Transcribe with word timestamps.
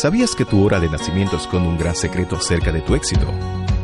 ¿Sabías 0.00 0.34
que 0.34 0.46
tu 0.46 0.64
hora 0.64 0.80
de 0.80 0.88
nacimiento 0.88 1.36
esconde 1.36 1.68
un 1.68 1.76
gran 1.76 1.94
secreto 1.94 2.36
acerca 2.36 2.72
de 2.72 2.80
tu 2.80 2.94
éxito? 2.94 3.26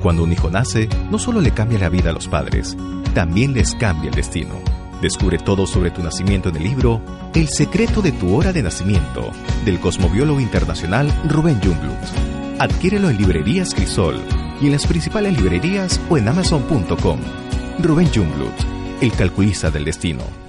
Cuando 0.01 0.23
un 0.23 0.33
hijo 0.33 0.49
nace, 0.49 0.89
no 1.11 1.19
solo 1.19 1.43
le 1.43 1.51
cambia 1.51 1.79
la 1.79 1.91
vida 1.91 2.09
a 2.09 2.15
los 2.15 2.27
padres, 2.27 2.75
también 3.13 3.53
les 3.53 3.75
cambia 3.75 4.09
el 4.09 4.17
destino. 4.17 4.55
Descubre 5.03 5.37
todo 5.37 5.67
sobre 5.67 5.91
tu 5.91 6.03
nacimiento 6.03 6.49
en 6.49 6.57
el 6.57 6.63
libro 6.63 7.03
El 7.35 7.49
secreto 7.49 8.01
de 8.01 8.13
tu 8.13 8.35
hora 8.35 8.55
de 8.55 8.63
nacimiento, 8.63 9.31
del 9.67 9.79
cosmobiólogo 9.79 10.41
internacional 10.41 11.13
Rubén 11.29 11.61
Jungblut. 11.63 12.61
Adquiérelo 12.61 13.11
en 13.11 13.19
librerías 13.19 13.75
Crisol 13.75 14.19
y 14.63 14.69
en 14.69 14.73
las 14.73 14.87
principales 14.87 15.37
librerías 15.37 16.01
o 16.09 16.17
en 16.17 16.29
amazon.com. 16.29 17.21
Rubén 17.83 18.09
Jungblut, 18.09 18.55
el 19.03 19.13
calculista 19.13 19.71
del 19.71 19.85
destino. 19.85 20.46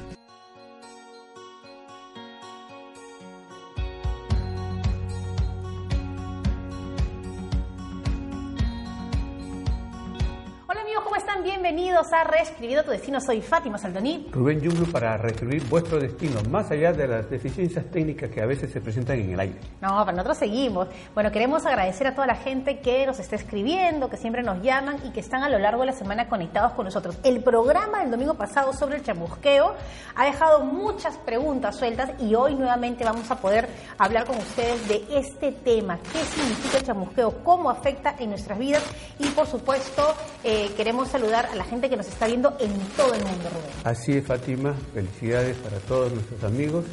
Ha 12.57 12.60
reescribido 12.60 12.84
tu 12.84 12.92
destino. 12.92 13.21
Soy 13.21 13.39
Fátima 13.39 13.78
Saldoní. 13.78 14.29
Rubén 14.32 14.60
Yumblu 14.60 14.92
para 14.92 15.15
reescribir 15.18 15.64
vuestro 15.70 16.00
destino, 16.00 16.42
más 16.50 16.71
allá 16.71 16.92
de 16.92 17.07
las 17.07 17.29
deficiencias 17.29 17.86
técnicas 17.92 18.32
que 18.32 18.42
a 18.42 18.48
veces 18.48 18.71
se 18.71 18.82
presentan 18.82 19.20
en 19.20 19.34
el 19.34 19.39
aire. 19.39 19.60
No, 19.79 20.04
pero 20.04 20.18
nosotros 20.18 20.39
seguimos. 20.39 20.88
Bueno, 21.14 21.32
queremos 21.32 21.68
agradecer 21.68 22.07
a 22.07 22.15
toda 22.15 22.25
la 22.25 22.36
gente 22.36 22.79
que 22.79 23.06
nos 23.06 23.20
está 23.20 23.36
escribiendo, 23.36 24.10
que 24.10 24.18
siempre 24.18 24.42
nos 24.42 24.64
llaman 24.64 24.98
y 25.06 25.12
que 25.12 25.20
están 25.20 25.43
a 25.43 25.50
lo 25.50 25.60
largo 25.60 25.82
de 25.82 25.88
la 25.88 25.93
semana 25.93 26.28
conectados 26.28 26.74
con 26.74 26.86
nosotros. 26.86 27.20
El 27.24 27.43
programa 27.43 28.00
del 28.00 28.10
domingo 28.10 28.34
pasado 28.34 28.74
sobre 28.74 28.98
el 28.98 29.04
chamusqueo 29.04 29.76
ha 30.15 30.26
dejado 30.26 30.64
muchas 30.64 31.15
preguntas 31.18 31.76
sueltas 31.76 32.09
y 32.20 32.34
hoy 32.34 32.56
nuevamente 32.56 33.03
vamos 33.03 33.30
a 33.30 33.36
poder 33.36 33.70
hablar 34.00 34.26
con 34.26 34.36
ustedes 34.36 34.88
de 34.88 35.06
este 35.12 35.52
tema. 35.52 36.00
¿Qué 36.12 36.20
significa 36.20 36.78
el 36.80 36.84
chamusqueo? 36.84 37.44
¿Cómo 37.44 37.70
afecta 37.70 38.16
en 38.17 38.31
nuestras 38.31 38.58
vidas? 38.58 38.84
Y 39.20 39.28
por 39.28 39.46
supuesto, 39.46 40.16
eh, 40.44 40.72
queremos 40.76 41.09
saludar 41.09 41.46
a 41.52 41.56
la 41.56 41.64
gente 41.64 41.88
que 41.88 41.96
nos 41.96 42.08
está 42.08 42.26
viendo 42.26 42.47
en 42.59 42.80
todo 42.95 43.14
el 43.14 43.23
mundo, 43.23 43.50
Rubén. 43.50 43.72
Así 43.84 44.14
es, 44.14 44.26
Fátima. 44.26 44.73
Felicidades 44.94 45.56
para 45.58 45.78
todos 45.80 46.12
nuestros 46.12 46.44
amigos. 46.44 46.86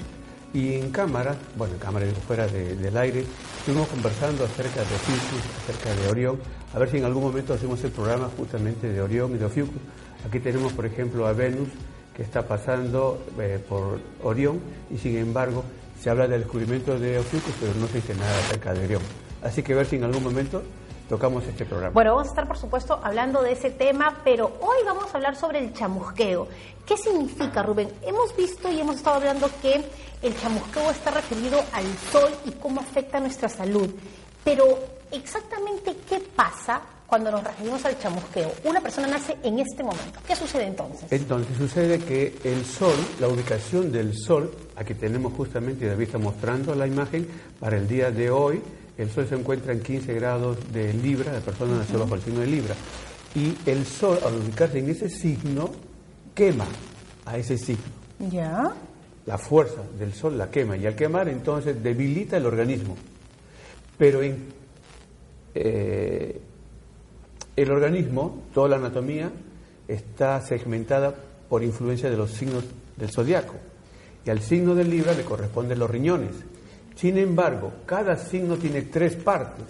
Y 0.52 0.74
en 0.74 0.90
cámara, 0.90 1.34
bueno, 1.56 1.74
en 1.74 1.80
cámara 1.80 2.06
fuera 2.26 2.46
del 2.46 2.96
aire, 2.96 3.24
estuvimos 3.58 3.88
conversando 3.88 4.44
acerca 4.44 4.84
de 4.84 4.94
Ofiucus, 4.94 5.40
acerca 5.64 6.00
de 6.00 6.08
Orión, 6.08 6.38
a 6.72 6.78
ver 6.78 6.90
si 6.90 6.98
en 6.98 7.04
algún 7.04 7.24
momento 7.24 7.54
hacemos 7.54 7.82
el 7.82 7.90
programa 7.90 8.30
justamente 8.36 8.88
de 8.88 9.02
Orión 9.02 9.34
y 9.34 9.38
de 9.38 9.46
Ofiucus. 9.46 9.80
Aquí 10.24 10.38
tenemos, 10.38 10.72
por 10.72 10.86
ejemplo, 10.86 11.26
a 11.26 11.32
Venus, 11.32 11.68
que 12.14 12.22
está 12.22 12.46
pasando 12.46 13.26
eh, 13.40 13.58
por 13.68 13.98
Orión, 14.22 14.60
y 14.92 14.98
sin 14.98 15.16
embargo 15.16 15.64
se 16.00 16.10
habla 16.10 16.28
del 16.28 16.42
descubrimiento 16.42 17.00
de 17.00 17.18
Ofiucus, 17.18 17.54
pero 17.58 17.74
no 17.74 17.88
se 17.88 17.94
dice 17.94 18.14
nada 18.14 18.38
acerca 18.38 18.74
de 18.74 18.84
Orión. 18.84 19.02
Así 19.42 19.64
que 19.64 19.72
a 19.72 19.76
ver 19.76 19.86
si 19.86 19.96
en 19.96 20.04
algún 20.04 20.22
momento 20.22 20.62
tocamos 21.08 21.44
este 21.44 21.64
programa. 21.64 21.92
Bueno, 21.92 22.12
vamos 22.12 22.28
a 22.28 22.30
estar 22.30 22.46
por 22.46 22.56
supuesto 22.56 23.00
hablando 23.02 23.42
de 23.42 23.52
ese 23.52 23.70
tema, 23.70 24.20
pero 24.24 24.52
hoy 24.60 24.78
vamos 24.84 25.06
a 25.12 25.16
hablar 25.16 25.36
sobre 25.36 25.58
el 25.58 25.72
chamusqueo. 25.72 26.48
¿Qué 26.86 26.96
significa, 26.96 27.62
Rubén? 27.62 27.90
Hemos 28.02 28.36
visto 28.36 28.70
y 28.70 28.80
hemos 28.80 28.96
estado 28.96 29.16
hablando 29.16 29.48
que 29.62 29.84
el 30.22 30.36
chamusqueo 30.38 30.90
está 30.90 31.10
referido 31.10 31.58
al 31.72 31.86
sol 32.12 32.30
y 32.44 32.52
cómo 32.52 32.80
afecta 32.80 33.20
nuestra 33.20 33.48
salud. 33.48 33.90
Pero 34.42 34.78
exactamente 35.10 35.96
qué 36.08 36.20
pasa 36.34 36.82
cuando 37.06 37.30
nos 37.30 37.44
referimos 37.44 37.84
al 37.84 37.98
chamusqueo? 37.98 38.52
Una 38.64 38.80
persona 38.80 39.06
nace 39.06 39.36
en 39.42 39.58
este 39.58 39.82
momento. 39.82 40.20
¿Qué 40.26 40.34
sucede 40.34 40.66
entonces? 40.66 41.10
Entonces 41.12 41.56
sucede 41.56 41.98
que 42.00 42.38
el 42.44 42.64
sol, 42.64 42.94
la 43.20 43.28
ubicación 43.28 43.92
del 43.92 44.16
sol, 44.16 44.52
aquí 44.76 44.94
tenemos 44.94 45.32
justamente, 45.34 45.86
David 45.86 46.06
está 46.06 46.18
mostrando 46.18 46.74
la 46.74 46.86
imagen 46.86 47.28
para 47.60 47.76
el 47.76 47.86
día 47.86 48.10
de 48.10 48.30
hoy, 48.30 48.60
el 48.96 49.10
Sol 49.10 49.26
se 49.28 49.34
encuentra 49.34 49.72
en 49.72 49.80
15 49.80 50.14
grados 50.14 50.58
de 50.72 50.92
Libra, 50.92 51.32
la 51.32 51.40
persona 51.40 51.78
nació 51.78 51.98
bajo 51.98 52.14
el 52.14 52.22
signo 52.22 52.40
de 52.40 52.46
Libra. 52.46 52.74
Y 53.34 53.56
el 53.68 53.84
Sol, 53.84 54.18
al 54.24 54.36
ubicarse 54.36 54.78
en 54.78 54.90
ese 54.90 55.08
signo, 55.08 55.70
quema 56.34 56.66
a 57.24 57.36
ese 57.36 57.58
signo. 57.58 57.84
¿Ya? 58.30 58.72
La 59.26 59.38
fuerza 59.38 59.82
del 59.98 60.12
Sol 60.12 60.38
la 60.38 60.50
quema. 60.50 60.76
Y 60.76 60.86
al 60.86 60.94
quemar, 60.94 61.28
entonces, 61.28 61.82
debilita 61.82 62.36
el 62.36 62.46
organismo. 62.46 62.96
Pero 63.98 64.22
en 64.22 64.36
eh, 65.54 66.40
el 67.56 67.70
organismo, 67.70 68.44
toda 68.52 68.68
la 68.68 68.76
anatomía, 68.76 69.30
está 69.88 70.40
segmentada 70.40 71.14
por 71.48 71.62
influencia 71.62 72.10
de 72.10 72.16
los 72.16 72.30
signos 72.30 72.64
del 72.96 73.10
zodiaco. 73.10 73.54
Y 74.24 74.30
al 74.30 74.40
signo 74.40 74.74
de 74.74 74.84
Libra 74.84 75.12
le 75.12 75.24
corresponden 75.24 75.78
los 75.78 75.90
riñones. 75.90 76.30
Sin 76.96 77.18
embargo, 77.18 77.72
cada 77.86 78.16
signo 78.16 78.56
tiene 78.56 78.82
tres 78.82 79.14
partes. 79.16 79.66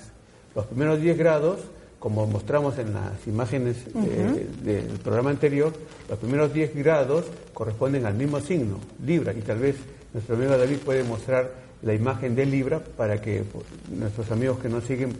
Los 0.54 0.66
primeros 0.66 1.00
10 1.00 1.18
grados, 1.18 1.60
como 1.98 2.26
mostramos 2.26 2.78
en 2.78 2.92
las 2.92 3.26
imágenes 3.26 3.76
eh, 3.94 4.46
del 4.62 4.98
programa 5.00 5.30
anterior, 5.30 5.72
los 6.08 6.18
primeros 6.18 6.52
10 6.52 6.76
grados 6.76 7.24
corresponden 7.52 8.06
al 8.06 8.14
mismo 8.14 8.40
signo, 8.40 8.78
Libra, 9.04 9.32
y 9.32 9.40
tal 9.40 9.58
vez 9.58 9.76
nuestro 10.12 10.36
amigo 10.36 10.56
David 10.56 10.78
puede 10.84 11.02
mostrar 11.02 11.50
la 11.82 11.94
imagen 11.94 12.34
de 12.34 12.46
Libra 12.46 12.78
para 12.78 13.20
que 13.20 13.42
pues, 13.42 13.64
nuestros 13.90 14.30
amigos 14.30 14.58
que 14.58 14.68
nos 14.68 14.84
siguen 14.84 15.16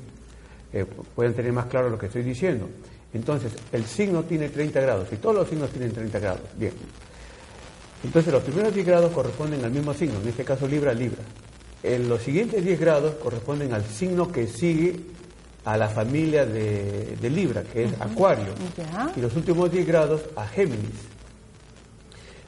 eh, 0.73 0.85
puedan 1.15 1.35
tener 1.35 1.53
más 1.53 1.67
claro 1.67 1.89
lo 1.89 1.99
que 1.99 2.07
estoy 2.07 2.23
diciendo. 2.23 2.69
Entonces, 3.13 3.53
el 3.73 3.85
signo 3.87 4.25
tiene 4.25 4.49
30 4.49 4.81
grados 4.81 5.09
y 5.13 5.17
todos 5.17 5.37
los 5.37 5.49
signos 5.49 5.71
tienen 5.71 5.93
30 5.93 6.19
grados. 6.19 6.43
Bien. 6.57 6.73
Entonces, 8.03 8.33
los 8.33 8.43
primeros 8.43 8.75
10 8.75 8.87
grados 8.87 9.13
corresponden 9.13 9.65
al 9.65 9.71
mismo 9.71 9.95
signo, 9.95 10.21
en 10.21 10.29
este 10.29 10.45
caso 10.45 10.67
Libra, 10.67 10.93
Libra. 10.93 11.23
En 11.85 12.09
los 12.09 12.23
siguientes 12.23 12.65
10 12.65 12.81
grados 12.81 13.15
corresponden 13.17 13.75
al 13.75 13.85
signo 13.85 14.33
que 14.33 14.47
sigue 14.47 14.97
a 15.67 15.77
la 15.77 15.87
familia 15.87 16.47
de, 16.47 17.15
Libra, 17.31 17.63
que 17.63 17.85
es 17.85 17.93
Acuario. 18.01 18.55
Y 19.15 19.21
los 19.21 19.37
últimos 19.37 19.71
10 19.71 19.87
grados 19.87 20.23
a 20.35 20.47
Géminis. 20.47 21.05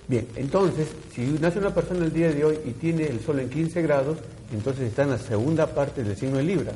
Bien, 0.09 0.27
entonces, 0.37 0.89
si 1.15 1.21
nace 1.39 1.59
una 1.59 1.75
persona 1.75 2.07
el 2.07 2.15
día 2.15 2.33
de 2.33 2.47
hoy 2.47 2.59
y 2.65 2.71
tiene 2.71 3.09
el 3.09 3.21
Sol 3.21 3.39
en 3.41 3.51
15 3.51 3.83
grados, 3.83 4.17
entonces 4.51 4.89
está 4.89 5.03
en 5.03 5.11
la 5.11 5.19
segunda 5.19 5.67
parte 5.67 6.03
del 6.03 6.17
signo 6.17 6.39
de 6.39 6.43
Libra. 6.43 6.73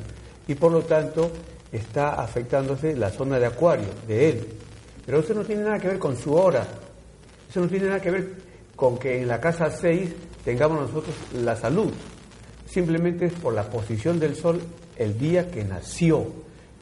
Y 0.47 0.53
por 0.53 0.71
lo 0.71 0.81
tanto 0.81 1.31
está 1.71 2.21
afectándose 2.21 2.95
la 2.95 3.09
zona 3.09 3.39
de 3.39 3.47
Acuario, 3.47 3.87
de 4.07 4.29
él. 4.29 4.47
Pero 5.03 5.21
eso 5.21 5.33
no 5.33 5.43
tiene 5.43 5.63
nada 5.63 5.79
que 5.79 5.87
ver 5.87 5.97
con 5.97 6.15
su 6.15 6.31
hora. 6.35 6.67
Eso 7.49 7.59
no 7.59 7.67
tiene 7.67 7.87
nada 7.87 7.99
que 7.99 8.11
ver 8.11 8.33
con 8.75 8.99
que 8.99 9.19
en 9.19 9.27
la 9.27 9.41
casa 9.41 9.71
6 9.71 10.11
tengamos 10.45 10.79
nosotros 10.79 11.15
la 11.33 11.55
salud 11.55 11.91
simplemente 12.71 13.25
es 13.25 13.33
por 13.33 13.53
la 13.53 13.69
posición 13.69 14.19
del 14.19 14.35
Sol 14.35 14.61
el 14.97 15.17
día 15.19 15.51
que 15.51 15.63
nació, 15.63 16.25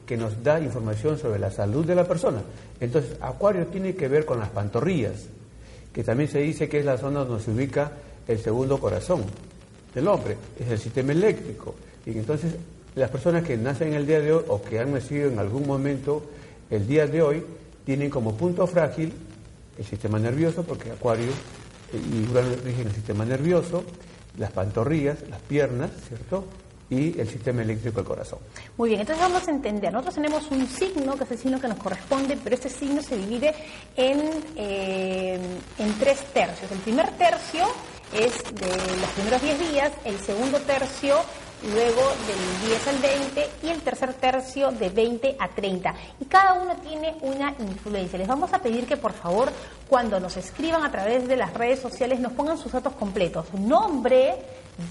que 0.06 0.16
nos 0.16 0.42
da 0.42 0.60
información 0.60 1.18
sobre 1.18 1.40
la 1.40 1.50
salud 1.50 1.84
de 1.84 1.94
la 1.94 2.06
persona. 2.06 2.42
Entonces, 2.80 3.16
Acuario 3.20 3.66
tiene 3.66 3.94
que 3.94 4.08
ver 4.08 4.24
con 4.24 4.38
las 4.38 4.50
pantorrillas, 4.50 5.26
que 5.92 6.04
también 6.04 6.30
se 6.30 6.38
dice 6.38 6.68
que 6.68 6.78
es 6.78 6.84
la 6.84 6.96
zona 6.96 7.24
donde 7.24 7.42
se 7.42 7.50
ubica 7.50 7.92
el 8.28 8.38
segundo 8.38 8.78
corazón 8.78 9.24
del 9.94 10.06
hombre, 10.06 10.36
es 10.58 10.70
el 10.70 10.78
sistema 10.78 11.10
eléctrico. 11.12 11.74
Y 12.06 12.10
entonces, 12.10 12.54
las 12.94 13.10
personas 13.10 13.42
que 13.42 13.56
nacen 13.56 13.92
el 13.94 14.06
día 14.06 14.20
de 14.20 14.32
hoy 14.32 14.44
o 14.46 14.62
que 14.62 14.78
han 14.78 14.92
nacido 14.92 15.28
en 15.28 15.38
algún 15.38 15.66
momento 15.66 16.22
el 16.70 16.86
día 16.86 17.06
de 17.08 17.20
hoy, 17.20 17.44
tienen 17.84 18.10
como 18.10 18.36
punto 18.36 18.66
frágil 18.68 19.12
el 19.76 19.84
sistema 19.84 20.20
nervioso, 20.20 20.62
porque 20.62 20.92
Acuario 20.92 21.32
y 21.92 22.30
Urano 22.30 22.50
rigen 22.64 22.86
el 22.86 22.94
sistema 22.94 23.24
nervioso, 23.24 23.82
las 24.38 24.52
pantorrillas, 24.52 25.18
las 25.28 25.40
piernas, 25.40 25.90
¿cierto? 26.08 26.44
y 26.90 27.18
el 27.20 27.28
sistema 27.28 27.62
eléctrico 27.62 27.98
del 28.00 28.04
corazón. 28.04 28.40
Muy 28.76 28.88
bien, 28.90 29.00
entonces 29.00 29.22
vamos 29.22 29.46
a 29.46 29.50
entender. 29.52 29.92
Nosotros 29.92 30.16
tenemos 30.16 30.50
un 30.50 30.66
signo, 30.66 31.16
que 31.16 31.22
es 31.22 31.30
el 31.30 31.38
signo 31.38 31.60
que 31.60 31.68
nos 31.68 31.78
corresponde, 31.78 32.36
pero 32.42 32.56
este 32.56 32.68
signo 32.68 33.00
se 33.00 33.16
divide 33.16 33.54
en, 33.96 34.20
eh, 34.56 35.38
en 35.78 35.98
tres 36.00 36.24
tercios. 36.34 36.70
El 36.72 36.78
primer 36.78 37.08
tercio 37.12 37.64
es 38.12 38.42
de 38.54 38.66
los 39.00 39.10
primeros 39.14 39.40
10 39.40 39.70
días, 39.70 39.92
el 40.04 40.18
segundo 40.18 40.58
tercio 40.58 41.16
luego 41.62 42.02
del 42.26 42.68
10 42.68 42.88
al 42.88 42.98
20 42.98 43.50
y 43.62 43.68
el 43.68 43.82
tercer 43.82 44.14
tercio 44.14 44.70
de 44.70 44.88
20 44.88 45.36
a 45.38 45.48
30. 45.48 45.94
Y 46.20 46.24
cada 46.24 46.54
uno 46.54 46.76
tiene 46.76 47.16
una 47.20 47.54
influencia. 47.58 48.18
Les 48.18 48.28
vamos 48.28 48.52
a 48.52 48.58
pedir 48.58 48.86
que 48.86 48.96
por 48.96 49.12
favor 49.12 49.52
cuando 49.88 50.18
nos 50.20 50.36
escriban 50.36 50.84
a 50.84 50.90
través 50.90 51.28
de 51.28 51.36
las 51.36 51.52
redes 51.54 51.80
sociales 51.80 52.20
nos 52.20 52.32
pongan 52.32 52.58
sus 52.58 52.72
datos 52.72 52.94
completos. 52.94 53.52
Nombre, 53.54 54.36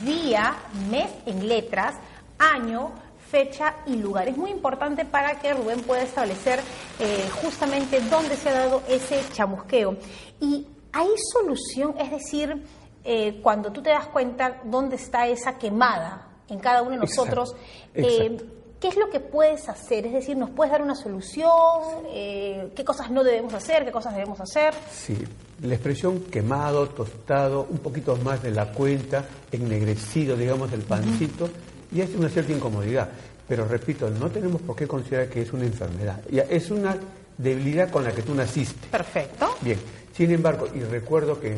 día, 0.04 0.56
mes 0.89 1.10
en 1.25 1.48
letras, 1.48 1.95
año, 2.38 2.92
fecha 3.30 3.75
y 3.86 3.95
lugar. 3.95 4.27
Es 4.27 4.38
muy 4.38 4.51
importante 4.51 5.06
para 5.06 5.39
que 5.39 5.54
Rubén 5.54 5.81
pueda 5.81 6.04
establecer 6.04 6.60
eh, 7.00 7.30
justamente 7.42 8.01
dónde 8.01 8.36
se 8.36 8.50
ha 8.50 8.54
dado 8.54 8.83
ese 8.88 9.21
chamusqueo. 9.33 9.98
Y 10.39 10.66
hay 10.92 11.10
solución, 11.31 11.95
es 12.00 12.12
decir, 12.12 12.66
eh, 13.04 13.39
cuando 13.42 13.71
tú 13.71 13.81
te 13.81 13.92
das 13.92 14.07
cuenta 14.07 14.62
dónde 14.63 14.95
está 14.95 15.27
esa 15.27 15.57
quemada, 15.57 16.29
en 16.50 16.60
cada 16.60 16.81
uno 16.81 16.92
de 16.92 16.98
nosotros. 16.98 17.56
Eh, 17.94 18.38
¿Qué 18.80 18.88
es 18.88 18.96
lo 18.96 19.10
que 19.10 19.19
puedes 19.19 19.68
hacer? 19.68 20.06
Es 20.06 20.13
decir, 20.13 20.38
¿nos 20.38 20.51
puedes 20.51 20.72
dar 20.72 20.81
una 20.81 20.96
solución? 20.96 22.06
Eh, 22.07 22.72
¿Qué 22.74 22.86
cosas 22.86 23.12
no 23.12 23.25
debemos 23.25 23.54
hacer? 23.54 23.84
¿Qué 23.84 23.92
cosas 23.92 24.13
debemos 24.13 24.40
hacer? 24.40 24.74
Sí, 24.90 25.18
la 25.62 25.74
expresión 25.74 26.22
quemado, 26.31 26.88
tostado, 26.88 27.68
un 27.69 27.80
poquito 27.80 28.16
más 28.18 28.42
de 28.42 28.51
la 28.51 28.72
cuenta, 28.72 29.25
ennegrecido, 29.51 30.38
digamos, 30.38 30.72
del 30.72 30.84
pancito, 30.84 31.50
y 31.92 32.00
es 32.00 32.16
una 32.16 32.30
cierta 32.30 32.54
incomodidad. 32.54 33.10
Pero 33.50 33.68
repito, 33.68 34.10
no 34.10 34.30
tenemos 34.30 34.62
por 34.62 34.75
qué 34.75 34.88
considerar 34.88 35.28
que 35.28 35.42
es 35.42 35.52
una 35.52 35.66
enfermedad. 35.66 36.22
Es 36.31 36.72
una 36.72 36.95
debilidad 37.38 37.90
con 37.90 38.04
la 38.04 38.12
que 38.12 38.22
tú 38.22 38.36
naciste. 38.36 38.88
Perfecto. 38.90 39.48
Bien, 39.62 39.80
sin 40.13 40.31
embargo, 40.31 40.68
y 40.74 40.81
recuerdo 40.81 41.40
que 41.40 41.54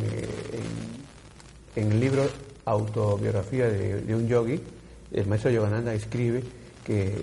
en, 1.76 1.90
el 1.90 2.00
libro 2.00 2.24
Autobiografía 2.64 3.68
de, 3.68 4.16
un 4.16 4.28
yogi, 4.28 4.62
el 5.12 5.28
maestro 5.28 5.52
Yogananda 5.52 5.94
escribe 5.94 6.44
que 6.86 7.22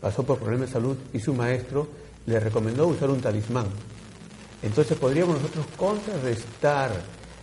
pasó 0.00 0.22
por 0.22 0.38
problemas 0.38 0.68
de 0.68 0.72
salud 0.74 0.96
y 1.12 1.18
su 1.18 1.34
maestro 1.34 1.88
le 2.26 2.40
recomendó 2.40 2.86
usar 2.86 3.10
un 3.10 3.20
talismán. 3.20 3.66
Entonces 4.62 4.96
podríamos 4.98 5.40
nosotros 5.40 5.66
contrarrestar 5.76 6.90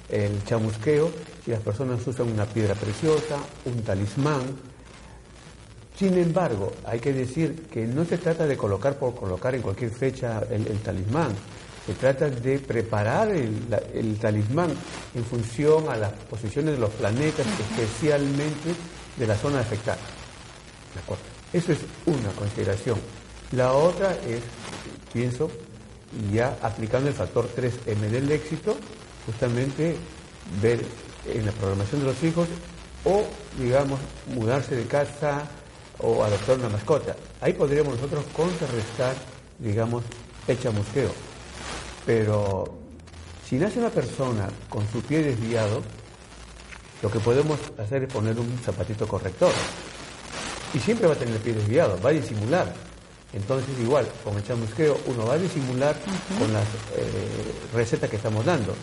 el 0.09 0.43
chamusqueo 0.43 1.11
si 1.43 1.51
las 1.51 1.61
personas 1.61 2.05
usan 2.05 2.29
una 2.29 2.45
piedra 2.45 2.75
preciosa, 2.75 3.37
un 3.65 3.81
talismán. 3.83 4.41
Sin 5.95 6.17
embargo, 6.17 6.73
hay 6.85 6.99
que 6.99 7.13
decir 7.13 7.67
que 7.71 7.85
no 7.85 8.03
se 8.05 8.17
trata 8.17 8.45
de 8.45 8.57
colocar 8.57 8.97
por 8.97 9.15
colocar 9.15 9.53
en 9.55 9.61
cualquier 9.61 9.91
fecha 9.91 10.41
el, 10.49 10.65
talismán. 10.79 11.31
Se 11.85 11.93
trata 11.93 12.29
de 12.29 12.59
preparar 12.59 13.29
el, 13.29 14.17
talismán 14.19 14.71
en 15.13 15.23
función 15.23 15.89
a 15.89 15.97
las 15.97 16.11
posiciones 16.13 16.75
de 16.75 16.79
los 16.79 16.89
planetas, 16.91 17.45
especialmente 17.59 18.73
de 19.17 19.27
la 19.27 19.35
zona 19.35 19.59
afectada. 19.59 19.99
Eso 21.51 21.71
es 21.71 21.79
una 22.05 22.29
consideración. 22.31 22.99
La 23.51 23.73
otra 23.73 24.13
es, 24.27 24.41
pienso, 25.11 25.49
ya 26.31 26.57
aplicando 26.61 27.09
el 27.09 27.15
factor 27.15 27.47
3M 27.55 28.09
del 28.09 28.31
éxito, 28.31 28.75
justamente 29.25 29.95
ver 30.61 30.83
en 31.27 31.45
la 31.45 31.51
programación 31.51 32.01
de 32.01 32.07
los 32.07 32.23
hijos 32.23 32.47
o, 33.05 33.23
digamos, 33.57 33.99
mudarse 34.33 34.75
de 34.75 34.85
casa 34.85 35.47
o 35.99 36.23
adoptar 36.23 36.57
una 36.57 36.69
mascota. 36.69 37.15
Ahí 37.41 37.53
podríamos 37.53 37.95
nosotros 37.95 38.25
contrarrestar, 38.35 39.15
digamos, 39.59 40.03
el 40.47 40.59
chamusqueo. 40.59 41.11
Pero 42.05 42.65
si 43.47 43.57
nace 43.57 43.79
una 43.79 43.89
persona 43.89 44.49
con 44.69 44.87
su 44.91 45.01
pie 45.01 45.21
desviado, 45.21 45.81
lo 47.03 47.11
que 47.11 47.19
podemos 47.19 47.59
hacer 47.77 48.03
es 48.03 48.13
poner 48.13 48.39
un 48.39 48.57
zapatito 48.59 49.05
corrector. 49.05 49.51
Y 50.73 50.79
siempre 50.79 51.05
va 51.05 51.13
a 51.13 51.17
tener 51.17 51.35
el 51.35 51.41
pie 51.41 51.53
desviado, 51.53 51.99
va 52.01 52.09
a 52.09 52.13
disimular. 52.13 52.73
Entonces, 53.33 53.77
igual, 53.79 54.07
con 54.23 54.37
el 54.37 54.43
chamusqueo, 54.43 54.97
uno 55.07 55.25
va 55.25 55.33
a 55.33 55.37
disimular 55.37 55.95
con 56.39 56.53
las 56.53 56.63
eh, 56.95 57.53
recetas 57.73 58.09
que 58.09 58.15
estamos 58.15 58.45
dando 58.45 58.73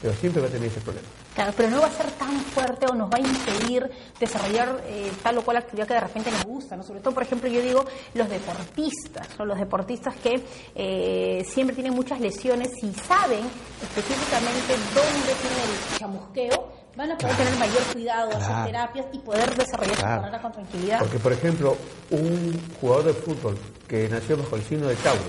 pero 0.00 0.14
siempre 0.14 0.40
va 0.40 0.48
a 0.48 0.50
tener 0.50 0.68
ese 0.68 0.80
problema. 0.80 1.06
Claro, 1.34 1.52
pero 1.56 1.70
no 1.70 1.80
va 1.80 1.86
a 1.86 1.90
ser 1.90 2.10
tan 2.12 2.40
fuerte 2.40 2.86
o 2.90 2.94
nos 2.94 3.08
va 3.08 3.16
a 3.16 3.20
impedir 3.20 3.88
desarrollar 4.18 4.82
eh, 4.86 5.10
tal 5.22 5.38
o 5.38 5.42
cual 5.42 5.58
actividad 5.58 5.86
que 5.86 5.94
de 5.94 6.00
repente 6.00 6.30
nos 6.30 6.44
gusta, 6.44 6.76
¿no? 6.76 6.82
Sobre 6.82 7.00
todo, 7.00 7.14
por 7.14 7.22
ejemplo, 7.22 7.48
yo 7.48 7.60
digo 7.60 7.84
los 8.14 8.28
deportistas, 8.28 9.28
o 9.38 9.44
los 9.44 9.58
deportistas 9.58 10.16
que 10.16 10.42
eh, 10.74 11.44
siempre 11.48 11.74
tienen 11.74 11.94
muchas 11.94 12.20
lesiones 12.20 12.70
y 12.82 12.92
saben 12.92 13.44
específicamente 13.82 14.74
dónde 14.94 15.34
tiene 15.40 15.62
el 15.64 15.98
chamusqueo, 15.98 16.77
van 16.98 17.12
a 17.12 17.16
poder 17.16 17.36
tener 17.36 17.56
mayor 17.58 17.82
cuidado, 17.92 18.36
hacer 18.36 18.66
terapias 18.66 19.06
y 19.12 19.18
poder 19.20 19.54
desarrollar 19.54 19.94
su 19.94 20.02
carrera 20.02 20.42
con 20.42 20.52
tranquilidad. 20.52 20.98
Porque, 20.98 21.18
por 21.20 21.32
ejemplo, 21.32 21.76
un 22.10 22.60
jugador 22.80 23.04
de 23.04 23.12
fútbol 23.12 23.56
que 23.86 24.08
nació 24.08 24.36
bajo 24.36 24.56
el 24.56 24.62
signo 24.64 24.88
de 24.88 24.96
Tauro, 24.96 25.22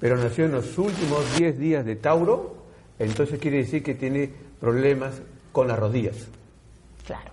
pero 0.00 0.16
nació 0.16 0.46
en 0.46 0.52
los 0.52 0.76
últimos 0.76 1.36
10 1.38 1.56
días 1.56 1.84
de 1.86 1.94
Tauro, 1.94 2.56
entonces 2.98 3.38
quiere 3.38 3.58
decir 3.58 3.84
que 3.84 3.94
tiene 3.94 4.28
problemas 4.60 5.14
con 5.52 5.68
las 5.68 5.78
rodillas. 5.78 6.16
Claro. 7.06 7.30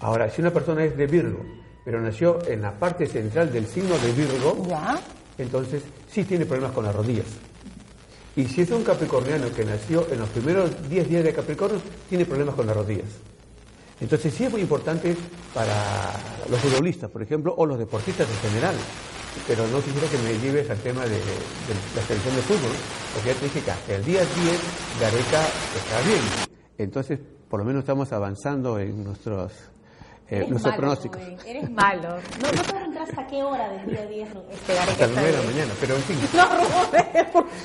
Ahora, 0.00 0.28
si 0.28 0.40
una 0.40 0.50
persona 0.50 0.82
es 0.82 0.96
de 0.96 1.06
Virgo, 1.06 1.38
pero 1.84 2.00
nació 2.00 2.44
en 2.48 2.62
la 2.62 2.72
parte 2.72 3.06
central 3.06 3.52
del 3.52 3.68
signo 3.68 3.96
de 3.96 4.10
Virgo, 4.10 4.66
entonces 5.38 5.84
sí 6.10 6.24
tiene 6.24 6.46
problemas 6.46 6.72
con 6.74 6.84
las 6.84 6.96
rodillas. 6.96 7.26
Y 8.36 8.44
si 8.46 8.62
es 8.62 8.70
un 8.70 8.84
capricorniano 8.84 9.52
que 9.52 9.64
nació 9.64 10.06
en 10.10 10.20
los 10.20 10.28
primeros 10.28 10.88
10 10.88 11.08
días 11.08 11.24
de 11.24 11.32
Capricornio, 11.32 11.80
tiene 12.08 12.24
problemas 12.24 12.54
con 12.54 12.66
las 12.66 12.76
rodillas. 12.76 13.08
Entonces 14.00 14.32
sí 14.32 14.44
es 14.44 14.52
muy 14.52 14.60
importante 14.60 15.16
para 15.52 15.74
los 16.48 16.60
futbolistas, 16.60 17.10
por 17.10 17.22
ejemplo, 17.22 17.54
o 17.56 17.66
los 17.66 17.78
deportistas 17.78 18.28
en 18.30 18.50
general, 18.50 18.74
pero 19.46 19.66
no 19.68 19.80
quisiera 19.80 20.08
que 20.08 20.18
me 20.18 20.38
lleves 20.38 20.70
al 20.70 20.78
tema 20.78 21.02
de, 21.04 21.18
la 21.96 22.02
selección 22.02 22.36
de 22.36 22.42
fútbol, 22.42 22.76
porque 23.12 23.28
ya 23.28 23.34
te 23.34 23.44
dije 23.46 23.60
que 23.60 23.70
hasta 23.70 23.94
el 23.94 24.04
día 24.04 24.20
10 24.20 24.28
Gareca 25.00 25.42
está 25.74 26.00
bien. 26.06 26.20
Entonces, 26.78 27.18
por 27.48 27.58
lo 27.58 27.66
menos 27.66 27.80
estamos 27.80 28.12
avanzando 28.12 28.78
en 28.78 29.02
nuestros, 29.02 29.52
eh, 30.28 30.46
nuestros 30.48 30.76
pronósticos. 30.76 31.20
eres 31.44 31.68
malo. 31.70 32.18
No, 32.40 32.52
no 32.52 32.87
hasta 33.08 33.26
qué 33.26 33.42
hora 33.42 33.68
del 33.70 33.86
día 33.86 34.06
10 34.06 34.28
este 34.52 34.74
Gareca. 34.74 34.92
Hasta 34.92 35.06
las 35.06 35.14
9 35.16 35.30
de 35.32 35.38
la 35.38 35.42
mañana, 35.44 35.72
pero 35.80 35.94
en 35.96 36.02
fin. 36.02 36.18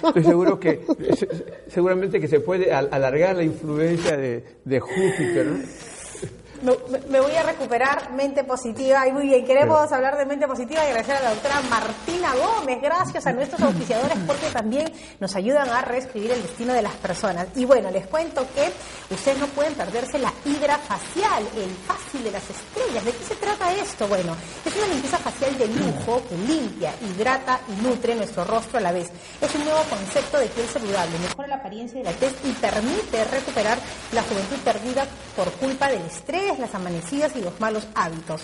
No, 0.01 0.07
Estoy 0.07 0.23
seguro 0.23 0.59
que, 0.59 0.85
seguramente 1.67 2.19
que 2.19 2.27
se 2.27 2.39
puede 2.39 2.73
alargar 2.73 3.35
la 3.35 3.43
influencia 3.43 4.17
de, 4.17 4.43
de 4.63 4.79
Júpiter, 4.79 5.45
¿no? 5.45 5.59
Me, 6.63 7.19
voy 7.19 7.35
a 7.35 7.43
recuperar 7.43 8.11
mente 8.13 8.43
positiva. 8.43 9.07
Y 9.07 9.11
muy 9.11 9.27
bien, 9.27 9.45
queremos 9.45 9.91
hablar 9.91 10.17
de 10.17 10.25
mente 10.25 10.47
positiva 10.47 10.83
y 10.83 10.87
agradecer 10.87 11.17
a 11.17 11.21
la 11.21 11.29
doctora 11.31 11.61
Martina 11.69 12.33
Gómez. 12.35 12.81
Gracias 12.81 13.27
a 13.27 13.33
nuestros 13.33 13.61
auspiciadores 13.61 14.17
porque 14.25 14.47
también 14.51 14.91
nos 15.19 15.35
ayudan 15.35 15.69
a 15.69 15.81
reescribir 15.81 16.31
el 16.31 16.41
destino 16.41 16.73
de 16.73 16.81
las 16.81 16.93
personas. 16.93 17.47
Y 17.55 17.65
bueno, 17.65 17.91
les 17.91 18.07
cuento 18.07 18.45
que 18.55 18.71
ustedes 19.13 19.37
no 19.39 19.47
pueden 19.47 19.73
perderse 19.73 20.17
la 20.19 20.31
hidra 20.45 20.77
facial, 20.77 21.43
el 21.57 21.69
fácil 21.85 22.23
de 22.23 22.31
las 22.31 22.43
estrellas. 22.49 23.05
¿De 23.05 23.11
qué 23.11 23.23
se 23.23 23.35
trata 23.35 23.73
esto? 23.73 24.07
Bueno, 24.07 24.35
es 24.65 24.75
una 24.75 24.87
limpieza 24.87 25.17
facial 25.17 25.57
de 25.57 25.67
lujo 25.67 26.21
que 26.29 26.37
limpia, 26.37 26.93
hidrata 27.01 27.59
y 27.67 27.85
nutre 27.85 28.15
nuestro 28.15 28.45
rostro 28.45 28.77
a 28.77 28.81
la 28.81 28.91
vez. 28.91 29.11
Es 29.41 29.53
un 29.55 29.65
nuevo 29.65 29.81
concepto 29.89 30.39
de 30.39 30.47
piel 30.47 30.67
saludable, 30.67 31.19
mejora 31.19 31.47
la 31.47 31.55
apariencia 31.55 31.99
de 31.99 32.05
la 32.05 32.13
tez 32.13 32.33
y 32.43 32.51
permite 32.53 33.23
recuperar 33.25 33.77
la 34.13 34.23
juventud 34.23 34.57
perdida 34.63 35.05
por 35.35 35.51
culpa 35.53 35.89
del 35.89 36.01
estrés 36.03 36.52
las 36.59 36.73
amanecidas 36.75 37.35
y 37.35 37.41
los 37.41 37.59
malos 37.59 37.87
hábitos. 37.95 38.41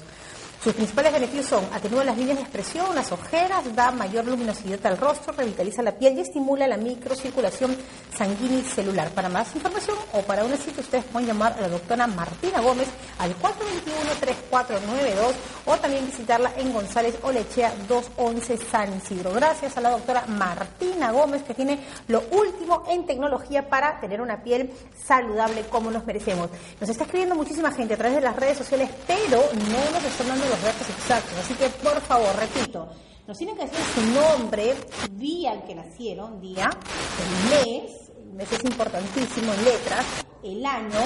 Sus 0.61 0.73
principales 0.73 1.13
beneficios 1.13 1.45
son 1.45 1.63
atenúa 1.73 2.03
las 2.03 2.17
líneas 2.17 2.35
de 2.35 2.44
expresión, 2.44 2.94
las 2.94 3.13
ojeras, 3.13 3.63
da 3.73 3.91
mayor 3.91 4.25
luminosidad 4.25 4.85
al 4.88 4.97
rostro, 4.97 5.31
revitaliza 5.31 5.81
la 5.81 5.94
piel 5.94 6.17
y 6.17 6.19
estimula 6.19 6.67
la 6.67 6.75
microcirculación 6.75 7.77
sanguínea 8.13 8.59
y 8.59 8.63
celular. 8.63 9.09
Para 9.11 9.29
más 9.29 9.56
información 9.56 9.95
o 10.11 10.21
para 10.23 10.44
una 10.44 10.57
cita 10.57 10.81
ustedes 10.81 11.06
pueden 11.06 11.29
llamar 11.29 11.53
a 11.53 11.61
la 11.61 11.69
doctora 11.69 12.07
Martina 12.07 12.59
Gómez 12.59 12.89
al 13.19 13.33
421-3492 13.38 15.33
o 15.65 15.77
también 15.77 16.06
visitarla 16.06 16.51
en 16.57 16.73
González 16.73 17.16
Olechea 17.21 17.73
211 17.87 18.57
San 18.57 18.97
Isidro. 18.97 19.31
Gracias 19.31 19.78
a 19.78 19.81
la 19.81 19.92
doctora 19.92 20.25
Martina 20.28 21.13
Gómez 21.13 21.44
que 21.44 21.54
tiene 21.54 21.80
lo 22.09 22.21
último 22.31 22.83
en 22.89 23.06
tecnología 23.06 23.69
para 23.69 24.01
tener 24.01 24.19
una 24.19 24.44
piel 24.44 24.73
saludable 25.07 25.63
como 25.69 25.89
nos 25.89 26.06
merecemos. 26.06 26.49
Nos 26.81 26.89
está 26.89 27.06
escribiendo 27.06 27.35
muchísima 27.35 27.71
gente 27.71 27.94
a 27.94 27.97
través 27.97 28.16
de 28.16 28.21
las 28.23 28.35
redes 28.35 28.57
sociales, 28.57 28.89
pero 29.07 29.37
no 29.37 29.92
nos 29.94 30.04
están 30.04 30.28
dando 30.28 30.48
los 30.49 30.61
datos 30.61 30.89
exactos. 30.89 31.33
Así 31.37 31.53
que, 31.53 31.69
por 31.69 32.01
favor, 32.01 32.35
repito, 32.35 32.89
nos 33.27 33.37
tienen 33.37 33.56
que 33.56 33.65
decir 33.65 33.79
su 33.94 34.01
nombre, 34.11 34.75
día 35.11 35.53
en 35.53 35.61
que 35.61 35.75
nacieron, 35.75 36.41
día, 36.41 36.69
el 36.69 37.49
mes, 37.49 38.11
el 38.18 38.33
mes 38.33 38.51
es 38.51 38.63
importantísimo 38.63 39.53
en 39.53 39.65
letras, 39.65 40.06
el 40.44 40.65
año, 40.65 40.99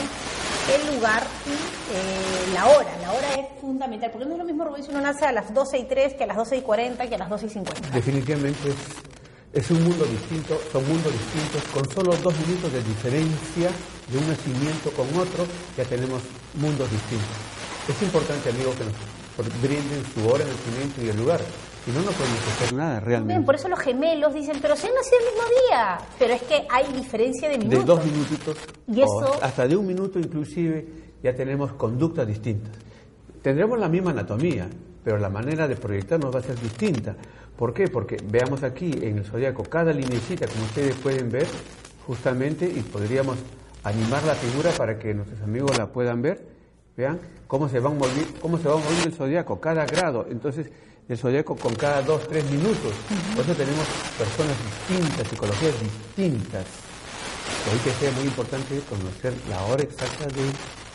el 0.72 0.96
lugar 0.96 1.24
y 1.46 1.52
eh, 1.52 2.54
la 2.54 2.68
hora. 2.68 2.98
La 3.02 3.12
hora 3.12 3.34
es 3.36 3.60
fundamental, 3.60 4.12
porque 4.12 4.26
no 4.26 4.34
es 4.34 4.38
lo 4.38 4.46
mismo, 4.46 4.64
Rubén, 4.64 4.84
si 4.84 4.92
uno 4.92 5.02
nace 5.02 5.26
a 5.26 5.32
las 5.32 5.54
12 5.54 5.78
y 5.80 5.84
3 5.84 6.14
que 6.14 6.24
a 6.24 6.28
las 6.28 6.38
12 6.38 6.58
y 6.58 6.62
40 6.62 7.10
que 7.10 7.16
a 7.16 7.18
las 7.18 7.30
12 7.30 7.46
y 7.46 7.50
50. 7.50 7.90
Definitivamente 7.90 8.70
es, 8.70 9.62
es 9.64 9.72
un 9.72 9.84
mundo 9.84 10.06
distinto, 10.06 10.58
son 10.72 10.88
mundos 10.88 11.12
distintos, 11.12 11.64
con 11.74 11.90
solo 11.92 12.16
dos 12.24 12.34
minutos 12.40 12.72
de 12.72 12.84
diferencia 12.84 13.70
de 14.08 14.18
un 14.18 14.28
nacimiento 14.28 14.92
con 14.92 15.08
otro, 15.20 15.46
ya 15.76 15.84
tenemos 15.84 16.22
mundos 16.56 16.90
distintos. 16.90 17.36
Es 17.90 18.02
importante, 18.02 18.50
amigo, 18.50 18.74
que 18.76 18.86
nos 18.86 18.94
brinden 19.62 20.04
su 20.14 20.28
hora 20.28 20.46
de 20.46 20.52
nacimiento 20.52 21.04
y 21.04 21.10
el 21.10 21.18
lugar. 21.18 21.42
Si 21.84 21.92
no, 21.92 22.00
no 22.00 22.12
podemos 22.12 22.48
hacer 22.48 22.74
nada 22.74 23.00
realmente. 23.00 23.34
Bien, 23.34 23.46
por 23.46 23.56
eso 23.56 23.68
los 23.68 23.80
gemelos 23.80 24.34
dicen, 24.34 24.58
pero 24.62 24.76
si 24.76 24.88
han 24.88 24.94
nacido 24.94 25.18
el 25.20 25.26
mismo 25.26 25.44
día. 25.68 25.98
Pero 26.18 26.34
es 26.34 26.42
que 26.44 26.66
hay 26.70 26.94
diferencia 26.94 27.50
de 27.50 27.58
minutos. 27.58 27.80
De 27.80 27.86
dos 27.86 28.06
minutitos. 28.06 28.58
Y 28.88 29.02
eso... 29.02 29.40
hasta 29.42 29.68
de 29.68 29.76
un 29.76 29.86
minuto 29.86 30.20
inclusive 30.20 30.86
ya 31.22 31.36
tenemos 31.36 31.74
conductas 31.74 32.26
distintas. 32.26 32.72
Tendremos 33.42 33.78
la 33.78 33.90
misma 33.90 34.12
anatomía, 34.12 34.70
pero 35.04 35.18
la 35.18 35.30
manera 35.30 35.68
de 35.68 35.76
proyectarnos 35.76 36.34
va 36.34 36.40
a 36.40 36.44
ser 36.44 36.58
distinta. 36.60 37.16
¿Por 37.58 37.74
qué? 37.74 37.90
Porque 37.90 38.18
veamos 38.24 38.64
aquí 38.64 38.92
en 39.02 39.18
el 39.18 39.26
zodiaco 39.26 39.64
cada 39.64 39.92
linecita, 39.92 40.48
como 40.48 40.64
ustedes 40.64 40.96
pueden 40.96 41.30
ver, 41.30 41.48
justamente, 42.08 42.66
y 42.66 42.82
podríamos 42.82 43.38
animar 43.84 44.24
la 44.24 44.36
figura 44.36 44.72
para 44.72 44.98
que 44.98 45.14
nuestros 45.14 45.42
amigos 45.42 45.78
la 45.78 45.88
puedan 45.88 46.22
ver. 46.22 46.53
Vean, 46.96 47.20
cómo 47.48 47.68
se 47.70 47.80
va 47.80 47.90
moviendo, 47.90 48.40
cómo 48.40 48.58
se 48.58 48.68
va 48.68 48.76
moviendo 48.76 49.06
el 49.06 49.14
zodiaco, 49.14 49.60
cada 49.60 49.86
grado. 49.86 50.28
Entonces, 50.30 50.68
el 51.10 51.18
zodiaco 51.18 51.56
con 51.56 51.74
cada 51.76 52.02
dos, 52.02 52.28
tres 52.28 52.50
minutos. 52.50 52.94
Por 53.36 53.44
eso 53.44 53.56
tenemos 53.56 53.86
personas 54.18 54.56
distintas, 54.88 55.28
psicologías 55.28 55.74
distintas. 55.80 56.66
Ahí 57.72 57.80
que 57.84 57.92
sea 57.92 58.12
muy 58.12 58.26
importante 58.26 58.80
conocer 58.90 59.34
la 59.50 59.64
hora 59.66 59.84
exacta 59.84 60.28
de 60.28 60.44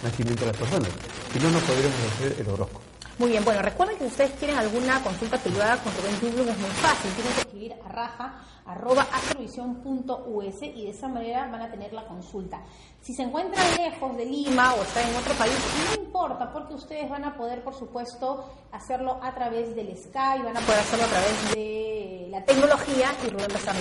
nacimiento 0.03 0.45
de 0.45 0.53
las 0.53 0.57
personas. 0.57 0.89
Si 1.33 1.39
no, 1.41 1.51
no 1.51 1.59
podríamos 1.61 1.99
hacer 2.15 2.37
el 2.39 2.49
horóscopo. 2.49 2.81
Muy 3.19 3.31
bien, 3.31 3.45
bueno, 3.45 3.61
recuerden 3.63 3.99
que 3.99 4.05
si 4.05 4.11
ustedes 4.11 4.31
quieren 4.39 4.57
alguna 4.57 5.03
consulta 5.03 5.39
privada 5.39 5.77
con 5.83 5.93
Rubén 5.97 6.17
Jublum 6.21 6.49
es 6.49 6.59
muy 6.59 6.71
fácil, 6.71 7.11
tienen 7.13 7.33
que 7.35 7.41
escribir 7.41 7.73
a 7.85 7.89
raja 7.89 8.35
arroba 8.69 9.07
astrovisión.us 9.13 10.63
y 10.63 10.85
de 10.85 10.91
esa 10.91 11.09
manera 11.09 11.49
van 11.51 11.63
a 11.63 11.71
tener 11.71 11.93
la 11.93 12.07
consulta. 12.07 12.61
Si 13.01 13.15
se 13.15 13.23
encuentran 13.23 13.65
lejos 13.77 14.17
de 14.17 14.27
Lima 14.27 14.75
o 14.75 14.83
están 14.83 15.09
en 15.09 15.17
otro 15.17 15.33
país, 15.35 15.55
no 15.97 16.03
importa, 16.03 16.53
porque 16.53 16.75
ustedes 16.75 17.09
van 17.09 17.25
a 17.25 17.37
poder, 17.37 17.65
por 17.65 17.75
supuesto, 17.75 18.45
hacerlo 18.71 19.19
a 19.23 19.35
través 19.35 19.75
del 19.75 19.97
Skype, 19.97 20.45
van 20.45 20.57
a 20.57 20.61
poder 20.61 20.81
hacerlo 20.81 21.07
a 21.07 21.09
través 21.09 21.55
de 21.55 22.29
la 22.31 22.45
tecnología 22.45 23.09
y 23.27 23.31
Rubén 23.31 23.51
a 23.51 23.59
estar 23.59 23.75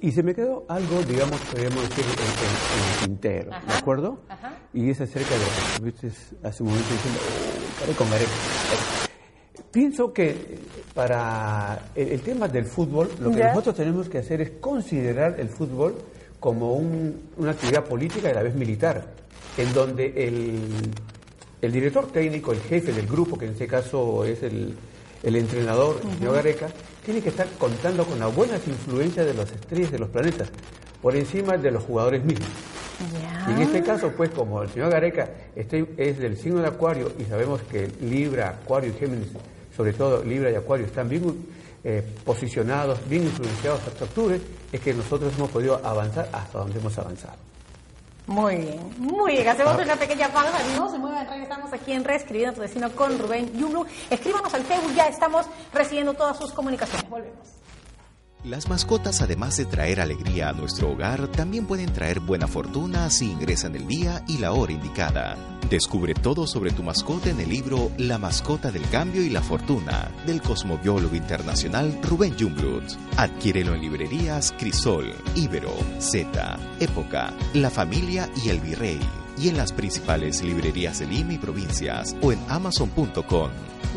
y 0.00 0.12
se 0.12 0.22
me 0.22 0.34
quedó 0.34 0.66
algo, 0.68 1.02
digamos, 1.02 1.40
podríamos 1.40 1.88
decir, 1.88 2.04
en, 2.04 2.10
el 2.10 3.06
tintero, 3.06 3.50
¿de 3.66 3.74
acuerdo? 3.74 4.20
Y 4.74 4.90
es 4.90 5.00
acerca 5.00 5.30
de 5.30 5.86
lo 5.86 5.92
que 5.92 6.08
hace 6.46 6.62
un 6.62 6.68
momento 6.68 6.92
diciendo, 6.92 7.20
oh, 7.90 7.96
con 7.96 8.10
Pienso 9.70 10.12
que 10.12 10.58
para 10.94 11.90
el, 11.94 12.20
tema 12.22 12.48
del 12.48 12.64
fútbol, 12.64 13.10
lo 13.20 13.30
que 13.30 13.44
nosotros 13.44 13.74
tenemos 13.76 14.08
que 14.08 14.18
hacer 14.18 14.40
es 14.40 14.50
considerar 14.60 15.38
el 15.38 15.48
fútbol 15.48 15.94
como 16.40 16.74
una 16.74 17.50
actividad 17.50 17.84
política 17.84 18.28
y 18.28 18.30
a 18.30 18.34
la 18.34 18.42
vez 18.42 18.54
militar, 18.54 19.04
en 19.56 19.72
donde 19.74 20.06
el, 20.26 20.90
el, 21.60 21.72
director 21.72 22.10
técnico, 22.10 22.52
el 22.52 22.60
jefe 22.60 22.92
del 22.92 23.06
grupo, 23.06 23.36
que 23.36 23.44
en 23.44 23.52
este 23.52 23.66
caso 23.66 24.24
es 24.24 24.42
el, 24.42 24.74
el 25.22 25.36
entrenador, 25.36 26.00
el 26.02 26.18
señor 26.18 26.34
Gareca, 26.36 26.68
tiene 27.04 27.20
que 27.20 27.28
estar 27.28 27.46
contando 27.58 28.04
con 28.04 28.18
las 28.18 28.34
buenas 28.34 28.66
influencias 28.66 29.26
de 29.26 29.34
las 29.34 29.50
estrellas 29.52 29.90
de 29.90 29.98
los 29.98 30.08
planetas, 30.08 30.48
por 31.02 31.14
encima 31.14 31.56
de 31.56 31.70
los 31.70 31.84
jugadores 31.84 32.24
mismos. 32.24 32.48
Y 33.48 33.52
en 33.52 33.58
este 33.60 33.82
caso, 33.82 34.12
pues 34.16 34.30
como 34.30 34.62
el 34.62 34.68
señor 34.70 34.90
Gareca 34.90 35.28
este 35.54 35.86
es 35.96 36.18
del 36.18 36.36
signo 36.36 36.60
de 36.60 36.68
Acuario 36.68 37.12
y 37.18 37.24
sabemos 37.24 37.60
que 37.62 37.88
Libra, 38.00 38.58
Acuario 38.62 38.90
y 38.90 38.94
Géminis, 38.94 39.28
sobre 39.78 39.92
todo 39.92 40.24
Libra 40.24 40.50
y 40.50 40.56
Acuario, 40.56 40.86
están 40.86 41.08
bien 41.08 41.46
eh, 41.84 42.02
posicionados, 42.24 42.98
bien 43.08 43.22
influenciados 43.22 43.80
hasta 43.86 44.06
octubre, 44.06 44.40
es 44.72 44.80
que 44.80 44.92
nosotros 44.92 45.32
hemos 45.38 45.50
podido 45.50 45.80
avanzar 45.86 46.28
hasta 46.32 46.58
donde 46.58 46.80
hemos 46.80 46.98
avanzado. 46.98 47.36
Muy 48.26 48.56
bien, 48.56 48.92
muy 48.98 49.32
bien. 49.34 49.48
Hacemos 49.48 49.74
ah. 49.78 49.82
una 49.82 49.96
pequeña 49.96 50.28
pausa. 50.30 50.58
No 50.76 50.90
se 50.90 50.98
muevan, 50.98 51.26
regresamos 51.30 51.72
aquí 51.72 51.92
en 51.92 52.04
Reescribiendo 52.04 52.56
tu 52.56 52.60
Destino 52.60 52.90
con 52.90 53.18
Rubén 53.18 53.56
Yublu. 53.56 53.86
Escríbanos 54.10 54.52
al 54.52 54.64
Facebook, 54.64 54.92
ya 54.94 55.06
estamos 55.06 55.46
recibiendo 55.72 56.12
todas 56.12 56.36
sus 56.36 56.52
comunicaciones. 56.52 57.08
Volvemos. 57.08 57.57
Las 58.48 58.70
mascotas, 58.70 59.20
además 59.20 59.58
de 59.58 59.66
traer 59.66 60.00
alegría 60.00 60.48
a 60.48 60.52
nuestro 60.54 60.90
hogar, 60.90 61.28
también 61.28 61.66
pueden 61.66 61.92
traer 61.92 62.18
buena 62.18 62.46
fortuna 62.46 63.10
si 63.10 63.30
ingresan 63.30 63.76
el 63.76 63.86
día 63.86 64.24
y 64.26 64.38
la 64.38 64.52
hora 64.52 64.72
indicada. 64.72 65.36
Descubre 65.68 66.14
todo 66.14 66.46
sobre 66.46 66.70
tu 66.70 66.82
mascota 66.82 67.28
en 67.28 67.40
el 67.40 67.50
libro 67.50 67.92
La 67.98 68.16
mascota 68.16 68.70
del 68.70 68.88
cambio 68.88 69.20
y 69.20 69.28
la 69.28 69.42
fortuna 69.42 70.10
del 70.24 70.40
cosmobiólogo 70.40 71.14
internacional 71.14 71.98
Rubén 72.02 72.36
Jumblut. 72.38 72.84
Adquiérelo 73.18 73.74
en 73.74 73.82
librerías 73.82 74.54
Crisol, 74.58 75.14
Ibero, 75.34 75.74
Z, 75.98 76.58
Época, 76.80 77.34
La 77.52 77.68
Familia 77.68 78.30
y 78.42 78.48
El 78.48 78.60
Virrey. 78.60 78.98
Y 79.36 79.50
en 79.50 79.58
las 79.58 79.74
principales 79.74 80.42
librerías 80.42 81.00
de 81.00 81.06
Lima 81.06 81.34
y 81.34 81.38
provincias 81.38 82.16
o 82.22 82.32
en 82.32 82.38
amazon.com. 82.48 83.50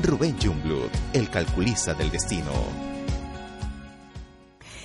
Rubén 0.03 0.35
Jumblut, 0.41 0.91
el 1.13 1.29
calculista 1.29 1.93
del 1.93 2.11
destino. 2.11 2.90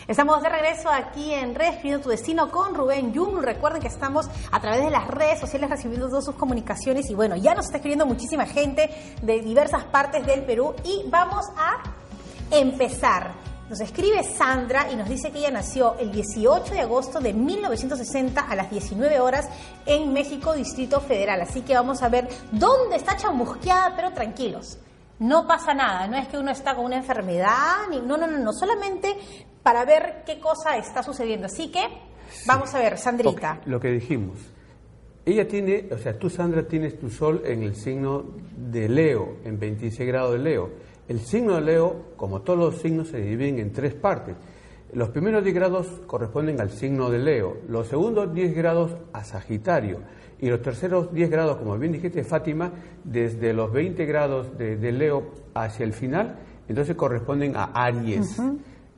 Estamos 0.09 0.41
de 0.41 0.49
regreso 0.49 0.89
aquí 0.89 1.35
en 1.35 1.57
Reescribiendo 1.57 2.05
tu 2.05 2.11
Destino 2.11 2.49
con 2.49 2.77
Rubén 2.77 3.13
Jung. 3.13 3.41
Recuerden 3.41 3.83
que 3.83 3.89
estamos 3.89 4.29
a 4.53 4.61
través 4.61 4.85
de 4.85 4.91
las 4.91 5.09
redes 5.09 5.41
sociales 5.41 5.69
recibiendo 5.69 6.09
todas 6.09 6.25
sus 6.25 6.37
comunicaciones 6.37 7.11
y 7.11 7.15
bueno, 7.17 7.35
ya 7.35 7.57
nos 7.57 7.67
está 7.67 7.79
escribiendo 7.79 8.07
muchísima 8.07 8.47
gente 8.47 8.89
de 9.21 9.41
diversas 9.41 9.83
partes 9.83 10.25
del 10.25 10.45
Perú 10.45 10.77
y 10.85 11.03
vamos 11.09 11.47
a 11.57 11.83
empezar. 12.53 13.33
Nos 13.69 13.81
escribe 13.81 14.23
Sandra 14.23 14.87
y 14.93 14.95
nos 14.95 15.09
dice 15.09 15.33
que 15.33 15.41
ella 15.41 15.51
nació 15.51 15.97
el 15.99 16.13
18 16.13 16.73
de 16.73 16.83
agosto 16.83 17.19
de 17.19 17.35
1960 17.35 18.41
a 18.43 18.55
las 18.55 18.71
19 18.71 19.19
horas 19.19 19.49
en 19.87 20.13
México, 20.13 20.53
Distrito 20.53 21.01
Federal. 21.01 21.41
Así 21.41 21.63
que 21.63 21.75
vamos 21.75 22.01
a 22.05 22.09
ver 22.09 22.29
dónde 22.53 22.95
está 22.95 23.17
chamusqueada, 23.17 23.97
pero 23.97 24.13
tranquilos. 24.13 24.79
No 25.19 25.47
pasa 25.47 25.73
nada, 25.73 26.07
no 26.07 26.17
es 26.17 26.29
que 26.29 26.39
uno 26.39 26.51
está 26.51 26.75
con 26.75 26.85
una 26.85 26.97
enfermedad, 26.97 27.89
ni, 27.91 28.01
no, 28.01 28.17
no, 28.17 28.27
no, 28.27 28.39
no, 28.39 28.53
solamente 28.53 29.17
para 29.63 29.85
ver 29.85 30.23
qué 30.27 30.39
cosa 30.39 30.77
está 30.77 31.03
sucediendo. 31.03 31.47
Así 31.47 31.71
que 31.71 31.81
vamos 32.47 32.75
a 32.75 32.79
ver, 32.79 32.99
Sandrita. 32.99 33.61
lo 33.65 33.81
que 33.81 33.93
dijimos. 33.93 34.39
Ella 35.25 35.49
tiene, 35.49 35.89
o 35.91 35.99
sea, 35.99 36.17
tú 36.17 36.31
Sandra 36.31 36.69
tienes 36.69 36.99
tu 37.01 37.11
sol 37.11 37.43
en 37.45 37.63
el 37.63 37.75
signo 37.75 38.25
de 38.57 38.89
Leo, 38.89 39.39
en 39.45 39.59
26 39.59 40.07
grados 40.07 40.33
de 40.35 40.39
Leo. 40.39 40.71
El 41.09 41.21
signo 41.21 41.55
de 41.57 41.63
Leo, 41.63 42.13
como 42.17 42.43
todos 42.43 42.59
los 42.59 42.81
signos, 42.81 43.09
se 43.09 43.19
dividen 43.19 43.59
en 43.59 43.73
tres 43.73 43.95
partes. 43.95 44.37
Los 44.93 45.09
primeros 45.09 45.43
10 45.43 45.55
grados 45.55 45.87
corresponden 46.07 46.61
al 46.61 46.71
signo 46.71 47.11
de 47.11 47.19
Leo, 47.19 47.57
los 47.69 47.89
segundos 47.89 48.33
10 48.33 48.55
grados 48.55 48.93
a 49.13 49.25
Sagitario 49.25 49.99
y 50.41 50.49
los 50.49 50.61
terceros 50.61 51.13
10 51.13 51.31
grados, 51.31 51.57
como 51.57 51.79
bien 51.79 51.93
dijiste, 51.93 52.23
Fátima, 52.23 52.73
desde 53.05 53.53
los 53.53 53.73
20 53.73 54.05
grados 54.05 54.57
de, 54.59 54.93
Leo 54.93 55.31
hacia 55.55 55.85
el 55.85 55.93
final, 55.93 56.37
entonces 56.69 56.95
corresponden 56.95 57.57
a 57.57 57.65
Aries. 57.73 58.39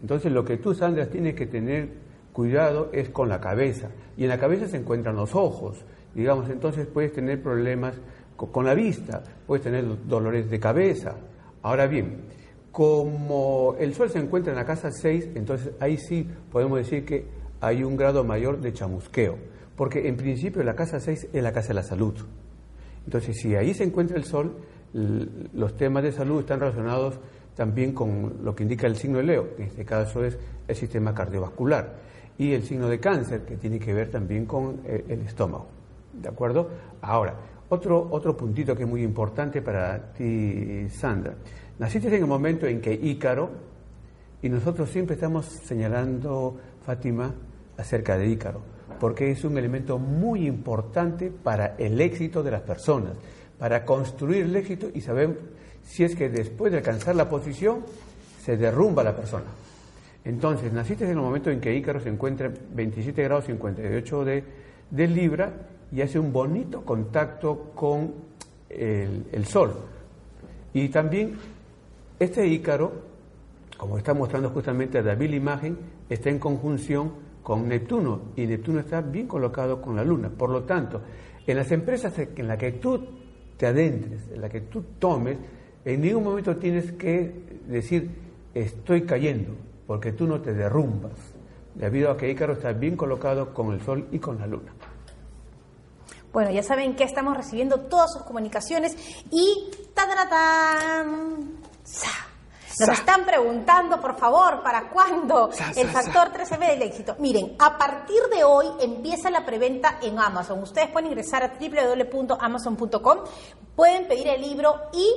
Entonces 0.01 0.33
lo 0.33 0.45
que 0.45 0.57
tú, 0.57 0.75
Sandra, 0.75 1.07
tienes 1.09 1.35
que 1.35 1.47
tener 1.47 1.89
cuidado 2.33 2.91
es 2.93 3.11
con 3.11 3.29
la 3.29 3.41
cabeza. 3.41 3.91
Y 4.17 4.25
en 4.25 4.31
la 4.31 4.39
cabeza 4.39 4.67
se 4.67 4.77
encuentran 4.77 5.17
los 5.17 5.35
ojos. 5.35 5.85
Digamos, 6.15 6.49
entonces 6.51 6.87
puedes 6.87 7.13
tener 7.13 7.43
problemas 7.43 8.01
con 8.37 8.65
la 8.65 8.75
vista, 8.75 9.23
puedes 9.47 9.65
tener 9.65 9.85
dolores 10.07 10.51
de 10.51 10.59
cabeza. 10.59 11.17
Ahora 11.63 11.87
bien, 11.87 12.23
como 12.71 13.75
el 13.79 13.95
Sol 13.95 14.09
se 14.11 14.19
encuentra 14.19 14.53
en 14.53 14.59
la 14.59 14.65
casa 14.65 14.91
6, 14.91 15.31
entonces 15.35 15.73
ahí 15.81 15.97
sí 15.97 16.29
podemos 16.51 16.79
decir 16.79 17.05
que 17.05 17.27
hay 17.61 17.83
un 17.83 17.97
grado 17.97 18.25
mayor 18.25 18.61
de 18.61 18.73
chamusqueo, 18.73 19.37
porque 19.77 20.09
en 20.09 20.17
principio 20.17 20.63
la 20.63 20.75
casa 20.75 21.01
6 21.01 21.29
es 21.33 21.43
la 21.43 21.53
casa 21.53 21.69
de 21.69 21.75
la 21.75 21.83
salud. 21.83 22.15
Entonces, 23.05 23.37
si 23.41 23.55
ahí 23.55 23.75
se 23.75 23.85
encuentra 23.85 24.17
el 24.17 24.25
Sol, 24.25 24.57
los 24.93 25.77
temas 25.77 26.03
de 26.03 26.13
salud 26.13 26.41
están 26.41 26.61
relacionados 26.61 27.19
también 27.55 27.93
con 27.93 28.45
lo 28.45 28.55
que 28.55 28.63
indica 28.63 28.87
el 28.87 28.97
signo 28.97 29.19
de 29.19 29.25
Leo, 29.25 29.57
que 29.57 29.63
en 29.63 29.69
este 29.69 29.85
caso 29.85 30.25
es 30.25 30.39
el 30.67 30.77
sistema 30.77 31.15
cardiovascular, 31.15 31.97
y 32.39 32.53
el 32.53 32.63
signo 32.63 32.89
de 32.89 33.01
cáncer, 33.01 33.43
que 33.43 33.57
tiene 33.57 33.79
que 33.79 33.93
ver 33.93 34.11
también 34.11 34.47
con 34.47 34.81
eh, 34.85 35.05
el 35.09 35.23
estómago. 35.23 35.67
¿De 36.13 36.29
acuerdo? 36.29 36.69
Ahora, 37.03 37.35
otro, 37.69 38.09
otro 38.11 38.37
puntito 38.37 38.75
que 38.75 38.85
es 38.85 38.89
muy 38.89 39.03
importante 39.03 39.61
para 39.61 40.13
ti, 40.13 40.89
Sandra. 40.89 41.35
Naciste 41.79 42.09
en 42.09 42.15
el 42.15 42.27
momento 42.27 42.67
en 42.67 42.81
que 42.81 42.93
Ícaro, 42.93 43.51
y 44.41 44.49
nosotros 44.49 44.89
siempre 44.89 45.15
estamos 45.15 45.47
señalando, 45.47 46.57
Fátima, 46.83 47.35
acerca 47.79 48.19
de 48.19 48.29
Ícaro, 48.29 48.61
porque 49.01 49.31
es 49.31 49.45
un 49.45 49.57
elemento 49.57 49.99
muy 49.99 50.47
importante 50.47 51.31
para 51.31 51.77
el 51.79 52.01
éxito 52.01 52.43
de 52.43 52.51
las 52.51 52.63
personas, 52.63 53.13
para 53.59 53.85
construir 53.85 54.45
el 54.45 54.57
éxito 54.57 54.89
y 54.93 55.01
saber 55.01 55.39
si 55.83 56.05
es 56.05 56.15
que 56.15 56.29
después 56.29 56.71
de 56.71 56.79
alcanzar 56.79 57.17
la 57.17 57.29
posición 57.31 57.85
se 58.43 58.57
derrumba 58.57 59.03
la 59.03 59.17
persona. 59.17 59.47
Entonces, 60.25 60.73
naciste 60.73 61.05
en 61.05 61.11
el 61.11 61.17
momento 61.17 61.51
en 61.51 61.61
que 61.61 61.75
Ícaro 61.75 62.01
se 62.01 62.11
encuentra 62.11 62.49
en 62.49 62.55
27 62.75 63.23
grados 63.23 63.47
58 63.47 64.25
de, 64.25 64.45
de 64.91 65.07
Libra 65.07 65.53
y 65.91 66.03
hace 66.03 66.19
un 66.19 66.33
bonito 66.33 66.85
contacto 66.85 67.73
con 67.75 68.13
el, 68.69 69.47
Sol. 69.47 69.73
Y 70.75 70.89
también 70.89 71.37
este 72.19 72.47
Ícaro, 72.47 72.93
como 73.79 73.97
está 73.97 74.13
mostrando 74.13 74.51
justamente 74.51 75.03
la 75.03 75.15
la 75.15 75.25
imagen, 75.25 75.79
está 76.09 76.29
en 76.31 76.39
conjunción 76.39 77.28
con 77.49 77.67
Neptuno 77.67 78.21
y 78.37 78.47
Neptuno 78.47 78.81
está 78.81 79.01
bien 79.01 79.27
colocado 79.27 79.81
con 79.81 79.97
la 79.97 80.05
Luna. 80.05 80.29
Por 80.29 80.51
lo 80.51 80.65
tanto, 80.65 81.01
en 81.47 81.57
las 81.57 81.73
empresas 81.73 82.13
en 82.19 82.47
las 82.47 82.59
que 82.59 82.73
tú 82.73 83.03
te 83.57 83.67
adentres, 83.67 84.29
en 84.31 84.43
las 84.43 84.51
que 84.51 84.61
tú 84.61 84.83
tomes, 84.99 85.39
en 85.83 86.03
ningún 86.03 86.25
momento 86.25 86.59
tienes 86.59 86.93
que 86.93 87.63
decir 87.67 88.11
estoy 88.53 89.07
cayendo, 89.07 89.55
porque 89.87 90.13
tú 90.13 90.27
no 90.27 90.43
te 90.43 90.53
derrumbas, 90.53 91.15
debido 91.75 92.11
a 92.11 92.19
que 92.19 92.31
Ícaro 92.31 92.53
está 92.53 92.73
bien 92.73 92.97
colocado 92.97 93.55
con 93.55 93.73
el 93.73 93.81
Sol 93.81 94.09
y 94.13 94.19
con 94.19 94.39
la 94.39 94.47
Luna. 94.47 94.75
Bueno, 96.31 96.51
ya 96.51 96.63
saben 96.63 96.97
que 96.97 97.05
estamos 97.05 97.35
recibiendo 97.35 97.81
todas 97.81 98.13
sus 98.13 98.25
comunicaciones 98.25 98.95
y 99.31 99.71
¡tadratán! 99.95 101.57
Nos 102.79 102.89
están 102.91 103.25
preguntando, 103.25 104.01
por 104.01 104.17
favor, 104.17 104.63
¿para 104.63 104.89
cuándo 104.91 105.51
el 105.77 105.89
factor 105.89 106.33
13B 106.33 106.69
del 106.69 106.83
éxito? 106.83 107.17
Miren, 107.19 107.57
a 107.59 107.77
partir 107.77 108.21
de 108.35 108.45
hoy 108.45 108.67
empieza 108.81 109.31
la 109.31 109.45
preventa 109.45 109.99
en 110.03 110.19
Amazon. 110.19 110.63
Ustedes 110.63 110.89
pueden 110.91 111.09
ingresar 111.09 111.43
a 111.43 111.59
www.amazon.com, 111.59 113.19
pueden 113.75 114.07
pedir 114.07 114.29
el 114.29 114.43
libro 114.43 114.91
y 114.93 115.09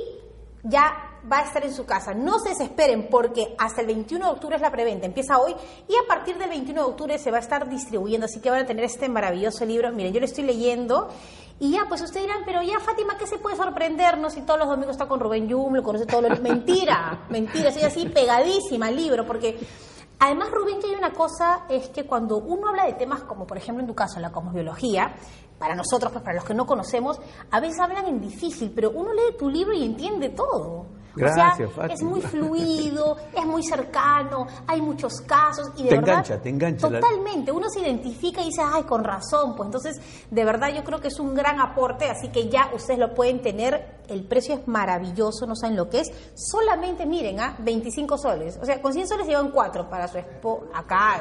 ya 0.64 1.12
va 1.30 1.38
a 1.38 1.42
estar 1.42 1.64
en 1.64 1.72
su 1.72 1.84
casa. 1.84 2.14
No 2.14 2.38
se 2.38 2.50
desesperen 2.50 3.08
porque 3.08 3.54
hasta 3.58 3.80
el 3.80 3.86
21 3.86 4.24
de 4.24 4.30
octubre 4.32 4.56
es 4.56 4.62
la 4.62 4.70
preventa, 4.70 5.06
empieza 5.06 5.38
hoy 5.38 5.54
y 5.88 5.94
a 5.94 6.06
partir 6.08 6.38
del 6.38 6.48
21 6.48 6.82
de 6.82 6.88
octubre 6.88 7.18
se 7.18 7.30
va 7.30 7.36
a 7.38 7.40
estar 7.40 7.68
distribuyendo, 7.68 8.26
así 8.26 8.40
que 8.40 8.50
van 8.50 8.62
a 8.62 8.66
tener 8.66 8.84
este 8.84 9.08
maravilloso 9.08 9.64
libro. 9.64 9.92
Miren, 9.92 10.12
yo 10.12 10.20
lo 10.20 10.26
estoy 10.26 10.44
leyendo 10.44 11.08
Y 11.60 11.70
ya, 11.70 11.84
pues 11.88 12.02
ustedes 12.02 12.26
dirán, 12.26 12.42
pero 12.44 12.62
ya 12.62 12.80
Fátima, 12.80 13.16
¿qué 13.16 13.26
se 13.26 13.38
puede 13.38 13.56
sorprendernos 13.56 14.32
si 14.32 14.42
todos 14.42 14.58
los 14.58 14.68
domingos 14.68 14.92
está 14.92 15.06
con 15.06 15.20
Rubén 15.20 15.48
Yum, 15.48 15.74
lo 15.74 15.82
conoce 15.82 16.06
todos 16.06 16.28
los... 16.28 16.40
Mentira, 16.40 17.24
mentira, 17.28 17.70
soy 17.70 17.82
así 17.82 18.06
pegadísima 18.08 18.88
al 18.88 18.96
libro, 18.96 19.26
porque 19.26 19.58
además 20.18 20.50
Rubén 20.50 20.80
que 20.80 20.88
hay 20.88 20.94
una 20.94 21.12
cosa, 21.12 21.64
es 21.68 21.88
que 21.90 22.04
cuando 22.04 22.38
uno 22.38 22.68
habla 22.68 22.86
de 22.86 22.94
temas 22.94 23.22
como 23.22 23.46
por 23.46 23.56
ejemplo 23.56 23.80
en 23.82 23.86
tu 23.86 23.94
caso 23.94 24.18
la 24.18 24.32
cosmobiología, 24.32 25.14
para 25.62 25.76
nosotros, 25.76 26.10
pues 26.10 26.24
para 26.24 26.34
los 26.34 26.44
que 26.44 26.54
no 26.54 26.66
conocemos, 26.66 27.20
a 27.52 27.60
veces 27.60 27.78
hablan 27.78 28.06
en 28.06 28.20
difícil, 28.20 28.72
pero 28.74 28.90
uno 28.90 29.12
lee 29.12 29.36
tu 29.38 29.48
libro 29.48 29.72
y 29.72 29.84
entiende 29.84 30.30
todo. 30.30 30.86
Gracias, 31.14 31.70
o 31.70 31.74
sea, 31.74 31.86
es 31.86 32.02
muy 32.02 32.20
fluido, 32.20 33.16
es 33.36 33.44
muy 33.44 33.62
cercano, 33.62 34.46
hay 34.66 34.80
muchos 34.80 35.20
casos 35.20 35.70
y 35.76 35.84
de 35.84 35.88
te 35.90 35.94
verdad 35.96 36.10
engancha, 36.10 36.40
te 36.40 36.48
engancha. 36.48 36.88
Totalmente, 36.88 37.52
uno 37.52 37.68
se 37.68 37.80
identifica 37.80 38.40
y 38.40 38.46
dice, 38.46 38.62
ay, 38.64 38.84
con 38.84 39.04
razón, 39.04 39.54
pues 39.56 39.66
entonces 39.66 40.00
de 40.30 40.44
verdad 40.44 40.68
yo 40.74 40.82
creo 40.84 41.00
que 41.00 41.08
es 41.08 41.18
un 41.20 41.34
gran 41.34 41.60
aporte, 41.60 42.06
así 42.06 42.28
que 42.28 42.48
ya 42.48 42.70
ustedes 42.74 42.98
lo 42.98 43.14
pueden 43.14 43.42
tener, 43.42 44.00
el 44.08 44.24
precio 44.24 44.54
es 44.54 44.66
maravilloso, 44.66 45.46
no 45.46 45.54
saben 45.54 45.76
lo 45.76 45.88
que 45.88 46.00
es, 46.00 46.12
solamente 46.34 47.06
miren, 47.06 47.40
a 47.40 47.46
¿ah? 47.46 47.56
25 47.58 48.18
soles, 48.18 48.58
o 48.60 48.64
sea, 48.64 48.80
con 48.80 48.92
100 48.92 49.08
soles 49.08 49.26
llevan 49.26 49.50
4 49.50 49.88
para 49.88 50.08
su 50.08 50.18
expo 50.18 50.64
acá 50.74 51.20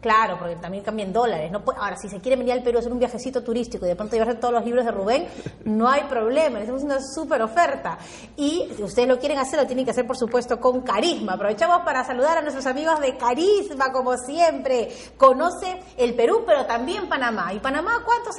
Claro, 0.00 0.38
porque 0.38 0.56
también 0.56 0.84
cambian 0.84 1.12
dólares. 1.12 1.50
No 1.50 1.62
ahora, 1.76 1.96
si 1.96 2.08
se 2.08 2.20
quiere 2.20 2.36
venir 2.36 2.52
al 2.52 2.62
Perú 2.62 2.78
a 2.78 2.80
hacer 2.80 2.92
un 2.92 2.98
viajecito 2.98 3.42
turístico 3.42 3.84
y 3.84 3.88
de 3.88 3.96
pronto 3.96 4.14
llevarse 4.14 4.36
todos 4.36 4.54
los 4.54 4.64
libros 4.64 4.84
de 4.84 4.92
Rubén, 4.92 5.26
no 5.64 5.88
hay 5.88 6.04
problema. 6.04 6.58
Hacemos 6.60 6.82
una 6.82 7.00
súper 7.00 7.42
oferta. 7.42 7.98
Y 8.36 8.68
si 8.76 8.82
ustedes 8.82 9.08
lo 9.08 9.18
quieren 9.18 9.38
hacer, 9.38 9.58
lo 9.58 9.66
tienen 9.66 9.84
que 9.84 9.90
hacer, 9.90 10.06
por 10.06 10.16
supuesto, 10.16 10.60
con 10.60 10.82
carisma. 10.82 11.32
Aprovechamos 11.32 11.82
para 11.84 12.04
saludar 12.04 12.38
a 12.38 12.42
nuestros 12.42 12.66
amigos 12.66 13.00
de 13.00 13.16
Carisma, 13.16 13.90
como 13.92 14.16
siempre. 14.16 14.88
Conoce 15.16 15.80
el 15.96 16.14
Perú, 16.14 16.44
pero 16.46 16.66
también 16.66 17.08
Panamá. 17.08 17.52
¿Y 17.52 17.58
Panamá 17.58 18.02
cuánto? 18.04 18.30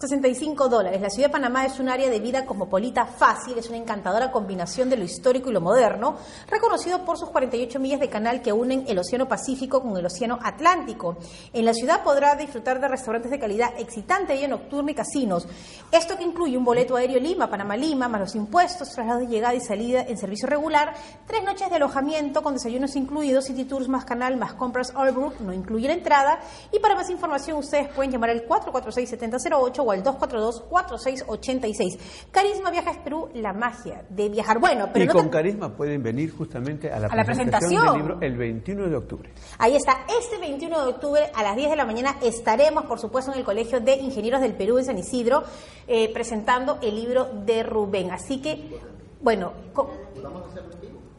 665 0.00 0.68
dólares. 0.68 1.00
La 1.00 1.10
ciudad 1.10 1.28
de 1.28 1.32
Panamá 1.32 1.66
es 1.66 1.80
un 1.80 1.88
área 1.88 2.08
de 2.08 2.20
vida 2.20 2.46
cosmopolita 2.46 3.04
fácil, 3.04 3.58
es 3.58 3.68
una 3.68 3.78
encantadora 3.78 4.30
combinación 4.30 4.88
de 4.88 4.96
lo 4.96 5.02
histórico 5.02 5.50
y 5.50 5.52
lo 5.52 5.60
moderno, 5.60 6.16
reconocido 6.48 7.04
por 7.04 7.18
sus 7.18 7.30
48 7.30 7.80
millas 7.80 7.98
de 7.98 8.08
canal 8.08 8.40
que 8.40 8.52
unen 8.52 8.84
el 8.86 8.96
Océano 9.00 9.26
Pacífico 9.26 9.82
con 9.82 9.96
el 9.96 10.06
Océano 10.06 10.38
Atlántico. 10.40 11.16
En 11.52 11.64
la 11.64 11.74
ciudad 11.74 12.04
podrá 12.04 12.36
disfrutar 12.36 12.80
de 12.80 12.86
restaurantes 12.86 13.28
de 13.28 13.40
calidad 13.40 13.72
excitante, 13.76 14.34
vida 14.34 14.46
nocturna 14.46 14.92
y 14.92 14.94
casinos. 14.94 15.48
Esto 15.90 16.16
que 16.16 16.22
incluye 16.22 16.56
un 16.56 16.64
boleto 16.64 16.94
aéreo 16.94 17.18
Lima, 17.18 17.50
Panamá-Lima, 17.50 18.08
más 18.08 18.20
los 18.20 18.34
impuestos, 18.36 18.90
traslado 18.90 19.18
de 19.18 19.26
llegada 19.26 19.54
y 19.54 19.60
salida 19.60 20.02
en 20.02 20.16
servicio 20.16 20.46
regular, 20.46 20.94
tres 21.26 21.42
noches 21.42 21.70
de 21.70 21.76
alojamiento 21.76 22.44
con 22.44 22.54
desayunos 22.54 22.94
incluidos, 22.94 23.46
City 23.46 23.64
Tours 23.64 23.88
más 23.88 24.04
canal 24.04 24.36
más 24.36 24.54
compras 24.54 24.92
Allbrook, 24.94 25.40
no 25.40 25.52
incluye 25.52 25.88
la 25.88 25.94
entrada. 25.94 26.38
Y 26.70 26.78
para 26.78 26.94
más 26.94 27.10
información 27.10 27.58
ustedes 27.58 27.88
pueden 27.88 28.12
llamar 28.12 28.30
al 28.30 28.46
446-7008 28.46 29.87
o 29.88 29.92
al 29.92 30.04
242-4686. 30.04 31.98
Carisma 32.30 32.70
Viajes 32.70 32.98
Perú, 32.98 33.30
la 33.34 33.54
magia 33.54 34.04
de 34.08 34.28
viajar. 34.28 34.58
Bueno, 34.58 34.90
pero 34.92 35.06
y 35.06 35.08
con 35.08 35.30
Carisma 35.30 35.74
pueden 35.74 36.02
venir 36.02 36.30
justamente 36.32 36.92
a 36.92 36.98
la, 37.00 37.08
presentación, 37.24 37.86
del 37.86 37.94
libro 37.94 38.18
el 38.20 38.36
21 38.36 38.88
de 38.88 38.96
octubre. 38.96 39.32
Ahí 39.58 39.76
está. 39.76 40.04
Este 40.20 40.36
21 40.38 40.82
de 40.82 40.88
octubre 40.88 41.30
a 41.34 41.42
las 41.42 41.56
10 41.56 41.70
de 41.70 41.76
la 41.76 41.86
mañana 41.86 42.16
estaremos, 42.22 42.84
por 42.84 42.98
supuesto, 43.00 43.32
en 43.32 43.38
el 43.38 43.44
Colegio 43.44 43.80
de 43.80 43.94
Ingenieros 43.94 44.42
del 44.42 44.54
Perú 44.54 44.78
en 44.78 44.84
San 44.84 44.98
Isidro 44.98 45.42
eh, 45.86 46.12
presentando 46.12 46.78
el 46.82 46.94
libro 46.94 47.30
de 47.46 47.62
Rubén. 47.62 48.10
Así 48.10 48.42
que, 48.42 48.78
bueno, 49.22 49.52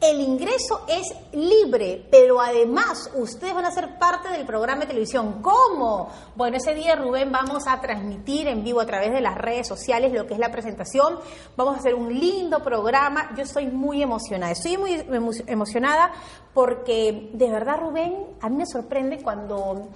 el 0.00 0.20
ingreso 0.20 0.86
es 0.88 1.14
libre, 1.32 2.06
pero 2.10 2.40
además 2.40 3.10
ustedes 3.14 3.54
van 3.54 3.66
a 3.66 3.70
ser 3.70 3.98
parte 3.98 4.30
del 4.30 4.46
programa 4.46 4.82
de 4.82 4.86
televisión. 4.86 5.42
¿Cómo? 5.42 6.08
Bueno, 6.36 6.56
ese 6.56 6.74
día, 6.74 6.96
Rubén, 6.96 7.30
vamos 7.30 7.64
a 7.66 7.80
transmitir 7.80 8.48
en 8.48 8.64
vivo 8.64 8.80
a 8.80 8.86
través 8.86 9.12
de 9.12 9.20
las 9.20 9.36
redes 9.36 9.68
sociales 9.68 10.12
lo 10.12 10.26
que 10.26 10.34
es 10.34 10.40
la 10.40 10.50
presentación. 10.50 11.18
Vamos 11.56 11.76
a 11.76 11.78
hacer 11.80 11.94
un 11.94 12.18
lindo 12.18 12.62
programa. 12.62 13.30
Yo 13.36 13.42
estoy 13.42 13.66
muy 13.66 14.02
emocionada. 14.02 14.52
Estoy 14.52 14.78
muy 14.78 15.04
emocionada 15.46 16.12
porque, 16.54 17.30
de 17.34 17.50
verdad, 17.50 17.80
Rubén, 17.80 18.26
a 18.40 18.48
mí 18.48 18.56
me 18.56 18.66
sorprende 18.66 19.22
cuando 19.22 19.88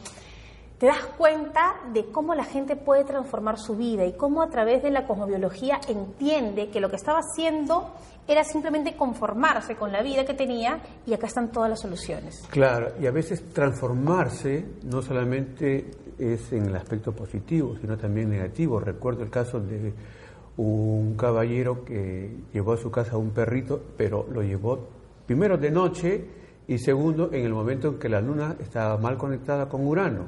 te 0.79 0.87
das 0.87 1.05
cuenta 1.17 1.77
de 1.93 2.07
cómo 2.07 2.35
la 2.35 2.45
gente 2.45 2.77
puede 2.77 3.05
transformar 3.05 3.59
su 3.59 3.77
vida 3.77 4.05
y 4.05 4.15
cómo 4.15 4.43
a 4.43 4.51
través 4.51 4.83
de 4.83 4.91
la 4.91 5.07
cosmobiología 5.07 5.81
entiende 5.89 6.69
que 6.69 6.81
lo 6.81 6.91
que 6.91 6.97
estaba 6.97 7.21
haciendo 7.21 7.93
era 8.27 8.43
simplemente 8.43 8.97
conformarse 8.97 9.77
con 9.77 9.93
la 9.93 10.03
vida 10.03 10.25
que 10.25 10.35
tenía 10.35 10.81
y 11.07 11.13
acá 11.13 11.27
están 11.27 11.53
todas 11.53 11.71
las 11.71 11.81
soluciones. 11.81 12.43
Claro, 12.51 12.93
y 13.01 13.07
a 13.07 13.11
veces 13.11 13.49
transformarse 13.53 14.65
no 14.83 15.03
solamente 15.03 15.91
es 16.19 16.53
en 16.53 16.67
el 16.67 16.77
aspecto 16.77 17.13
positivo, 17.13 17.77
sino 17.81 17.97
también 17.97 18.31
negativo. 18.31 18.81
Recuerdo 18.81 19.23
el 19.23 19.31
caso 19.31 19.61
de 19.61 19.93
un 20.57 21.17
caballero 21.17 21.85
que 21.85 22.35
llevó 22.53 22.73
a 22.73 22.77
su 22.77 22.91
casa 22.91 23.17
un 23.17 23.31
perrito, 23.31 23.81
pero 23.97 24.27
lo 24.31 24.43
llevó 24.43 24.89
primero 25.27 25.57
de 25.57 25.71
noche 25.71 26.25
y 26.67 26.79
segundo 26.79 27.31
en 27.33 27.45
el 27.45 27.53
momento 27.53 27.89
en 27.89 27.99
que 27.99 28.09
la 28.09 28.21
luna 28.21 28.57
estaba 28.61 28.97
mal 28.97 29.17
conectada 29.17 29.69
con 29.69 29.87
Urano. 29.87 30.27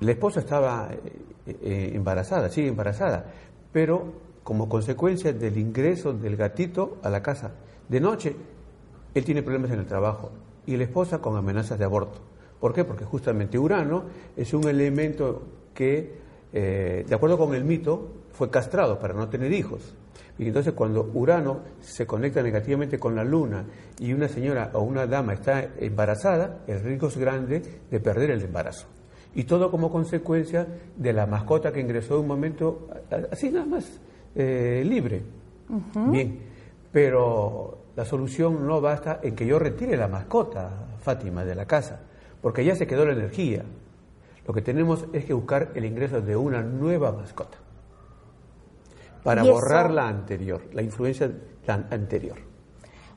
La 0.00 0.12
esposa 0.12 0.40
estaba 0.40 0.90
eh, 0.92 1.00
eh, 1.46 1.92
embarazada, 1.94 2.48
sigue 2.50 2.68
embarazada, 2.68 3.24
pero 3.72 4.28
como 4.42 4.68
consecuencia 4.68 5.32
del 5.32 5.58
ingreso 5.58 6.12
del 6.12 6.36
gatito 6.36 6.98
a 7.02 7.10
la 7.10 7.22
casa. 7.22 7.52
De 7.88 8.00
noche, 8.00 8.34
él 9.14 9.24
tiene 9.24 9.42
problemas 9.42 9.70
en 9.72 9.80
el 9.80 9.86
trabajo 9.86 10.30
y 10.66 10.76
la 10.76 10.84
esposa 10.84 11.18
con 11.18 11.36
amenazas 11.36 11.78
de 11.78 11.84
aborto. 11.84 12.20
¿Por 12.60 12.74
qué? 12.74 12.84
Porque 12.84 13.04
justamente 13.04 13.58
Urano 13.58 14.04
es 14.36 14.52
un 14.52 14.68
elemento 14.68 15.42
que, 15.74 16.18
eh, 16.52 17.04
de 17.06 17.14
acuerdo 17.14 17.38
con 17.38 17.54
el 17.54 17.64
mito, 17.64 18.08
fue 18.32 18.50
castrado 18.50 18.98
para 18.98 19.14
no 19.14 19.28
tener 19.28 19.52
hijos. 19.52 19.94
Y 20.38 20.46
entonces 20.46 20.72
cuando 20.72 21.10
Urano 21.14 21.60
se 21.80 22.06
conecta 22.06 22.42
negativamente 22.42 22.98
con 22.98 23.16
la 23.16 23.24
Luna 23.24 23.64
y 23.98 24.12
una 24.12 24.28
señora 24.28 24.70
o 24.72 24.82
una 24.82 25.06
dama 25.06 25.34
está 25.34 25.70
embarazada, 25.78 26.60
el 26.66 26.80
riesgo 26.80 27.08
es 27.08 27.18
grande 27.18 27.62
de 27.90 28.00
perder 28.00 28.30
el 28.30 28.42
embarazo. 28.42 28.86
Y 29.34 29.44
todo 29.44 29.70
como 29.70 29.90
consecuencia 29.90 30.66
de 30.96 31.12
la 31.12 31.26
mascota 31.26 31.72
que 31.72 31.80
ingresó 31.80 32.14
en 32.14 32.20
un 32.20 32.28
momento, 32.28 32.88
así 33.30 33.50
nada 33.50 33.66
más, 33.66 34.00
eh, 34.34 34.82
libre. 34.86 35.22
Bien, 35.94 36.38
pero 36.92 37.86
la 37.96 38.04
solución 38.04 38.66
no 38.66 38.80
basta 38.80 39.20
en 39.22 39.34
que 39.34 39.44
yo 39.44 39.58
retire 39.58 39.96
la 39.96 40.08
mascota, 40.08 40.86
Fátima, 41.00 41.44
de 41.44 41.54
la 41.54 41.66
casa, 41.66 42.00
porque 42.40 42.64
ya 42.64 42.74
se 42.76 42.86
quedó 42.86 43.04
la 43.04 43.12
energía. 43.12 43.64
Lo 44.46 44.54
que 44.54 44.62
tenemos 44.62 45.04
es 45.12 45.24
que 45.24 45.34
buscar 45.34 45.72
el 45.74 45.84
ingreso 45.84 46.20
de 46.20 46.36
una 46.36 46.62
nueva 46.62 47.12
mascota 47.12 47.58
para 49.28 49.42
borrar 49.42 49.90
la 49.90 50.08
anterior, 50.08 50.70
la 50.72 50.80
influencia 50.80 51.30
anterior. 51.90 52.38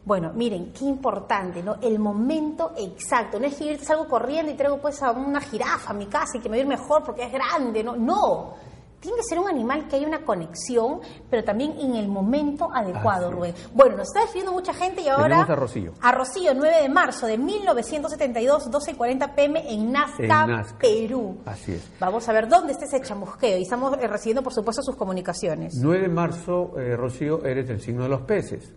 Bueno, 0.04 0.34
miren, 0.34 0.74
qué 0.74 0.84
importante, 0.84 1.64
¿no? 1.64 1.78
El 1.82 2.00
momento 2.00 2.74
exacto. 2.78 3.40
No 3.40 3.46
es 3.46 3.56
que 3.56 3.78
yo 3.78 3.82
salgo 3.82 4.10
corriendo 4.10 4.52
y 4.52 4.56
traigo 4.56 4.78
pues 4.82 5.02
a 5.04 5.12
una 5.12 5.40
jirafa 5.40 5.92
a 5.92 5.94
mi 5.94 6.08
casa 6.08 6.38
y 6.38 6.42
que 6.42 6.50
me 6.50 6.58
va 6.58 6.60
a 6.60 6.64
ir 6.64 6.68
mejor 6.68 7.02
porque 7.06 7.24
es 7.24 7.32
grande, 7.32 7.82
¿no? 7.82 7.96
No 7.96 8.56
tiene 9.02 9.18
que 9.18 9.24
ser 9.24 9.40
un 9.40 9.50
animal 9.50 9.88
que 9.88 9.96
haya 9.96 10.08
una 10.08 10.24
conexión, 10.24 11.00
pero 11.30 11.44
también 11.44 11.74
en 11.80 11.96
el 11.96 12.08
momento 12.08 12.70
adecuado, 12.72 13.32
Rubén. 13.32 13.56
Bueno, 13.74 13.98
nos 13.98 14.08
está 14.08 14.24
escribiendo 14.24 14.54
mucha 14.54 14.74
gente 14.74 15.02
y 15.02 15.08
ahora... 15.08 15.42
a 15.42 15.56
Rocío. 15.56 15.94
A 16.02 16.12
Rocío, 16.12 16.54
9 16.54 16.84
de 16.84 16.90
marzo 16.90 17.26
de 17.26 17.38
1972, 17.38 18.70
12.40 18.72 19.34
pm 19.34 19.74
en 19.74 19.92
Nazca, 19.92 20.66
Perú. 20.80 21.40
Así 21.46 21.74
es. 21.74 21.92
Vamos 22.00 22.30
a 22.30 22.34
ver 22.34 22.48
dónde 22.48 22.74
está 22.74 22.86
ese 22.86 23.02
chamusqueo 23.02 23.58
y 23.58 23.64
estamos 23.64 23.98
eh, 23.98 24.08
recibiendo, 24.08 24.44
por 24.44 24.54
supuesto, 24.54 24.84
sus 24.84 24.96
comunicaciones. 24.96 25.74
9 25.82 26.02
de 26.04 26.08
marzo, 26.08 26.80
eh, 26.80 26.96
Rocío, 26.96 27.44
eres 27.44 27.68
del 27.68 27.82
signo 27.82 28.04
de 28.04 28.10
los 28.10 28.22
peces, 28.22 28.72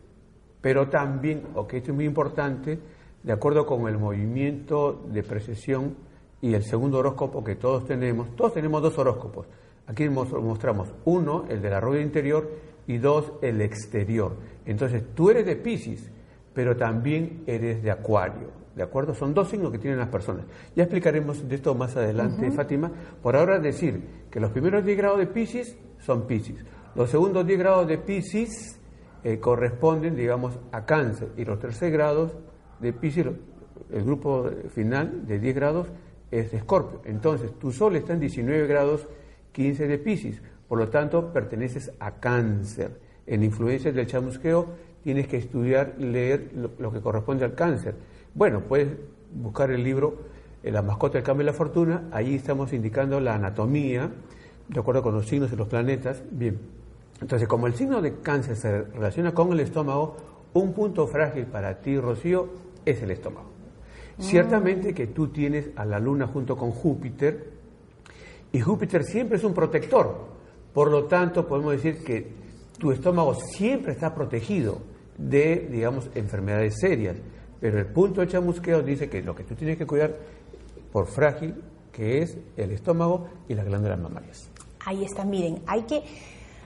pero 0.63 0.89
también, 0.89 1.49
ok, 1.55 1.75
esto 1.75 1.91
es 1.91 1.95
muy 1.95 2.07
importante, 2.07 2.81
de 3.23 3.33
acuerdo 3.33 3.67
con 3.67 3.87
el 3.89 3.99
movimiento 3.99 5.03
de 5.07 5.23
precesión 5.23 5.97
y 6.41 6.55
el 6.55 6.65
segundo 6.65 6.99
horóscopo 6.99 7.45
que 7.45 7.57
todos 7.57 7.85
tenemos, 7.85 8.35
todos 8.37 8.55
tenemos 8.55 8.81
dos 8.81 8.99
horóscopos 8.99 9.47
Aquí 9.87 10.09
mostramos 10.09 10.95
uno, 11.05 11.45
el 11.49 11.61
de 11.61 11.71
la 11.71 11.81
rueda 11.81 12.03
interior, 12.03 12.51
y 12.87 12.99
dos, 12.99 13.33
el 13.43 13.61
exterior. 13.61 14.37
Entonces, 14.67 15.03
tú 15.15 15.31
eres 15.31 15.47
de 15.47 15.57
Pisces, 15.57 16.11
pero 16.53 16.77
también 16.77 17.43
eres 17.47 17.83
de 17.83 17.91
Acuario. 17.91 18.65
¿De 18.75 18.83
acuerdo? 18.83 19.15
Son 19.15 19.33
dos 19.35 19.49
signos 19.49 19.71
que 19.71 19.79
tienen 19.79 19.99
las 19.99 20.09
personas. 20.09 20.47
Ya 20.75 20.83
explicaremos 20.85 21.49
de 21.49 21.55
esto 21.55 21.75
más 21.75 21.97
adelante, 21.97 22.51
Fátima. 22.51 22.91
Por 23.23 23.37
ahora 23.37 23.59
decir 23.61 24.27
que 24.31 24.41
los 24.41 24.51
primeros 24.51 24.85
10 24.85 24.99
grados 24.99 25.19
de 25.19 25.27
Pisces 25.29 25.77
son 25.99 26.27
Pisces. 26.27 26.65
Los 26.97 27.11
segundos 27.11 27.47
10 27.47 27.59
grados 27.59 27.87
de 27.87 27.99
Pisces 27.99 28.81
eh, 29.23 29.39
corresponden, 29.39 30.17
digamos, 30.17 30.59
a 30.73 30.85
Cáncer. 30.85 31.29
Y 31.37 31.45
los 31.45 31.61
tercer 31.61 31.93
grados 31.93 32.37
de 32.81 32.93
Pisces, 32.93 33.27
el 33.93 34.05
grupo 34.05 34.51
final 34.71 35.25
de 35.25 35.39
10 35.39 35.55
grados, 35.55 35.89
es 36.31 36.51
de 36.51 36.59
Escorpio. 36.59 37.01
Entonces, 37.05 37.57
tu 37.59 37.71
Sol 37.71 37.95
está 37.95 38.15
en 38.15 38.21
19 38.21 38.67
grados 38.67 39.07
15 39.55 39.87
de 39.87 39.99
Pisces, 39.99 40.43
por 40.69 40.79
lo 40.79 40.89
tanto 40.89 41.33
perteneces 41.33 41.93
a 42.01 42.17
cáncer. 42.17 43.01
En 43.27 43.43
influencias 43.43 43.95
del 43.95 44.07
chamusqueo 44.07 44.67
tienes 45.03 45.29
que 45.29 45.39
estudiar, 45.39 45.95
leer 45.99 46.51
lo, 46.79 46.93
que 46.93 47.01
corresponde 47.01 47.45
al 47.45 47.55
cáncer. 47.55 47.95
Bueno, 48.35 48.61
puedes 48.61 48.89
buscar 49.33 49.71
el 49.71 49.83
libro 49.83 50.17
La 50.63 50.83
mascota 50.83 51.19
del 51.19 51.23
cambio 51.23 51.47
de 51.47 51.53
la 51.53 51.57
fortuna, 51.57 52.09
ahí 52.11 52.35
estamos 52.35 52.73
indicando 52.73 53.21
la 53.21 53.35
anatomía, 53.37 54.11
de 54.69 54.81
acuerdo 54.81 55.03
con 55.03 55.15
los 55.15 55.29
signos 55.29 55.51
de 55.51 55.57
los 55.57 55.69
planetas. 55.69 56.23
Bien, 56.31 56.59
entonces 57.21 57.47
como 57.47 57.67
el 57.67 57.75
signo 57.75 58.03
de 58.03 58.17
cáncer 58.21 58.57
se 58.57 58.83
relaciona 58.83 59.33
con 59.33 59.53
el 59.53 59.61
estómago, 59.61 60.17
un 60.53 60.73
punto 60.73 61.07
frágil 61.07 61.45
para 61.47 61.81
ti, 61.81 61.99
Rocío, 61.99 62.49
es 62.85 63.03
el 63.03 63.11
estómago. 63.11 63.51
Mm. 64.19 64.23
Ciertamente 64.23 64.95
que 64.95 65.07
tú 65.07 65.29
tienes 65.29 65.71
a 65.77 65.85
la 65.85 66.01
luna 66.01 66.27
junto 66.27 66.57
con 66.57 66.71
Júpiter, 66.71 67.54
y 68.55 68.61
Júpiter 68.61 69.03
siempre 69.03 69.37
es 69.37 69.43
un 69.43 69.53
protector. 69.53 70.29
Por 70.73 70.89
lo 70.89 71.07
tanto, 71.07 71.45
podemos 71.45 71.73
decir 71.73 72.05
que 72.05 72.33
tu 72.79 72.93
estómago 72.93 73.35
siempre 73.35 73.91
está 73.91 74.15
protegido 74.15 74.79
de, 75.19 75.69
digamos, 75.73 76.09
enfermedades 76.15 76.79
serias. 76.79 77.17
Pero 77.61 77.81
el 77.81 77.87
punto 77.87 78.21
de 78.21 78.29
chamusqueo 78.29 78.81
dice 78.83 79.11
que 79.11 79.23
lo 79.23 79.35
que 79.35 79.43
tú 79.43 79.57
tienes 79.57 79.77
que 79.77 79.85
cuidar 79.85 80.15
por 80.93 81.09
frágil, 81.09 81.57
que 81.91 82.19
es 82.23 82.39
el 82.57 82.71
estómago 82.71 83.29
y 83.49 83.55
las 83.55 83.67
glándulas 83.67 83.99
mamarias. 83.99 84.49
Ahí 84.87 85.03
está, 85.03 85.25
miren, 85.25 85.61
hay 85.67 85.83
que... 85.83 86.05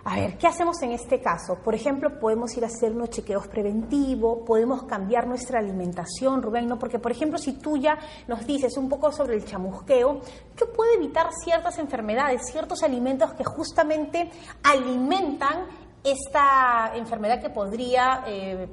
A 0.05 0.17
ver, 0.17 0.39
¿qué 0.39 0.47
hacemos 0.47 0.81
en 0.83 0.93
este 0.93 1.21
caso? 1.21 1.57
Por 1.63 1.75
ejemplo, 1.75 2.19
podemos 2.19 2.57
ir 2.57 2.65
a 2.65 2.69
hacer 2.69 2.93
unos 2.93 3.11
chequeos 3.11 3.47
preventivos, 3.49 4.41
podemos 4.47 4.85
cambiar 4.85 5.27
nuestra 5.27 5.59
alimentación, 5.59 6.43
Rubén, 6.43 6.67
¿no? 6.67 6.79
Porque, 6.79 6.99
por 6.99 7.13
ejemplo, 7.13 7.39
si 7.39 7.55
tú 7.55 7.77
ya 7.77 7.99
nos 8.27 8.47
dices 8.47 8.77
un 8.77 8.89
poco 8.89 9.13
sobre 9.13 9.35
el 9.35 9.45
chamusqueo, 9.45 10.21
¿qué 10.57 10.67
puede 10.67 10.95
evitar 10.95 11.29
ciertas 11.45 11.79
enfermedades, 11.79 12.43
ciertos 12.51 12.83
alimentos 12.83 13.35
que 13.35 13.45
justamente 13.45 14.31
alimentan 14.63 15.67
esta 16.03 16.93
enfermedad 16.95 17.41
que 17.41 17.51
podría 17.51 18.25
eh, 18.27 18.69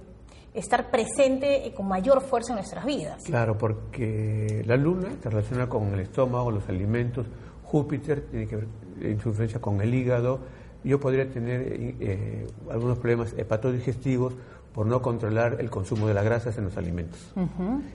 estar 0.56 0.90
presente 0.90 1.72
con 1.76 1.88
mayor 1.88 2.22
fuerza 2.22 2.54
en 2.54 2.58
nuestras 2.58 2.86
vidas. 2.86 3.24
Claro, 3.26 3.58
porque 3.58 4.64
la 4.66 4.78
luna 4.78 5.10
se 5.22 5.30
relaciona 5.30 5.68
con 5.68 5.94
el 5.94 6.00
estómago, 6.00 6.52
los 6.52 6.68
alimentos, 6.70 7.28
Júpiter 7.64 8.28
tiene 8.30 8.48
que 8.48 8.56
ver 8.56 8.68
influencia 9.02 9.60
con 9.60 9.82
el 9.82 9.94
hígado, 9.94 10.40
yo 10.86 11.00
podría 11.00 11.30
tener 11.30 11.65
eh, 12.00 12.48
algunos 12.69 12.98
problemas 12.98 13.34
hepatodigestivos 13.38 14.34
por 14.76 14.86
no 14.86 15.02
controlar 15.02 15.56
el 15.62 15.69
consumo 15.69 16.06
de 16.06 16.13
las 16.13 16.26
grasas 16.26 16.58
en 16.58 16.65
los 16.65 16.76
alimentos. 16.76 17.34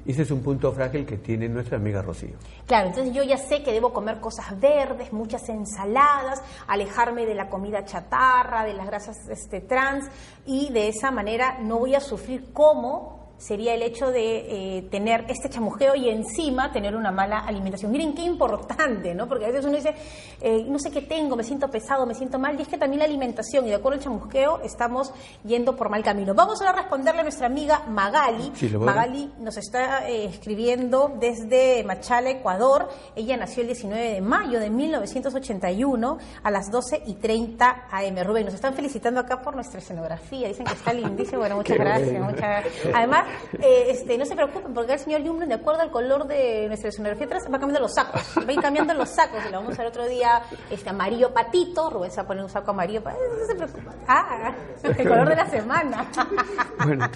Y 0.06 0.12
ese 0.12 0.22
es 0.22 0.30
un 0.30 0.42
punto 0.42 0.72
frágil 0.72 1.04
que 1.04 1.18
tiene 1.18 1.46
nuestra 1.46 1.76
amiga 1.76 2.00
Rocío. 2.00 2.36
Claro, 2.66 2.88
entonces 2.88 3.12
yo 3.12 3.22
ya 3.22 3.36
sé 3.36 3.62
que 3.62 3.70
debo 3.70 3.92
comer 3.92 4.18
cosas 4.18 4.58
verdes, 4.58 5.12
muchas 5.12 5.46
ensaladas, 5.50 6.42
alejarme 6.66 7.26
de 7.26 7.34
la 7.34 7.50
comida 7.50 7.84
chatarra, 7.84 8.64
de 8.64 8.72
las 8.72 8.86
grasas 8.86 9.28
este, 9.28 9.60
trans, 9.60 10.06
y 10.46 10.72
de 10.72 10.88
esa 10.88 11.10
manera 11.10 11.58
no 11.60 11.80
voy 11.80 11.94
a 11.94 12.00
sufrir 12.00 12.50
como 12.54 13.19
sería 13.40 13.74
el 13.74 13.82
hecho 13.82 14.10
de 14.10 14.78
eh, 14.78 14.82
tener 14.90 15.24
este 15.28 15.48
chamusqueo 15.48 15.94
y 15.94 16.10
encima 16.10 16.70
tener 16.72 16.94
una 16.94 17.10
mala 17.10 17.38
alimentación. 17.40 17.90
Miren 17.90 18.14
qué 18.14 18.22
importante, 18.22 19.14
¿no? 19.14 19.26
Porque 19.26 19.46
a 19.46 19.48
veces 19.48 19.64
uno 19.64 19.76
dice, 19.76 19.94
eh, 20.40 20.64
no 20.68 20.78
sé 20.78 20.90
qué 20.90 21.02
tengo, 21.02 21.36
me 21.36 21.42
siento 21.42 21.68
pesado, 21.70 22.04
me 22.06 22.14
siento 22.14 22.38
mal, 22.38 22.58
y 22.58 22.62
es 22.62 22.68
que 22.68 22.76
también 22.76 22.98
la 22.98 23.06
alimentación, 23.06 23.66
y 23.66 23.70
de 23.70 23.76
acuerdo 23.76 23.98
al 23.98 24.04
chamusqueo, 24.04 24.60
estamos 24.62 25.12
yendo 25.44 25.74
por 25.74 25.88
mal 25.88 26.02
camino. 26.02 26.34
Vamos 26.34 26.60
ahora 26.60 26.72
a 26.72 26.82
responderle 26.82 27.20
a 27.20 27.24
nuestra 27.24 27.46
amiga 27.46 27.82
Magali. 27.88 28.52
Magali 28.78 29.32
nos 29.40 29.56
está 29.56 30.08
eh, 30.08 30.26
escribiendo 30.26 31.12
desde 31.18 31.82
Machala, 31.84 32.30
Ecuador. 32.30 32.88
Ella 33.16 33.36
nació 33.38 33.62
el 33.62 33.68
19 33.68 34.12
de 34.12 34.20
mayo 34.20 34.60
de 34.60 34.68
1981 34.68 36.18
a 36.42 36.50
las 36.50 36.70
12 36.70 37.04
y 37.06 37.14
30 37.14 37.86
AM. 37.90 38.24
Rubén, 38.24 38.44
nos 38.44 38.54
están 38.54 38.74
felicitando 38.74 39.20
acá 39.20 39.40
por 39.40 39.54
nuestra 39.54 39.80
escenografía. 39.80 40.48
Dicen 40.48 40.66
que 40.66 40.74
está 40.74 40.92
lindísimo. 40.92 41.38
Bueno, 41.38 41.56
muchas 41.60 41.78
gracias. 41.78 42.22
Muchas... 42.22 42.64
Además, 42.94 43.29
eh, 43.60 43.86
este, 43.88 44.18
no 44.18 44.24
se 44.24 44.34
preocupen, 44.34 44.72
porque 44.74 44.94
el 44.94 44.98
señor 44.98 45.22
Jumblin, 45.22 45.48
de 45.48 45.56
acuerdo 45.56 45.82
al 45.82 45.90
color 45.90 46.26
de 46.26 46.66
nuestra 46.68 46.88
escenografía 46.88 47.26
atrás, 47.26 47.44
va 47.44 47.58
cambiando 47.58 47.80
los 47.80 47.94
sacos. 47.94 48.22
Va 48.38 48.48
a 48.48 48.52
ir 48.52 48.60
cambiando 48.60 48.94
los 48.94 49.08
sacos. 49.08 49.40
Y 49.46 49.52
lo 49.52 49.60
vamos 49.60 49.78
a 49.78 49.82
ver 49.82 49.88
otro 49.88 50.06
día 50.06 50.42
este, 50.70 50.90
amarillo 50.90 51.32
patito. 51.32 51.90
Rubén 51.90 52.10
se 52.10 52.16
va 52.16 52.22
a 52.22 52.26
poner 52.26 52.44
un 52.44 52.50
saco 52.50 52.70
amarillo. 52.70 53.00
No 53.00 53.46
se 53.46 53.54
preocupen. 53.54 53.92
Ah, 54.06 54.52
el 54.82 55.08
color 55.08 55.28
de 55.28 55.36
la 55.36 55.46
semana. 55.46 56.10
bueno, 56.84 57.08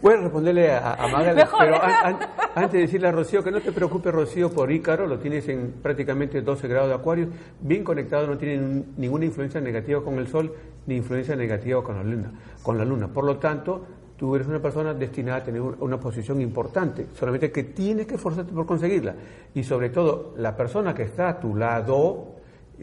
voy 0.00 0.14
a 0.14 0.16
responderle 0.16 0.72
a, 0.72 0.94
a 0.94 1.08
Magali, 1.08 1.42
pero 1.58 1.80
antes 2.54 2.72
de 2.72 2.80
decirle 2.80 3.08
a 3.08 3.12
Rocío 3.12 3.42
que 3.42 3.50
no 3.50 3.60
te 3.60 3.72
preocupes, 3.72 4.12
Rocío, 4.12 4.50
por 4.52 4.70
Ícaro, 4.70 5.06
lo 5.06 5.18
tienes 5.18 5.48
en 5.48 5.72
prácticamente 5.82 6.42
12 6.42 6.68
grados 6.68 6.88
de 6.88 6.94
acuario, 6.94 7.28
bien 7.60 7.84
conectado, 7.84 8.26
no 8.26 8.36
tiene 8.36 8.84
ninguna 8.96 9.24
influencia 9.24 9.60
negativa 9.60 10.02
con 10.02 10.18
el 10.18 10.28
Sol 10.28 10.54
ni 10.86 10.96
influencia 10.96 11.36
negativa 11.36 11.82
con 11.82 11.96
la 11.96 12.02
Luna. 12.02 12.32
Con 12.62 12.76
la 12.76 12.84
luna. 12.84 13.08
Por 13.08 13.24
lo 13.24 13.38
tanto, 13.38 13.86
tú 14.20 14.36
eres 14.36 14.46
una 14.46 14.60
persona 14.60 14.92
destinada 14.92 15.38
a 15.38 15.42
tener 15.42 15.62
una 15.62 15.98
posición 15.98 16.42
importante, 16.42 17.06
solamente 17.18 17.50
que 17.50 17.64
tienes 17.64 18.06
que 18.06 18.16
esforzarte 18.16 18.52
por 18.52 18.66
conseguirla. 18.66 19.14
Y 19.54 19.64
sobre 19.64 19.88
todo, 19.88 20.34
la 20.36 20.54
persona 20.54 20.94
que 20.94 21.04
está 21.04 21.30
a 21.30 21.40
tu 21.40 21.56
lado, 21.56 22.34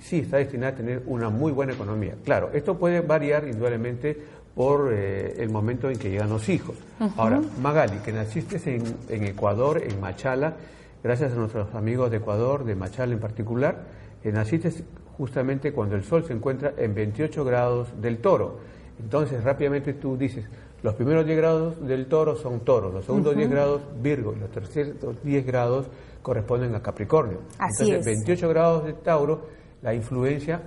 sí 0.02 0.22
está 0.22 0.38
destinada 0.38 0.74
a 0.74 0.76
tener 0.76 1.04
una 1.06 1.30
muy 1.30 1.52
buena 1.52 1.74
economía. 1.74 2.16
Claro, 2.24 2.50
esto 2.54 2.80
puede 2.80 3.02
variar 3.02 3.48
indudablemente 3.48 4.18
por 4.56 4.92
eh, 4.92 5.36
el 5.38 5.52
momento 5.52 5.92
en 5.92 6.00
que 6.00 6.10
llegan 6.10 6.30
los 6.30 6.50
hijos. 6.50 6.76
Ahora, 7.18 7.40
Magali, 7.62 8.00
que 8.00 8.12
naciste 8.12 8.60
en, 9.08 9.24
Ecuador, 9.24 9.84
en 9.88 10.02
Machala, 10.02 10.56
gracias 11.04 11.34
a 11.34 11.36
nuestros 11.36 11.76
amigos 11.76 12.10
de 12.10 12.18
Ecuador, 12.18 12.66
de 12.66 12.74
Machala 12.74 13.14
en 13.14 13.20
particular, 13.20 13.84
eh, 14.24 14.32
naciste 14.32 14.72
justamente 15.16 15.72
cuando 15.72 15.96
el 15.96 16.04
sol 16.04 16.26
se 16.26 16.34
encuentra 16.34 16.74
en 16.80 16.96
28 16.96 17.46
grados 17.46 17.90
del 18.02 18.18
toro. 18.18 18.58
Entonces, 19.00 19.44
rápidamente 19.44 19.94
tú 19.94 20.18
dices, 20.18 20.46
los 20.84 20.94
primeros 20.96 21.26
10 21.26 21.38
grados 21.38 21.88
del 21.88 22.06
toro 22.08 22.36
son 22.36 22.60
toro, 22.62 22.92
los 22.92 23.06
segundos 23.06 23.36
10 23.36 23.50
grados 23.50 23.82
Virgo 24.02 24.34
y 24.36 24.40
los 24.40 24.52
terceros 24.52 25.24
10 25.24 25.46
grados 25.46 25.88
corresponden 26.22 26.76
a 26.76 26.82
Capricornio. 26.82 27.40
Así 27.58 27.90
Entonces, 27.90 28.06
28 28.06 28.50
grados 28.50 28.86
de 28.86 28.94
Tauro, 28.94 29.48
la 29.82 29.94
influencia 29.94 30.62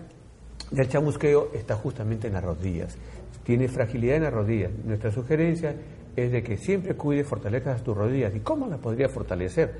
del 0.71 0.89
chamusqueo 0.89 1.51
está 1.53 1.77
justamente 1.77 2.29
en 2.29 2.35
las 2.35 2.45
rodillas. 2.45 2.97
Tiene 3.45 3.69
fragilidad 3.69 4.17
en 4.17 4.23
las 4.25 4.33
rodillas. 4.33 4.73
Nuestra 4.85 5.11
sugerencia 5.11 5.75
es 6.17 6.33
de 6.33 6.43
que 6.43 6.57
siempre 6.57 6.95
cuides, 6.95 7.27
fortalezcas 7.27 7.83
tus 7.83 7.97
rodillas. 7.97 8.35
¿Y 8.35 8.41
cómo 8.41 8.67
las 8.69 8.79
podría 8.79 9.09
fortalecer? 9.09 9.75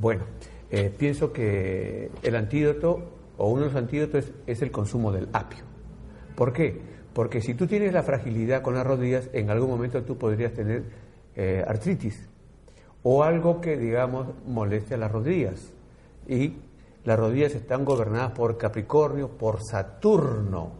Bueno, 0.00 0.24
eh, 0.70 0.92
pienso 0.96 1.32
que 1.32 2.10
el 2.22 2.36
antídoto, 2.36 3.10
o 3.36 3.48
uno 3.50 3.62
de 3.62 3.66
los 3.68 3.76
antídotos, 3.76 4.32
es 4.46 4.62
el 4.62 4.70
consumo 4.70 5.12
del 5.12 5.28
apio. 5.32 5.64
¿Por 6.34 6.52
qué? 6.52 6.93
Porque 7.14 7.40
si 7.40 7.54
tú 7.54 7.66
tienes 7.66 7.92
la 7.92 8.02
fragilidad 8.02 8.60
con 8.60 8.74
las 8.74 8.84
rodillas, 8.84 9.30
en 9.32 9.48
algún 9.48 9.70
momento 9.70 10.02
tú 10.02 10.18
podrías 10.18 10.52
tener 10.52 10.82
eh, 11.36 11.64
artritis 11.66 12.28
o 13.04 13.22
algo 13.22 13.60
que, 13.60 13.76
digamos, 13.76 14.28
moleste 14.46 14.94
a 14.94 14.96
las 14.98 15.12
rodillas. 15.12 15.72
Y 16.26 16.54
las 17.04 17.18
rodillas 17.18 17.54
están 17.54 17.84
gobernadas 17.84 18.32
por 18.32 18.58
Capricornio, 18.58 19.28
por 19.28 19.62
Saturno. 19.62 20.72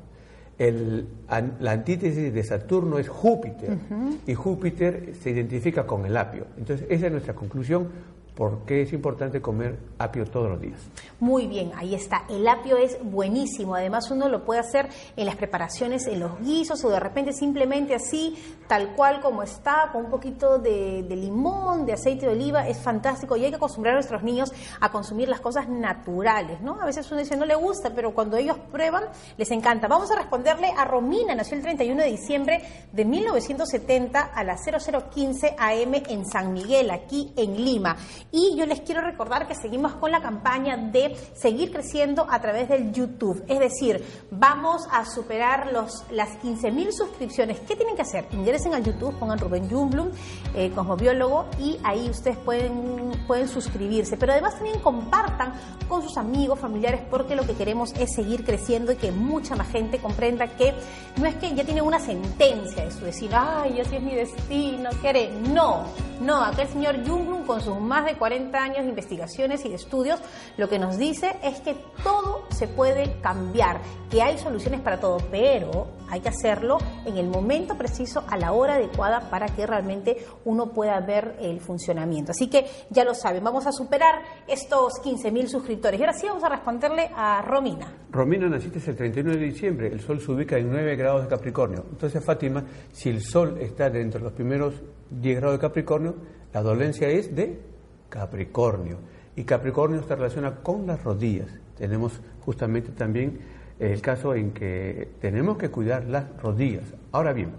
la 0.58 1.70
antítesis 1.70 2.32
de 2.32 2.42
Saturno 2.42 2.98
es 2.98 3.08
Júpiter 3.08 3.78
y 4.26 4.34
Júpiter 4.34 5.14
se 5.14 5.30
identifica 5.30 5.86
con 5.86 6.04
el 6.06 6.16
apio. 6.16 6.46
Entonces, 6.56 6.86
esa 6.88 7.06
es 7.06 7.12
nuestra 7.12 7.34
conclusión 7.34 7.88
¿Por 8.34 8.64
qué 8.64 8.82
es 8.82 8.92
importante 8.92 9.40
comer 9.40 9.78
apio 9.96 10.26
todos 10.26 10.50
los 10.50 10.60
días? 10.60 10.80
Muy 11.20 11.46
bien, 11.46 11.70
ahí 11.76 11.94
está. 11.94 12.24
El 12.28 12.48
apio 12.48 12.76
es 12.76 12.98
buenísimo. 13.00 13.76
Además, 13.76 14.10
uno 14.10 14.28
lo 14.28 14.44
puede 14.44 14.58
hacer 14.58 14.88
en 15.16 15.26
las 15.26 15.36
preparaciones, 15.36 16.08
en 16.08 16.18
los 16.18 16.40
guisos 16.40 16.84
o 16.84 16.90
de 16.90 16.98
repente 16.98 17.32
simplemente 17.32 17.94
así, 17.94 18.36
tal 18.66 18.96
cual 18.96 19.20
como 19.20 19.44
está, 19.44 19.90
con 19.92 20.06
un 20.06 20.10
poquito 20.10 20.58
de, 20.58 21.06
limón, 21.10 21.86
de 21.86 21.92
aceite 21.92 22.26
de 22.26 22.32
oliva. 22.32 22.66
Es 22.66 22.78
fantástico 22.82 23.36
y 23.36 23.44
hay 23.44 23.50
que 23.50 23.56
acostumbrar 23.56 23.92
a 23.92 23.98
nuestros 23.98 24.24
niños 24.24 24.52
a 24.80 24.90
consumir 24.90 25.28
las 25.28 25.40
cosas 25.40 25.68
naturales, 25.68 26.60
¿no? 26.60 26.80
A 26.80 26.86
veces 26.86 27.08
uno 27.12 27.20
dice 27.20 27.36
no 27.36 27.46
le 27.46 27.54
gusta, 27.54 27.92
pero 27.94 28.12
cuando 28.14 28.36
ellos 28.36 28.58
prueban, 28.72 29.04
les 29.36 29.50
encanta. 29.52 29.86
Vamos 29.86 30.10
a 30.10 30.16
responderle 30.16 30.72
a 30.76 30.84
Romina. 30.84 31.36
Nació 31.36 31.56
el 31.56 31.62
31 31.62 32.02
de 32.02 32.10
diciembre 32.10 32.62
de 32.90 33.04
1970 33.04 34.20
a 34.20 34.42
las 34.42 34.60
0015 34.64 35.54
AM 35.56 35.94
en 36.08 36.26
San 36.26 36.52
Miguel, 36.52 36.90
aquí 36.90 37.32
en 37.36 37.64
Lima. 37.64 37.96
Y 38.36 38.56
yo 38.56 38.66
les 38.66 38.80
quiero 38.80 39.00
recordar 39.00 39.46
que 39.46 39.54
seguimos 39.54 39.94
con 39.94 40.10
la 40.10 40.20
campaña 40.20 40.76
de 40.76 41.16
seguir 41.34 41.70
creciendo 41.70 42.26
a 42.28 42.40
través 42.40 42.68
del 42.68 42.92
YouTube. 42.92 43.44
Es 43.46 43.60
decir, 43.60 44.04
vamos 44.32 44.88
a 44.90 45.04
superar 45.04 45.72
los, 45.72 46.02
las 46.10 46.30
15.000 46.42 46.90
suscripciones. 46.90 47.60
¿Qué 47.60 47.76
tienen 47.76 47.94
que 47.94 48.02
hacer? 48.02 48.26
Ingresen 48.32 48.74
al 48.74 48.82
YouTube, 48.82 49.16
pongan 49.20 49.38
Rubén 49.38 49.70
Jumblum, 49.70 50.08
eh, 50.56 50.72
cosmobiólogo, 50.74 51.46
y 51.60 51.78
ahí 51.84 52.10
ustedes 52.10 52.36
pueden, 52.38 53.12
pueden 53.28 53.46
suscribirse. 53.46 54.16
Pero 54.16 54.32
además 54.32 54.56
también 54.56 54.80
compartan 54.80 55.52
con 55.86 56.02
sus 56.02 56.16
amigos, 56.16 56.58
familiares, 56.58 57.02
porque 57.08 57.36
lo 57.36 57.46
que 57.46 57.54
queremos 57.54 57.92
es 57.92 58.16
seguir 58.16 58.44
creciendo 58.44 58.90
y 58.90 58.96
que 58.96 59.12
mucha 59.12 59.54
más 59.54 59.68
gente 59.68 59.98
comprenda 59.98 60.48
que 60.48 60.74
no 61.18 61.26
es 61.26 61.36
que 61.36 61.54
ya 61.54 61.62
tiene 61.62 61.82
una 61.82 62.00
sentencia 62.00 62.84
de 62.84 62.90
su 62.90 63.04
decir, 63.04 63.30
ay, 63.32 63.80
así 63.80 63.94
es 63.94 64.02
mi 64.02 64.16
destino, 64.16 64.90
¿qué 65.00 65.08
haré? 65.08 65.30
No, 65.52 65.84
no, 66.20 66.42
acá 66.42 66.62
el 66.62 66.68
señor 66.68 66.96
Jumblum 67.06 67.44
con 67.44 67.60
sus 67.60 67.78
más 67.78 68.04
de 68.04 68.16
40 68.24 68.58
años 68.58 68.84
de 68.84 68.88
investigaciones 68.88 69.66
y 69.66 69.68
de 69.68 69.74
estudios, 69.74 70.18
lo 70.56 70.66
que 70.70 70.78
nos 70.78 70.96
dice 70.96 71.36
es 71.42 71.60
que 71.60 71.76
todo 72.02 72.46
se 72.48 72.66
puede 72.66 73.20
cambiar, 73.20 73.82
que 74.10 74.22
hay 74.22 74.38
soluciones 74.38 74.80
para 74.80 74.98
todo, 74.98 75.18
pero 75.30 75.88
hay 76.08 76.22
que 76.22 76.30
hacerlo 76.30 76.78
en 77.04 77.18
el 77.18 77.26
momento 77.26 77.76
preciso, 77.76 78.24
a 78.26 78.38
la 78.38 78.52
hora 78.52 78.76
adecuada, 78.76 79.28
para 79.28 79.48
que 79.48 79.66
realmente 79.66 80.24
uno 80.46 80.72
pueda 80.72 80.98
ver 81.00 81.36
el 81.38 81.60
funcionamiento. 81.60 82.30
Así 82.30 82.48
que 82.48 82.64
ya 82.88 83.04
lo 83.04 83.12
saben, 83.12 83.44
vamos 83.44 83.66
a 83.66 83.72
superar 83.72 84.22
estos 84.48 84.94
15.000 85.04 85.46
suscriptores. 85.46 86.00
Y 86.00 86.02
ahora 86.02 86.14
sí 86.14 86.26
vamos 86.26 86.44
a 86.44 86.48
responderle 86.48 87.10
a 87.14 87.42
Romina. 87.42 87.92
Romina, 88.10 88.48
naciste 88.48 88.78
el 88.90 88.96
31 88.96 89.32
de 89.32 89.36
diciembre, 89.36 89.88
el 89.88 90.00
Sol 90.00 90.18
se 90.18 90.32
ubica 90.32 90.56
en 90.56 90.70
9 90.70 90.96
grados 90.96 91.24
de 91.24 91.28
Capricornio. 91.28 91.84
Entonces, 91.90 92.24
Fátima, 92.24 92.64
si 92.90 93.10
el 93.10 93.20
Sol 93.20 93.58
está 93.60 93.90
dentro 93.90 94.20
de 94.20 94.24
los 94.24 94.32
primeros 94.32 94.80
10 95.10 95.36
grados 95.36 95.58
de 95.58 95.60
Capricornio, 95.60 96.14
la 96.54 96.62
dolencia 96.62 97.06
es 97.08 97.34
de 97.36 97.73
Capricornio. 98.14 98.98
Y 99.34 99.42
Capricornio 99.42 99.98
está 99.98 100.14
relacionado 100.14 100.62
con 100.62 100.86
las 100.86 101.02
rodillas. 101.02 101.48
Tenemos 101.76 102.20
justamente 102.44 102.92
también 102.92 103.40
el 103.80 104.00
caso 104.00 104.36
en 104.36 104.52
que 104.52 105.08
tenemos 105.20 105.58
que 105.58 105.68
cuidar 105.68 106.04
las 106.04 106.40
rodillas. 106.40 106.84
Ahora 107.10 107.32
bien, 107.32 107.50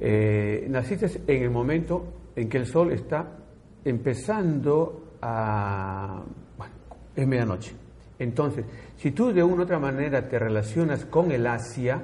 eh, 0.00 0.66
naciste 0.68 1.06
en 1.28 1.44
el 1.44 1.50
momento 1.50 2.06
en 2.34 2.48
que 2.48 2.58
el 2.58 2.66
sol 2.66 2.90
está 2.90 3.24
empezando 3.84 5.12
a... 5.22 6.24
Bueno, 6.58 6.74
es 7.14 7.26
medianoche. 7.28 7.72
Entonces, 8.18 8.64
si 8.96 9.12
tú 9.12 9.32
de 9.32 9.44
una 9.44 9.62
u 9.62 9.62
otra 9.62 9.78
manera 9.78 10.26
te 10.28 10.40
relacionas 10.40 11.04
con 11.04 11.30
el 11.30 11.46
Asia, 11.46 12.02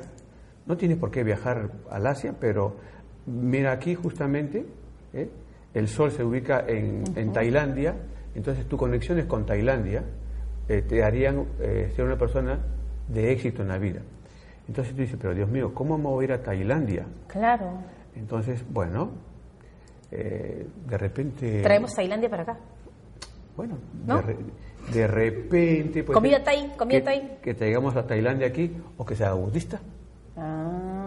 no 0.67 0.77
tienes 0.77 0.97
por 0.97 1.11
qué 1.11 1.25
viajar 1.25 1.73
al 1.91 2.07
Asia, 2.07 2.37
pero 2.39 2.77
mira 3.27 3.73
aquí 3.73 3.97
justamente, 3.97 4.65
¿eh? 5.13 5.29
El 5.75 5.89
sol 5.89 6.11
se 6.11 6.23
ubica 6.25 6.65
en, 6.67 7.33
Tailandia, 7.33 7.95
entonces 8.35 8.67
tus 8.67 8.79
conexiones 8.79 9.27
con 9.27 9.47
Tailandia 9.47 10.03
eh, 10.69 10.83
te 10.83 11.03
harían 11.03 11.47
ser 11.95 12.05
una 12.05 12.17
persona 12.17 12.59
de 13.09 13.33
éxito 13.33 13.63
en 13.63 13.69
la 13.69 13.79
vida. 13.79 14.01
Entonces 14.69 14.95
tú 14.95 15.03
dices, 15.03 15.19
pero 15.21 15.35
Dios 15.35 15.49
mío, 15.49 15.73
¿cómo 15.75 15.99
me 15.99 16.05
voy 16.05 16.25
a 16.25 16.29
ir 16.29 16.33
a 16.33 16.43
Tailandia? 16.43 17.05
Claro. 17.27 17.79
Entonces, 18.15 18.63
bueno, 18.71 19.11
eh, 20.11 20.67
de 20.87 20.99
repente... 20.99 21.63
Traemos 21.63 21.95
Tailandia 21.95 22.31
para 22.31 22.43
acá. 22.43 22.59
Bueno, 23.57 23.77
de, 24.93 25.07
repente... 25.07 26.05
Pues, 26.05 26.15
comida 26.15 26.43
Thai, 26.43 26.73
comida 26.77 26.99
que, 26.99 27.05
Thai. 27.05 27.39
Que 27.43 27.55
traigamos 27.55 27.97
a 27.97 28.07
Tailandia 28.07 28.47
aquí 28.47 28.75
o 28.97 29.05
que 29.05 29.15
sea 29.15 29.35
budista. 29.35 29.81
Ah. 30.37 31.02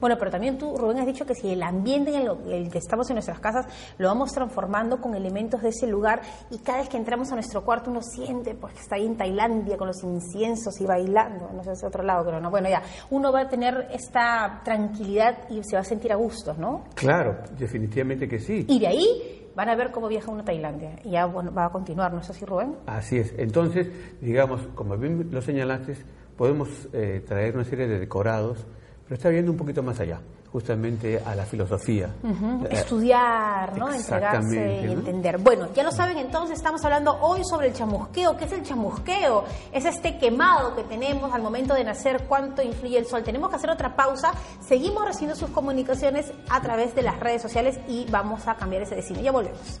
Bueno, 0.00 0.16
pero 0.18 0.30
también 0.30 0.58
tú, 0.58 0.76
Rubén, 0.76 0.98
has 0.98 1.06
dicho 1.06 1.24
que 1.24 1.34
si 1.34 1.50
el 1.50 1.62
ambiente 1.62 2.14
en 2.14 2.28
el, 2.52 2.70
que 2.70 2.78
estamos 2.78 3.08
en 3.10 3.14
nuestras 3.14 3.40
casas 3.40 3.66
lo 3.98 4.08
vamos 4.08 4.32
transformando 4.32 5.00
con 5.00 5.14
elementos 5.14 5.62
de 5.62 5.70
ese 5.70 5.86
lugar 5.86 6.20
y 6.50 6.58
cada 6.58 6.78
vez 6.78 6.88
que 6.88 6.96
entramos 6.96 7.30
a 7.32 7.34
nuestro 7.34 7.64
cuarto 7.64 7.90
uno 7.90 8.02
siente 8.02 8.54
pues 8.54 8.74
que 8.74 8.80
está 8.80 8.96
ahí 8.96 9.06
en 9.06 9.16
Tailandia 9.16 9.76
con 9.76 9.88
los 9.88 10.02
inciensos 10.02 10.80
y 10.80 10.86
bailando, 10.86 11.50
no 11.54 11.62
sé, 11.64 11.72
es 11.72 11.84
otro 11.84 12.02
lado, 12.02 12.24
pero 12.24 12.40
no, 12.40 12.50
bueno, 12.50 12.68
ya, 12.68 12.82
uno 13.10 13.32
va 13.32 13.42
a 13.42 13.48
tener 13.48 13.88
esta 13.92 14.60
tranquilidad 14.64 15.48
y 15.48 15.62
se 15.62 15.76
va 15.76 15.80
a 15.80 15.84
sentir 15.84 16.12
a 16.12 16.16
gusto, 16.16 16.54
¿no? 16.54 16.84
Claro, 16.94 17.38
definitivamente 17.58 18.28
que 18.28 18.38
sí. 18.38 18.64
Y 18.68 18.78
de 18.78 18.86
ahí 18.86 19.40
van 19.54 19.68
a 19.68 19.76
ver 19.76 19.90
cómo 19.90 20.08
viaja 20.08 20.30
uno 20.30 20.40
a 20.40 20.44
Tailandia. 20.44 20.96
Y 21.04 21.10
ya 21.10 21.26
bueno, 21.26 21.52
va 21.52 21.66
a 21.66 21.70
continuar, 21.70 22.12
¿no 22.12 22.20
es 22.20 22.30
así, 22.30 22.44
Rubén? 22.44 22.76
Así 22.86 23.18
es. 23.18 23.34
Entonces, 23.36 23.90
digamos, 24.20 24.62
como 24.74 24.96
bien 24.96 25.28
lo 25.30 25.42
señalaste, 25.42 25.96
podemos 26.36 26.88
eh, 26.92 27.22
traer 27.26 27.54
una 27.54 27.64
serie 27.64 27.86
de 27.86 27.98
decorados 27.98 28.66
pero 29.10 29.18
está 29.18 29.28
viendo 29.28 29.50
un 29.50 29.58
poquito 29.58 29.82
más 29.82 29.98
allá, 29.98 30.20
justamente 30.52 31.20
a 31.26 31.34
la 31.34 31.44
filosofía. 31.44 32.14
Eh, 32.22 32.68
Estudiar, 32.70 33.76
¿no? 33.76 33.92
Entregarse 33.92 34.82
y 34.86 34.92
entender. 34.92 35.38
Bueno, 35.38 35.66
ya 35.74 35.82
lo 35.82 35.90
saben, 35.90 36.16
entonces 36.16 36.56
estamos 36.56 36.84
hablando 36.84 37.18
hoy 37.20 37.40
sobre 37.42 37.66
el 37.66 37.72
chamusqueo. 37.72 38.36
¿Qué 38.36 38.44
es 38.44 38.52
el 38.52 38.62
chamusqueo? 38.62 39.46
Es 39.72 39.84
este 39.84 40.16
quemado 40.16 40.76
que 40.76 40.84
tenemos 40.84 41.34
al 41.34 41.42
momento 41.42 41.74
de 41.74 41.82
nacer, 41.82 42.26
cuánto 42.28 42.62
influye 42.62 42.98
el 42.98 43.06
sol. 43.06 43.24
Tenemos 43.24 43.50
que 43.50 43.56
hacer 43.56 43.70
otra 43.70 43.96
pausa. 43.96 44.30
Seguimos 44.60 45.04
recibiendo 45.04 45.34
sus 45.34 45.50
comunicaciones 45.50 46.32
a 46.48 46.62
través 46.62 46.94
de 46.94 47.02
las 47.02 47.18
redes 47.18 47.42
sociales 47.42 47.80
y 47.88 48.06
vamos 48.12 48.46
a 48.46 48.54
cambiar 48.54 48.82
ese 48.82 48.94
destino. 48.94 49.20
Ya 49.22 49.32
volvemos. 49.32 49.80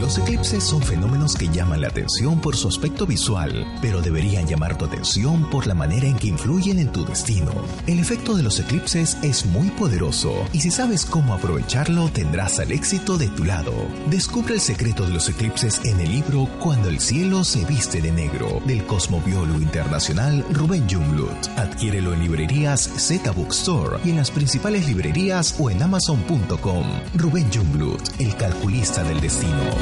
Los 0.00 0.18
eclipses 0.18 0.64
son 0.64 0.82
fenómenos 0.82 1.36
que 1.36 1.48
llaman 1.48 1.82
la 1.82 1.88
atención 1.88 2.40
por 2.40 2.56
su 2.56 2.68
aspecto 2.68 3.06
visual, 3.06 3.66
pero 3.80 4.00
deberían 4.00 4.46
llamar 4.46 4.78
tu 4.78 4.84
atención 4.84 5.48
por 5.50 5.66
la 5.66 5.74
manera 5.74 6.06
en 6.06 6.16
que 6.16 6.28
influyen 6.28 6.78
en 6.78 6.90
tu 6.90 7.04
destino. 7.04 7.52
El 7.86 7.98
efecto 7.98 8.34
de 8.34 8.42
los 8.42 8.58
eclipses 8.58 9.18
es 9.22 9.44
muy 9.46 9.68
poderoso 9.70 10.32
y 10.52 10.60
si 10.60 10.70
sabes 10.70 11.04
cómo 11.04 11.34
aprovecharlo 11.34 12.08
tendrás 12.08 12.58
al 12.58 12.72
éxito 12.72 13.18
de 13.18 13.28
tu 13.28 13.44
lado. 13.44 13.72
Descubre 14.08 14.54
el 14.54 14.60
secreto 14.60 15.04
de 15.04 15.12
los 15.12 15.28
eclipses 15.28 15.84
en 15.84 16.00
el 16.00 16.10
libro 16.10 16.48
Cuando 16.60 16.88
el 16.88 16.98
cielo 16.98 17.44
se 17.44 17.64
viste 17.64 18.00
de 18.00 18.12
negro 18.12 18.60
del 18.66 18.84
cosmobiólogo 18.86 19.60
internacional 19.60 20.44
Rubén 20.52 20.88
Junglut. 20.88 21.48
Adquiérelo 21.56 22.14
en 22.14 22.20
librerías 22.20 22.80
Z 22.80 23.30
Bookstore 23.32 23.98
y 24.04 24.10
en 24.10 24.16
las 24.16 24.30
principales 24.30 24.86
librerías 24.86 25.54
o 25.58 25.70
en 25.70 25.82
amazon.com. 25.82 26.86
Rubén 27.14 27.50
Junglut, 27.52 28.00
el 28.18 28.34
calculista 28.36 29.04
del 29.04 29.20
destino 29.20 29.81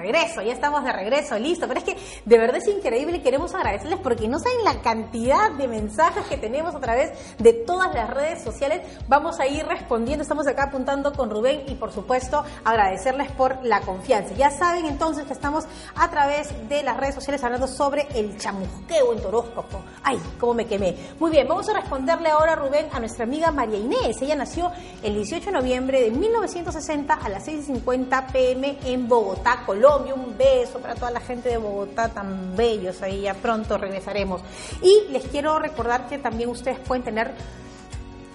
regreso, 0.00 0.42
ya 0.42 0.52
estamos 0.52 0.82
de 0.84 0.92
regreso, 0.92 1.38
listo. 1.38 1.68
Pero 1.68 1.80
es 1.80 1.84
que 1.84 1.96
de 2.24 2.38
verdad 2.38 2.56
es 2.56 2.68
increíble 2.68 3.22
queremos 3.22 3.54
agradecerles 3.54 3.98
porque 4.00 4.28
no 4.28 4.38
saben 4.38 4.64
la 4.64 4.80
cantidad 4.82 5.50
de 5.52 5.68
mensajes 5.68 6.24
que 6.26 6.36
tenemos 6.36 6.74
a 6.74 6.80
través 6.80 7.10
de 7.38 7.52
todas 7.52 7.94
las 7.94 8.10
redes 8.10 8.42
sociales. 8.42 8.80
Vamos 9.08 9.38
a 9.40 9.46
ir 9.46 9.66
respondiendo, 9.66 10.22
estamos 10.22 10.46
acá 10.46 10.64
apuntando 10.64 11.12
con 11.12 11.30
Rubén 11.30 11.64
y 11.66 11.74
por 11.74 11.92
supuesto 11.92 12.44
agradecerles 12.64 13.30
por 13.32 13.64
la 13.64 13.80
confianza. 13.82 14.34
Ya 14.34 14.50
saben 14.50 14.86
entonces 14.86 15.24
que 15.26 15.32
estamos 15.32 15.64
a 15.94 16.10
través 16.10 16.48
de 16.68 16.82
las 16.82 16.96
redes 16.96 17.14
sociales 17.14 17.44
hablando 17.44 17.66
sobre 17.66 18.08
el 18.14 18.38
chamusqueo 18.38 19.12
en 19.12 19.22
toróscopo. 19.22 19.82
Ay, 20.02 20.18
cómo 20.38 20.54
me 20.54 20.66
quemé. 20.66 20.96
Muy 21.18 21.30
bien, 21.30 21.46
vamos 21.46 21.68
a 21.68 21.74
responderle 21.74 22.30
ahora, 22.30 22.56
Rubén, 22.56 22.88
a 22.92 23.00
nuestra 23.00 23.24
amiga 23.24 23.50
María 23.50 23.78
Inés. 23.78 24.20
Ella 24.22 24.36
nació 24.36 24.70
el 25.02 25.14
18 25.14 25.46
de 25.46 25.52
noviembre 25.52 26.00
de 26.00 26.10
1960 26.10 27.14
a 27.14 27.28
las 27.28 27.46
6.50 27.46 28.32
pm 28.32 28.78
en 28.84 29.08
Bogotá, 29.08 29.62
Colombia 29.66 29.89
un 29.98 30.36
beso 30.36 30.78
para 30.78 30.94
toda 30.94 31.10
la 31.10 31.20
gente 31.20 31.48
de 31.48 31.56
Bogotá, 31.56 32.08
tan 32.08 32.56
bellos, 32.56 33.02
ahí 33.02 33.22
ya 33.22 33.34
pronto 33.34 33.76
regresaremos. 33.76 34.42
Y 34.82 35.10
les 35.10 35.24
quiero 35.24 35.58
recordar 35.58 36.08
que 36.08 36.18
también 36.18 36.48
ustedes 36.48 36.78
pueden 36.78 37.02
tener 37.02 37.34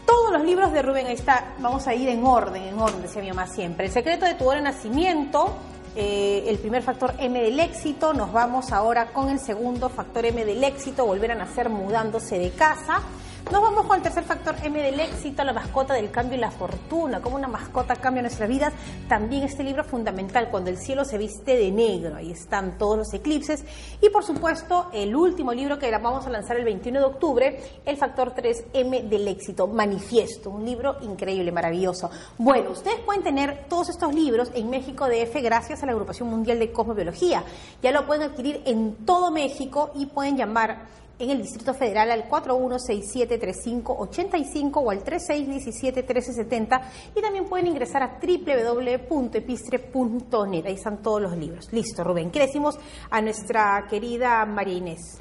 todos 0.05 0.31
los 0.31 0.43
libros 0.43 0.71
de 0.71 0.81
Rubén, 0.81 1.07
ahí 1.07 1.15
está, 1.15 1.55
vamos 1.59 1.87
a 1.87 1.95
ir 1.95 2.09
en 2.09 2.25
orden, 2.25 2.63
en 2.63 2.79
orden, 2.79 3.01
decía 3.01 3.21
mi 3.21 3.29
mamá 3.29 3.47
siempre. 3.47 3.87
El 3.87 3.91
secreto 3.91 4.25
de 4.25 4.35
tu 4.35 4.47
hora 4.47 4.57
de 4.57 4.63
nacimiento, 4.63 5.55
eh, 5.95 6.43
el 6.47 6.59
primer 6.59 6.83
factor 6.83 7.13
M 7.17 7.41
del 7.41 7.59
éxito, 7.59 8.13
nos 8.13 8.31
vamos 8.31 8.71
ahora 8.71 9.07
con 9.07 9.29
el 9.29 9.39
segundo 9.39 9.89
factor 9.89 10.25
M 10.25 10.45
del 10.45 10.63
éxito, 10.63 11.05
volver 11.05 11.31
a 11.31 11.35
nacer 11.35 11.69
mudándose 11.69 12.37
de 12.37 12.51
casa. 12.51 13.01
Nos 13.51 13.61
vamos 13.61 13.85
con 13.85 13.97
el 13.97 14.01
tercer 14.01 14.23
factor 14.23 14.55
M 14.63 14.81
del 14.81 14.99
éxito, 14.99 15.43
la 15.43 15.53
mascota 15.53 15.93
del 15.93 16.09
cambio 16.09 16.35
y 16.35 16.41
la 16.41 16.49
fortuna, 16.49 17.21
cómo 17.21 17.35
una 17.35 17.47
mascota 17.47 17.95
cambia 17.95 18.23
nuestras 18.23 18.49
vidas. 18.49 18.73
También 19.07 19.43
este 19.43 19.63
libro 19.63 19.83
fundamental, 19.83 20.49
cuando 20.49 20.71
el 20.71 20.77
cielo 20.77 21.05
se 21.05 21.19
viste 21.19 21.55
de 21.55 21.71
negro, 21.71 22.15
ahí 22.15 22.31
están 22.31 22.79
todos 22.79 22.97
los 22.97 23.13
eclipses. 23.13 23.63
Y 24.01 24.09
por 24.09 24.23
supuesto, 24.23 24.89
el 24.93 25.15
último 25.15 25.53
libro 25.53 25.77
que 25.77 25.91
vamos 25.91 26.25
a 26.25 26.31
lanzar 26.31 26.57
el 26.57 26.65
21 26.65 26.99
de 26.99 27.05
octubre, 27.05 27.59
el 27.85 27.97
factor 27.97 28.33
3M 28.33 29.07
del 29.09 29.27
éxito, 29.27 29.67
Manifiesto, 29.67 30.49
un 30.49 30.65
libro 30.65 30.97
increíble, 31.01 31.51
maravilloso. 31.51 32.09
Bueno, 32.39 32.71
ustedes 32.71 32.99
pueden 33.01 33.21
tener 33.21 33.65
todos 33.69 33.89
estos 33.89 34.11
libros 34.13 34.49
en 34.55 34.71
México 34.71 35.05
DF 35.07 35.35
gracias 35.43 35.83
a 35.83 35.85
la 35.85 35.91
Agrupación 35.91 36.29
Mundial 36.29 36.57
de 36.57 36.71
Cosmobiología. 36.71 37.43
Ya 37.83 37.91
lo 37.91 38.07
pueden 38.07 38.31
adquirir 38.31 38.63
en 38.65 39.05
todo 39.05 39.29
México 39.29 39.91
y 39.93 40.07
pueden 40.07 40.35
llamar 40.35 41.04
en 41.19 41.29
el 41.29 41.41
Distrito 41.41 41.73
Federal 41.73 42.11
al 42.11 42.29
41673585 42.29 44.71
o 44.75 44.91
al 44.91 45.03
36171370 45.03 46.81
y 47.15 47.21
también 47.21 47.45
pueden 47.45 47.67
ingresar 47.67 48.03
a 48.03 48.19
www.epistre.net. 48.19 50.65
Ahí 50.65 50.73
están 50.73 51.01
todos 51.01 51.21
los 51.21 51.37
libros. 51.37 51.71
Listo, 51.71 52.03
Rubén. 52.03 52.31
¿Qué 52.31 52.39
decimos 52.39 52.77
a 53.09 53.21
nuestra 53.21 53.85
querida 53.89 54.45
María 54.45 54.75
Inés? 54.75 55.17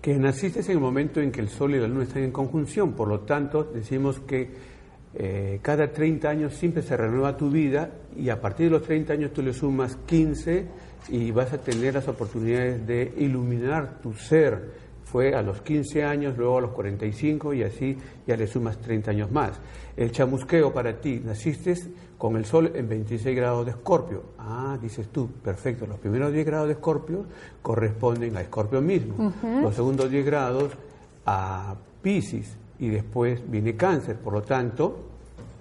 Que 0.00 0.14
naciste 0.14 0.60
en 0.60 0.70
el 0.70 0.80
momento 0.80 1.20
en 1.20 1.32
que 1.32 1.40
el 1.40 1.48
Sol 1.48 1.74
y 1.74 1.80
la 1.80 1.88
Luna 1.88 2.04
están 2.04 2.22
en 2.22 2.30
conjunción, 2.30 2.92
por 2.92 3.08
lo 3.08 3.18
tanto 3.20 3.64
decimos 3.64 4.20
que 4.20 4.78
eh, 5.14 5.58
cada 5.62 5.90
30 5.90 6.28
años 6.28 6.52
siempre 6.54 6.82
se 6.82 6.94
renueva 6.96 7.36
tu 7.36 7.50
vida 7.50 7.90
y 8.16 8.28
a 8.28 8.40
partir 8.40 8.66
de 8.66 8.72
los 8.72 8.82
30 8.82 9.14
años 9.14 9.32
tú 9.32 9.42
le 9.42 9.52
sumas 9.52 9.96
15 10.06 10.66
y 11.08 11.32
vas 11.32 11.52
a 11.52 11.58
tener 11.58 11.94
las 11.94 12.06
oportunidades 12.06 12.86
de 12.86 13.12
iluminar 13.16 13.98
tu 14.00 14.12
ser 14.12 14.87
fue 15.10 15.34
a 15.34 15.42
los 15.42 15.62
15 15.62 16.04
años, 16.04 16.36
luego 16.36 16.58
a 16.58 16.60
los 16.60 16.70
45 16.72 17.54
y 17.54 17.62
así 17.62 17.96
ya 18.26 18.36
le 18.36 18.46
sumas 18.46 18.78
30 18.78 19.10
años 19.10 19.32
más. 19.32 19.52
El 19.96 20.12
chamusqueo 20.12 20.72
para 20.72 21.00
ti, 21.00 21.22
naciste 21.24 21.74
con 22.18 22.36
el 22.36 22.44
sol 22.44 22.72
en 22.74 22.88
26 22.88 23.34
grados 23.34 23.64
de 23.64 23.72
escorpio. 23.72 24.22
Ah, 24.38 24.76
dices 24.80 25.08
tú, 25.08 25.28
perfecto, 25.42 25.86
los 25.86 25.98
primeros 25.98 26.32
10 26.32 26.44
grados 26.44 26.68
de 26.68 26.74
escorpio 26.74 27.24
corresponden 27.62 28.36
a 28.36 28.42
escorpio 28.42 28.82
mismo, 28.82 29.32
los 29.62 29.74
segundos 29.74 30.10
10 30.10 30.26
grados 30.26 30.72
a 31.24 31.74
Pisces 32.02 32.56
y 32.78 32.88
después 32.88 33.40
viene 33.50 33.76
cáncer. 33.76 34.16
Por 34.16 34.34
lo 34.34 34.42
tanto, 34.42 34.98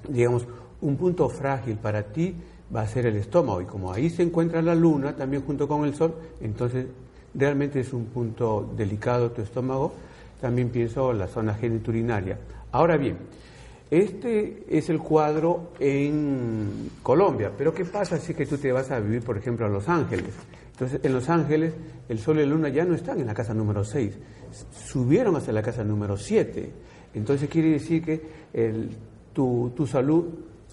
digamos, 0.08 0.46
un 0.82 0.98
punto 0.98 1.30
frágil 1.30 1.78
para 1.78 2.04
ti 2.04 2.36
va 2.76 2.82
a 2.82 2.88
ser 2.88 3.06
el 3.06 3.16
estómago. 3.16 3.62
Y 3.62 3.66
como 3.66 3.94
ahí 3.94 4.10
se 4.10 4.24
encuentra 4.24 4.62
la 4.62 4.76
luna 4.76 5.16
también 5.16 5.44
junto 5.44 5.68
con 5.68 5.86
el 5.86 5.96
sol, 5.96 6.16
entonces 6.42 6.86
realmente 7.38 7.80
es 7.80 7.94
un 7.94 8.06
punto 8.06 8.74
delicado 8.76 9.32
tu 9.32 9.42
estómago. 9.42 9.94
También 10.42 10.70
pienso 10.70 11.14
la 11.14 11.28
zona 11.28 11.54
geniturinaria. 11.54 12.38
Ahora 12.72 12.98
bien, 12.98 13.18
este 13.90 14.66
es 14.70 14.90
el 14.90 15.00
cuadro 15.00 15.72
en 15.80 16.92
Colombia, 17.02 17.52
pero 17.58 17.74
¿qué 17.74 17.86
pasa 17.86 18.18
si 18.18 18.34
que 18.34 18.46
tú 18.46 18.58
te 18.58 18.72
vas 18.72 18.92
a 18.92 19.00
vivir, 19.00 19.24
por 19.24 19.38
ejemplo, 19.38 19.66
a 19.66 19.70
Los 19.70 19.88
Ángeles? 19.88 20.34
Entonces, 20.72 21.00
en 21.02 21.14
Los 21.14 21.30
Ángeles, 21.30 21.74
el 22.10 22.20
Sol 22.20 22.38
y 22.38 22.42
la 22.42 22.48
Luna 22.48 22.70
ya 22.70 22.84
no 22.84 22.94
están 22.94 23.20
en 23.20 23.28
la 23.28 23.34
casa 23.34 23.54
número 23.54 23.84
6, 23.84 24.14
subieron 24.72 25.36
hasta 25.38 25.52
la 25.52 25.62
casa 25.62 25.84
número 25.84 26.18
7. 26.18 26.72
Entonces, 27.14 27.50
quiere 27.50 27.70
decir 27.72 28.04
que 28.04 28.22
tu, 29.34 29.72
tu, 29.76 29.88
salud 29.88 30.26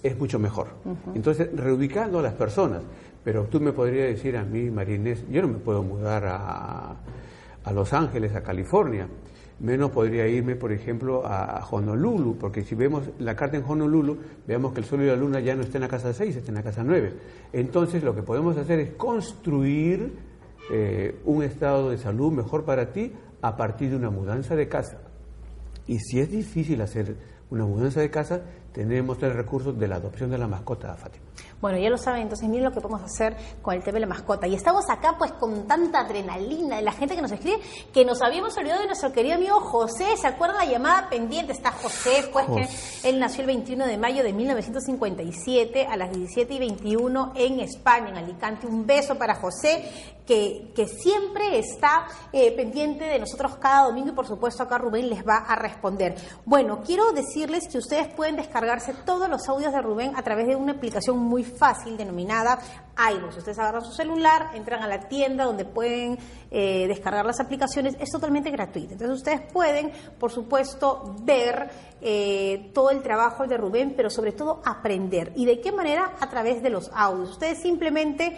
es 0.05 0.17
mucho 0.17 0.39
mejor. 0.39 0.69
Entonces, 1.17 1.49
reubicando 1.53 2.21
a 2.21 2.23
las 2.23 2.35
personas. 2.35 2.83
Pero 3.25 3.45
tú 3.45 3.59
me 3.59 3.73
podrías 3.73 4.09
decir 4.09 4.37
a 4.37 4.45
mí, 4.45 4.71
María 4.71 4.95
Inés, 4.95 5.25
yo 5.31 5.43
no 5.43 5.49
me 5.49 5.59
puedo 5.59 5.83
mudar 5.83 6.25
a, 6.27 6.97
a 7.65 7.73
Los 7.73 7.93
Ángeles, 7.93 8.37
a 8.37 8.43
California 8.43 9.09
menos 9.61 9.91
podría 9.91 10.27
irme, 10.27 10.57
por 10.57 10.73
ejemplo, 10.73 11.25
a 11.25 11.67
Honolulu, 11.71 12.37
porque 12.37 12.65
si 12.65 12.75
vemos 12.75 13.05
la 13.19 13.37
carta 13.37 13.57
en 13.57 13.65
Honolulu, 13.67 14.19
veamos 14.47 14.73
que 14.73 14.81
el 14.81 14.87
Sol 14.87 15.03
y 15.03 15.07
la 15.07 15.17
Luna 15.17 15.41
ya 15.41 15.55
no 15.55 15.63
está 15.63 15.79
en 15.79 15.83
la 15.83 15.89
casa 15.89 16.13
6, 16.13 16.37
está 16.37 16.51
en 16.51 16.57
la 16.57 16.63
casa 16.63 16.83
9. 16.85 17.13
Entonces, 17.53 18.03
lo 18.03 18.15
que 18.15 18.23
podemos 18.23 18.57
hacer 18.57 18.81
es 18.81 18.91
construir 18.91 20.13
eh, 20.71 21.21
un 21.25 21.43
estado 21.43 21.91
de 21.91 21.99
salud 21.99 22.33
mejor 22.33 22.65
para 22.65 22.93
ti 22.93 23.13
a 23.43 23.57
partir 23.57 23.91
de 23.91 23.97
una 23.97 24.11
mudanza 24.11 24.57
de 24.57 24.69
casa. 24.69 24.99
Y 25.87 25.99
si 25.99 26.21
es 26.21 26.31
difícil 26.31 26.81
hacer 26.81 27.17
una 27.51 27.65
mudanza 27.65 28.01
de 28.01 28.11
casa, 28.11 28.43
tenemos 28.75 29.23
el 29.23 29.33
recurso 29.33 29.73
de 29.73 29.87
la 29.87 29.97
adopción 29.97 30.31
de 30.31 30.37
la 30.37 30.49
mascota, 30.49 30.93
Fátima. 30.95 31.24
Bueno, 31.65 31.79
ya 31.79 31.89
lo 31.89 31.97
saben, 31.97 32.21
entonces 32.21 32.47
miren 32.47 32.67
lo 32.67 32.73
que 32.73 32.83
podemos 32.83 33.01
hacer 33.01 33.35
con 33.63 33.73
el 33.73 33.83
tema 33.83 33.95
de 33.95 34.01
la 34.01 34.07
mascota. 34.07 34.47
Y 34.47 34.55
estamos 34.55 34.85
acá 34.91 35.15
pues 35.17 35.33
con 35.33 35.67
tanta 35.67 36.01
adrenalina 36.01 36.77
de 36.77 36.83
la 36.83 36.93
gente 36.93 37.17
que 37.17 37.23
nos 37.23 37.33
escribe, 37.33 37.59
que 37.91 38.05
nos 38.05 38.21
habíamos 38.21 38.55
olvidado 38.59 38.83
de 38.83 38.87
nuestro 38.89 39.15
querido 39.15 39.37
amigo 39.37 39.59
José. 39.61 40.15
¿Se 40.19 40.27
acuerdan 40.27 40.59
la 40.59 40.71
llamada 40.71 41.09
pendiente? 41.09 41.53
Está 41.55 41.73
José, 41.73 42.29
pues 42.31 42.45
que 42.49 43.09
él 43.09 43.19
nació 43.19 43.41
el 43.41 43.47
21 43.47 43.87
de 43.87 43.97
mayo 43.97 44.23
de 44.23 44.35
1957 44.35 45.87
a 45.87 45.97
las 45.97 46.13
17 46.13 46.53
y 46.53 46.59
21 46.59 47.33
en 47.35 47.61
España, 47.61 48.11
en 48.11 48.19
Alicante. 48.19 48.67
Un 48.67 48.85
beso 48.85 49.15
para 49.15 49.37
José 49.37 49.91
que, 50.27 50.73
que 50.75 50.87
siempre 50.87 51.59
está 51.59 52.07
eh, 52.33 52.53
pendiente 52.53 53.05
de 53.05 53.19
nosotros 53.19 53.57
cada 53.57 53.87
domingo 53.87 54.09
y 54.09 54.13
por 54.13 54.27
supuesto 54.27 54.63
acá 54.63 54.79
Rubén 54.79 55.09
les 55.09 55.27
va 55.27 55.37
a 55.37 55.57
responder. 55.57 56.15
Bueno, 56.45 56.83
quiero 56.85 57.13
decirles 57.13 57.69
que 57.69 57.79
ustedes 57.79 58.09
pueden 58.15 58.37
descargarse 58.37 58.95
todos 59.05 59.29
los 59.29 59.49
audios 59.49 59.73
de 59.73 59.83
Rubén 59.83 60.13
a 60.17 60.23
través 60.23 60.47
de 60.47 60.57
una 60.57 60.73
aplicación 60.73 61.19
muy 61.19 61.45
fácil 61.57 61.97
denominada 61.97 62.59
iVoox. 63.13 63.37
Ustedes 63.39 63.59
agarran 63.59 63.85
su 63.85 63.93
celular, 63.93 64.51
entran 64.55 64.83
a 64.83 64.89
la 64.89 65.09
tienda 65.09 65.45
donde 65.45 65.65
pueden 65.65 66.19
eh, 66.51 66.87
descargar 66.89 67.27
las 67.27 67.41
aplicaciones, 67.41 67.97
es 67.99 68.11
totalmente 68.11 68.51
gratuito. 68.51 68.93
Entonces 68.93 69.17
ustedes 69.17 69.41
pueden, 69.53 69.93
por 70.19 70.31
supuesto, 70.31 71.17
ver 71.23 71.69
eh, 72.01 72.71
todo 72.73 72.91
el 72.91 73.03
trabajo 73.03 73.47
de 73.47 73.57
Rubén, 73.57 73.95
pero 73.97 74.11
sobre 74.11 74.33
todo 74.33 74.63
aprender. 74.65 75.33
¿Y 75.37 75.47
de 75.47 75.61
qué 75.61 75.73
manera? 75.73 76.13
A 76.21 76.31
través 76.31 76.63
de 76.63 76.71
los 76.71 76.91
audios. 76.95 77.31
Ustedes 77.31 77.61
simplemente 77.61 78.37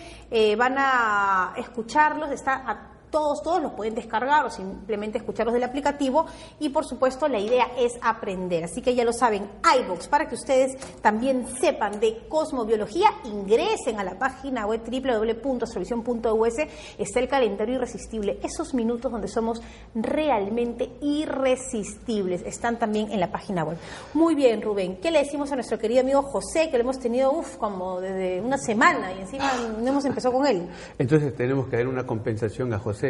van 0.57 0.75
a 0.79 1.55
escuchar 1.57 1.77
escucharlos, 1.87 2.31
está 2.31 2.96
todos, 3.17 3.43
todos 3.43 3.63
los 3.63 3.73
pueden 3.73 3.95
descargar 3.95 4.45
o 4.45 4.51
simplemente 4.51 5.17
escucharlos 5.17 5.55
del 5.55 5.65
aplicativo 5.65 6.27
y 6.61 6.69
por 6.69 6.85
supuesto 6.85 7.29
la 7.29 7.39
idea 7.39 7.67
es 7.79 7.95
aprender. 8.03 8.65
Así 8.65 8.83
que 8.83 8.95
ya 8.95 9.07
lo 9.07 9.15
saben, 9.15 9.49
iBox, 9.81 10.07
para 10.09 10.29
que 10.29 10.35
ustedes 10.35 10.77
también 11.01 11.47
sepan 11.59 11.99
de 11.99 12.27
cosmobiología, 12.29 13.09
ingresen 13.25 13.99
a 13.99 14.05
la 14.05 14.19
página 14.19 14.67
web 14.67 14.83
www.astrovisión.us, 14.85 16.55
está 16.99 17.21
el 17.21 17.29
calendario 17.29 17.77
irresistible, 17.77 18.39
esos 18.43 18.75
minutos 18.75 19.11
donde 19.11 19.29
somos 19.29 19.63
realmente 19.95 20.91
irresistibles, 21.01 22.43
están 22.43 22.79
también 22.79 23.11
en 23.13 23.21
la 23.21 23.33
página 23.33 23.65
web. 23.65 23.79
Muy 24.13 24.35
bien, 24.35 24.61
Rubén, 24.61 24.99
¿qué 25.01 25.11
le 25.11 25.21
decimos 25.21 25.51
a 25.53 25.55
nuestro 25.55 25.79
querido 25.79 26.03
amigo 26.03 26.21
José, 26.21 26.69
que 26.69 26.77
lo 26.77 26.83
hemos 26.83 26.99
tenido, 26.99 27.33
uff, 27.33 27.57
como 27.57 27.99
desde 27.99 28.43
una 28.43 28.59
semana 28.59 29.11
y 29.15 29.21
encima 29.21 29.51
no 29.81 29.89
hemos 29.89 30.05
empezado 30.05 30.35
con 30.35 30.47
él? 30.47 30.69
Entonces 30.99 31.35
tenemos 31.35 31.69
que 31.69 31.77
dar 31.79 31.89
una 31.89 32.07
compensación 32.07 32.75
a 32.75 32.79
José 32.79 33.06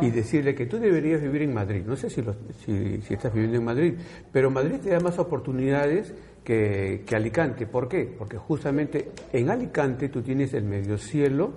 y 0.00 0.10
decirle 0.10 0.54
que 0.54 0.66
tú 0.66 0.78
deberías 0.78 1.20
vivir 1.20 1.42
en 1.42 1.54
Madrid. 1.54 1.82
No 1.86 1.96
sé 1.96 2.10
si, 2.10 2.22
si, 2.64 3.14
estás 3.14 3.32
viviendo 3.32 3.58
en 3.58 3.64
Madrid, 3.64 3.94
pero 4.32 4.50
Madrid 4.50 4.76
te 4.82 4.90
da 4.90 5.00
más 5.00 5.18
oportunidades 5.18 6.14
que, 6.42 7.04
Alicante. 7.14 7.66
¿Por 7.66 7.88
qué? 7.88 8.12
Porque 8.18 8.36
justamente 8.36 9.10
en 9.32 9.50
Alicante 9.50 10.08
tú 10.08 10.22
tienes 10.22 10.54
el 10.54 10.64
medio 10.64 10.96
cielo, 10.96 11.52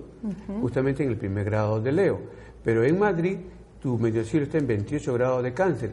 justamente 0.62 1.04
en 1.04 1.10
el 1.10 1.18
primer 1.18 1.46
grado 1.46 1.80
de 1.80 1.92
Leo, 1.92 2.20
pero 2.64 2.84
en 2.84 3.00
Madrid 3.00 3.38
tu 3.82 3.98
medio 3.98 4.24
cielo 4.24 4.46
está 4.46 4.58
en 4.58 4.68
28 4.68 5.14
grados 5.14 5.44
de 5.44 5.54
cáncer. 5.54 5.92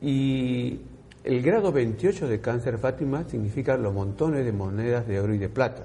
Y 0.00 0.80
el 1.24 1.42
grado 1.42 1.72
28 1.72 2.28
de 2.28 2.40
cáncer, 2.40 2.78
Fátima, 2.78 3.24
significa 3.24 3.76
los 3.76 3.92
montones 3.92 4.44
de 4.44 4.52
monedas 4.52 5.06
de 5.06 5.18
oro 5.18 5.34
y 5.34 5.38
de 5.38 5.48
plata. 5.48 5.84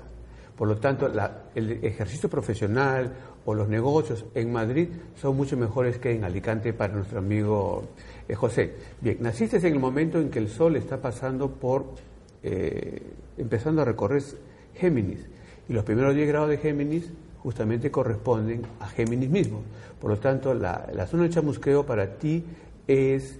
Por 0.55 0.67
lo 0.67 0.77
tanto, 0.77 1.09
el 1.55 1.71
ejercicio 1.83 2.29
profesional 2.29 3.11
o 3.45 3.53
los 3.53 3.67
negocios 3.67 4.25
en 4.35 4.51
Madrid 4.51 4.87
son 5.15 5.35
mucho 5.35 5.57
mejores 5.57 5.97
que 5.97 6.11
en 6.11 6.23
Alicante 6.23 6.73
para 6.73 6.93
nuestro 6.93 7.19
amigo 7.19 7.83
eh, 8.27 8.35
José. 8.35 8.73
Bien, 9.01 9.17
naciste 9.19 9.57
en 9.57 9.73
el 9.73 9.79
momento 9.79 10.19
en 10.19 10.29
que 10.29 10.39
el 10.39 10.47
Sol 10.47 10.75
está 10.75 11.01
pasando 11.01 11.49
por, 11.49 11.85
eh, 12.43 13.01
empezando 13.37 13.81
a 13.81 13.85
recorrer 13.85 14.23
Géminis, 14.75 15.27
y 15.67 15.73
los 15.73 15.83
primeros 15.83 16.15
10 16.15 16.27
grados 16.27 16.49
de 16.49 16.57
Géminis 16.57 17.11
justamente 17.39 17.89
corresponden 17.89 18.61
a 18.79 18.87
Géminis 18.87 19.29
mismo. 19.29 19.63
Por 19.99 20.11
lo 20.11 20.17
tanto, 20.17 20.53
la, 20.53 21.07
zona 21.07 21.23
de 21.23 21.29
chamusqueo 21.29 21.85
para 21.85 22.17
ti 22.17 22.43
es 22.87 23.39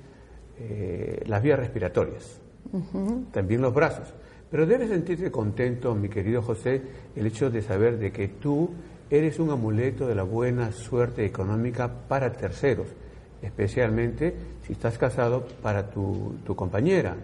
eh, 0.60 1.24
las 1.28 1.42
vías 1.42 1.60
respiratorias, 1.60 2.40
también 3.32 3.62
los 3.62 3.74
brazos. 3.74 4.14
Pero 4.50 4.66
debes 4.66 4.90
sentirte 4.90 5.32
contento, 5.32 5.96
mi 5.96 6.10
querido 6.10 6.42
José, 6.42 6.82
el 7.16 7.26
hecho 7.26 7.50
de 7.50 7.62
saber 7.62 7.98
de 7.98 8.12
que 8.12 8.28
tú 8.28 8.70
eres 9.12 9.40
un 9.40 9.50
amuleto 9.50 10.08
de 10.08 10.16
la 10.16 10.24
buena 10.24 10.72
suerte 10.72 11.26
económica 11.26 11.92
para 12.08 12.32
terceros, 12.32 12.88
especialmente 13.42 14.34
si 14.66 14.72
estás 14.72 14.98
casado 14.98 15.46
para 15.62 15.90
tu, 15.92 16.38
compañera. 16.56 17.16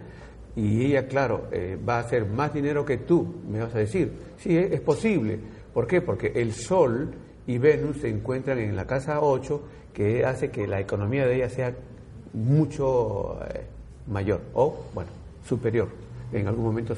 Y 0.54 0.84
ella, 0.84 1.08
claro, 1.08 1.48
eh, 1.50 1.78
va 1.88 1.96
a 1.96 2.00
hacer 2.00 2.26
más 2.26 2.52
dinero 2.52 2.84
que 2.84 2.98
tú, 2.98 3.42
me 3.48 3.60
vas 3.60 3.74
a 3.74 3.78
decir. 3.78 4.12
Sí, 4.38 4.56
es 4.56 4.80
posible. 4.80 5.38
¿Por 5.72 5.86
qué? 5.86 6.02
Porque 6.02 6.32
el 6.34 6.52
Sol 6.52 7.10
y 7.46 7.56
Venus 7.56 7.98
se 7.98 8.08
encuentran 8.08 8.58
en 8.58 8.76
la 8.76 8.86
casa 8.86 9.20
8, 9.20 9.62
que 9.94 10.24
hace 10.24 10.50
que 10.50 10.66
la 10.66 10.80
economía 10.80 11.26
de 11.26 11.36
ella 11.36 11.48
sea 11.48 11.74
mucho 12.34 13.38
eh, 13.54 13.64
mayor 14.06 14.42
o, 14.52 14.84
bueno, 14.94 15.10
superior 15.46 15.88
en 16.32 16.46
algún 16.46 16.64
momento 16.64 16.94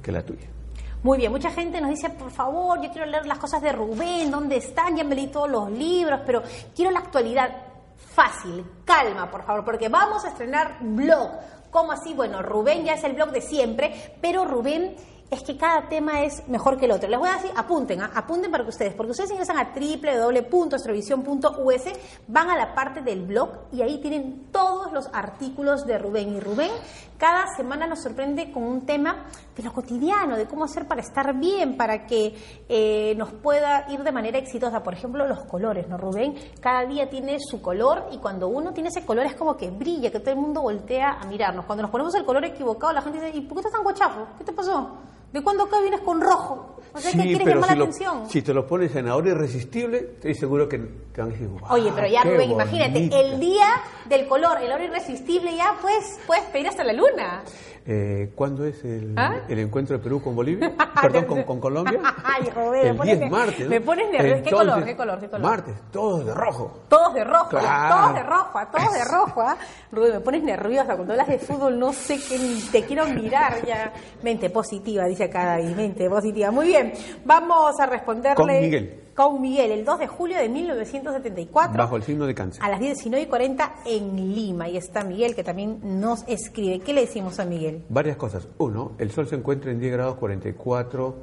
que 0.00 0.12
la 0.12 0.22
tuya. 0.22 0.57
Muy 1.00 1.16
bien, 1.18 1.30
mucha 1.30 1.52
gente 1.52 1.80
nos 1.80 1.90
dice, 1.90 2.10
por 2.10 2.32
favor, 2.32 2.80
yo 2.82 2.90
quiero 2.90 3.06
leer 3.06 3.24
las 3.24 3.38
cosas 3.38 3.62
de 3.62 3.70
Rubén, 3.70 4.32
¿dónde 4.32 4.56
están? 4.56 4.96
Ya 4.96 5.04
me 5.04 5.14
leí 5.14 5.28
todos 5.28 5.48
los 5.48 5.70
libros, 5.70 6.20
pero 6.26 6.42
quiero 6.74 6.90
la 6.90 6.98
actualidad 6.98 7.50
fácil, 7.96 8.64
calma, 8.84 9.30
por 9.30 9.44
favor, 9.44 9.64
porque 9.64 9.88
vamos 9.88 10.24
a 10.24 10.30
estrenar 10.30 10.78
blog. 10.80 11.30
¿Cómo 11.70 11.92
así? 11.92 12.14
Bueno, 12.14 12.42
Rubén 12.42 12.84
ya 12.84 12.94
es 12.94 13.04
el 13.04 13.12
blog 13.12 13.30
de 13.30 13.42
siempre, 13.42 14.16
pero 14.20 14.44
Rubén 14.44 14.96
es 15.30 15.42
que 15.42 15.56
cada 15.56 15.88
tema 15.88 16.22
es 16.22 16.46
mejor 16.48 16.76
que 16.78 16.84
el 16.86 16.92
otro. 16.92 17.08
Les 17.08 17.18
voy 17.18 17.28
a 17.28 17.34
decir, 17.34 17.50
apunten, 17.54 18.00
¿ah? 18.00 18.10
apunten 18.14 18.50
para 18.50 18.64
que 18.64 18.70
ustedes, 18.70 18.94
porque 18.94 19.10
ustedes 19.10 19.30
ingresan 19.30 19.58
a 19.58 19.74
www.astrovisión.us, 19.74 21.82
van 22.28 22.48
a 22.50 22.56
la 22.56 22.74
parte 22.74 23.02
del 23.02 23.20
blog 23.22 23.50
y 23.72 23.82
ahí 23.82 24.00
tienen 24.00 24.46
todos 24.50 24.90
los 24.92 25.10
artículos 25.12 25.84
de 25.86 25.98
Rubén. 25.98 26.34
Y 26.34 26.40
Rubén 26.40 26.70
cada 27.18 27.46
semana 27.56 27.86
nos 27.86 28.00
sorprende 28.00 28.50
con 28.52 28.62
un 28.62 28.86
tema 28.86 29.26
de 29.56 29.62
lo 29.62 29.72
cotidiano, 29.72 30.36
de 30.36 30.46
cómo 30.46 30.64
hacer 30.64 30.86
para 30.86 31.02
estar 31.02 31.38
bien, 31.38 31.76
para 31.76 32.06
que 32.06 32.34
eh, 32.68 33.14
nos 33.16 33.32
pueda 33.32 33.86
ir 33.90 34.02
de 34.04 34.12
manera 34.12 34.38
exitosa. 34.38 34.82
Por 34.82 34.94
ejemplo, 34.94 35.26
los 35.26 35.40
colores, 35.40 35.88
¿no, 35.88 35.98
Rubén? 35.98 36.36
Cada 36.60 36.86
día 36.86 37.10
tiene 37.10 37.38
su 37.40 37.60
color 37.60 38.06
y 38.12 38.18
cuando 38.18 38.48
uno 38.48 38.72
tiene 38.72 38.88
ese 38.88 39.04
color 39.04 39.26
es 39.26 39.34
como 39.34 39.56
que 39.56 39.70
brilla, 39.70 40.10
que 40.10 40.20
todo 40.20 40.30
el 40.30 40.40
mundo 40.40 40.62
voltea 40.62 41.18
a 41.20 41.26
mirarnos. 41.26 41.66
Cuando 41.66 41.82
nos 41.82 41.90
ponemos 41.90 42.14
el 42.14 42.24
color 42.24 42.44
equivocado, 42.44 42.92
la 42.92 43.02
gente 43.02 43.20
dice, 43.20 43.36
¿y 43.36 43.40
por 43.42 43.56
qué 43.56 43.60
estás 43.60 43.72
tan 43.72 43.82
guachapo? 43.82 44.28
¿Qué 44.38 44.44
te 44.44 44.52
pasó? 44.52 44.96
¿De 45.32 45.42
cuándo 45.42 45.64
acá 45.64 45.80
vienes 45.80 46.00
con 46.00 46.20
rojo? 46.20 46.77
O 46.92 46.98
sea, 46.98 47.12
que 47.12 47.22
quieres 47.22 47.46
llamar 47.46 47.76
la 47.76 47.84
atención. 47.84 48.28
si 48.30 48.42
te 48.42 48.54
lo 48.54 48.66
pones 48.66 48.94
en 48.96 49.08
ahora 49.08 49.30
irresistible, 49.30 49.98
estoy 50.14 50.34
seguro 50.34 50.68
que 50.68 50.78
te 50.78 51.20
van 51.20 51.30
a 51.30 51.32
decir, 51.32 51.48
Oye, 51.70 51.92
pero 51.94 52.06
ya, 52.08 52.22
Rubén, 52.24 52.50
imagínate, 52.50 53.10
el 53.20 53.40
día 53.40 53.66
del 54.06 54.26
color, 54.26 54.58
el 54.62 54.70
oro 54.72 54.84
irresistible, 54.84 55.54
ya 55.56 55.74
pues 55.80 56.18
puedes 56.26 56.44
pedir 56.44 56.68
hasta 56.68 56.84
la 56.84 56.92
luna. 56.92 57.42
Eh, 57.90 58.32
¿Cuándo 58.34 58.66
es 58.66 58.84
el, 58.84 59.14
¿Ah? 59.16 59.36
el 59.48 59.60
encuentro 59.60 59.96
de 59.96 60.02
Perú 60.02 60.20
con 60.22 60.36
Bolivia? 60.36 60.70
Perdón, 61.00 61.24
con, 61.24 61.42
con 61.44 61.58
Colombia. 61.58 61.98
Ay, 62.22 62.50
Rubén, 62.54 62.82
me 62.82 62.88
el 62.90 62.96
pones 62.96 63.18
10 63.18 63.20
ne- 63.20 63.30
martes. 63.30 63.60
¿no? 63.64 63.70
me 63.70 63.80
pones 63.80 64.10
nervioso. 64.10 64.42
¿Qué 64.44 64.50
color, 64.50 64.84
qué 64.84 64.96
color, 64.96 65.20
qué 65.20 65.28
color? 65.30 65.42
Martes, 65.50 65.74
todos 65.90 66.26
de 66.26 66.34
rojo. 66.34 66.80
Todos 66.88 67.14
de 67.14 67.24
rojo, 67.24 67.48
Claro. 67.48 67.94
todos 67.96 68.14
de 68.14 68.22
rojo, 68.24 68.58
todos 68.70 68.92
de 68.92 69.04
rojo. 69.04 69.40
¿ah? 69.40 69.56
Rubén, 69.90 70.12
me 70.12 70.20
pones 70.20 70.42
nerviosa 70.42 70.96
cuando 70.96 71.14
hablas 71.14 71.28
de 71.28 71.38
fútbol, 71.38 71.78
no 71.78 71.94
sé 71.94 72.18
qué, 72.28 72.38
ni 72.38 72.60
te 72.70 72.84
quiero 72.84 73.06
mirar 73.06 73.64
ya. 73.64 73.90
Mente 74.22 74.50
positiva, 74.50 75.06
dice 75.06 75.24
acá 75.24 75.46
David, 75.46 75.74
mente 75.74 76.10
positiva. 76.10 76.50
Muy 76.50 76.66
bien, 76.68 76.92
vamos 77.24 77.78
a 77.80 77.86
responderle. 77.86 78.36
Con 78.36 78.46
Miguel. 78.46 79.00
Con 79.14 79.40
Miguel, 79.40 79.72
el 79.72 79.84
2 79.84 79.98
de 79.98 80.06
julio 80.06 80.36
de 80.36 80.48
1974. 80.48 81.76
Bajo 81.76 81.96
el 81.96 82.02
signo 82.04 82.26
de 82.26 82.34
cáncer. 82.34 82.62
A 82.62 82.68
las 82.68 82.78
19 82.78 83.24
y 83.24 83.26
40 83.26 83.74
en 83.86 84.34
Lima. 84.34 84.68
Y 84.68 84.76
está 84.76 85.02
Miguel, 85.02 85.34
que 85.34 85.42
también 85.42 85.80
nos 85.82 86.22
escribe. 86.28 86.78
¿Qué 86.80 86.92
le 86.92 87.00
decimos 87.00 87.40
a 87.40 87.44
Miguel? 87.44 87.84
Varias 87.88 88.16
cosas. 88.16 88.46
Uno, 88.58 88.92
el 88.98 89.10
Sol 89.10 89.26
se 89.26 89.34
encuentra 89.34 89.72
en 89.72 89.80
10 89.80 89.92
grados 89.92 90.16
44 90.16 91.16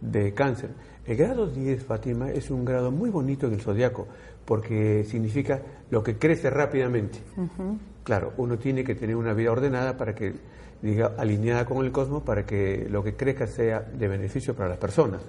de 0.00 0.32
cáncer. 0.32 0.70
El 1.06 1.16
grado 1.16 1.48
10, 1.48 1.84
Fátima, 1.84 2.30
es 2.30 2.50
un 2.50 2.64
grado 2.64 2.92
muy 2.92 3.10
bonito 3.10 3.46
en 3.46 3.54
el 3.54 3.60
zodiaco 3.60 4.06
porque 4.44 5.04
significa 5.04 5.60
lo 5.90 6.02
que 6.02 6.18
crece 6.18 6.50
rápidamente. 6.50 7.18
Claro, 8.04 8.32
uno 8.36 8.58
tiene 8.58 8.82
que 8.82 8.94
tener 8.94 9.16
una 9.16 9.32
vida 9.32 9.52
ordenada 9.52 9.96
para 9.96 10.14
que, 10.14 10.34
diga, 10.82 11.14
alineada 11.16 11.64
con 11.64 11.84
el 11.84 11.92
cosmos, 11.92 12.22
para 12.22 12.44
que 12.46 12.86
lo 12.90 13.02
que 13.02 13.14
crezca 13.14 13.46
sea 13.46 13.80
de 13.80 14.08
beneficio 14.08 14.54
para 14.54 14.68
las 14.68 14.78
personas. 14.78 15.22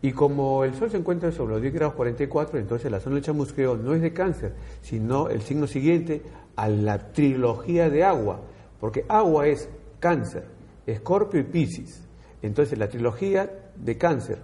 Y 0.00 0.12
como 0.12 0.64
el 0.64 0.74
Sol 0.74 0.90
se 0.90 0.96
encuentra 0.96 1.30
sobre 1.30 1.54
los 1.54 1.62
10 1.62 1.74
grados 1.74 1.94
44, 1.94 2.58
entonces 2.58 2.90
la 2.90 2.98
zona 2.98 3.16
del 3.16 3.24
chamusqueo 3.24 3.76
no 3.76 3.94
es 3.94 4.02
de 4.02 4.12
cáncer, 4.12 4.52
sino 4.80 5.28
el 5.28 5.42
signo 5.42 5.68
siguiente 5.68 6.22
a 6.56 6.68
la 6.68 7.12
trilogía 7.12 7.88
de 7.88 8.02
agua, 8.02 8.40
porque 8.80 9.04
agua 9.08 9.46
es 9.46 9.68
cáncer, 10.00 10.44
escorpio 10.86 11.40
y 11.40 11.44
piscis. 11.44 12.02
Entonces 12.42 12.76
la 12.78 12.88
trilogía 12.88 13.48
de 13.76 13.96
cáncer, 13.96 14.38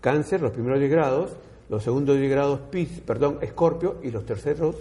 cáncer 0.00 0.40
los 0.40 0.52
primeros 0.52 0.78
10 0.78 0.90
grados, 0.90 1.36
los 1.68 1.82
segundos 1.82 2.16
10 2.16 2.30
grados 2.30 2.60
piscis, 2.70 3.00
perdón, 3.00 3.38
escorpio 3.42 3.96
y 4.02 4.10
los 4.10 4.24
terceros 4.24 4.76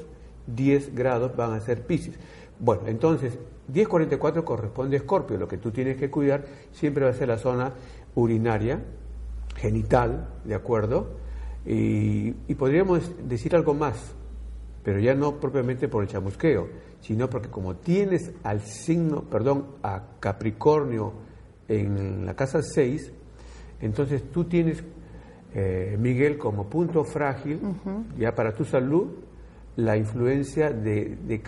10 0.47 0.95
grados 0.95 1.35
van 1.35 1.53
a 1.53 1.59
ser 1.59 1.85
piscis. 1.85 2.15
Bueno, 2.59 2.83
entonces 2.87 3.37
1044 3.67 4.45
corresponde 4.45 4.97
a 4.97 4.99
escorpio, 4.99 5.37
lo 5.37 5.47
que 5.47 5.57
tú 5.57 5.71
tienes 5.71 5.97
que 5.97 6.09
cuidar 6.09 6.45
siempre 6.71 7.05
va 7.05 7.11
a 7.11 7.13
ser 7.13 7.27
la 7.27 7.37
zona 7.37 7.73
urinaria, 8.15 8.83
genital, 9.55 10.29
¿de 10.43 10.55
acuerdo? 10.55 11.17
Y, 11.65 12.33
y 12.47 12.55
podríamos 12.55 13.11
decir 13.27 13.55
algo 13.55 13.73
más, 13.73 14.13
pero 14.83 14.99
ya 14.99 15.15
no 15.15 15.39
propiamente 15.39 15.87
por 15.87 16.03
el 16.03 16.09
chamusqueo, 16.09 16.69
sino 17.01 17.29
porque 17.29 17.49
como 17.49 17.75
tienes 17.75 18.31
al 18.43 18.61
signo, 18.61 19.23
perdón, 19.23 19.67
a 19.83 20.03
Capricornio 20.19 21.13
en 21.67 22.25
la 22.25 22.35
casa 22.35 22.61
6, 22.61 23.11
entonces 23.81 24.31
tú 24.31 24.45
tienes, 24.45 24.83
eh, 25.53 25.97
Miguel, 25.99 26.37
como 26.37 26.69
punto 26.69 27.03
frágil, 27.03 27.59
ya 28.17 28.33
para 28.33 28.53
tu 28.53 28.65
salud, 28.65 29.07
la 29.75 29.97
influencia 29.97 30.71
de, 30.71 31.17
de, 31.23 31.43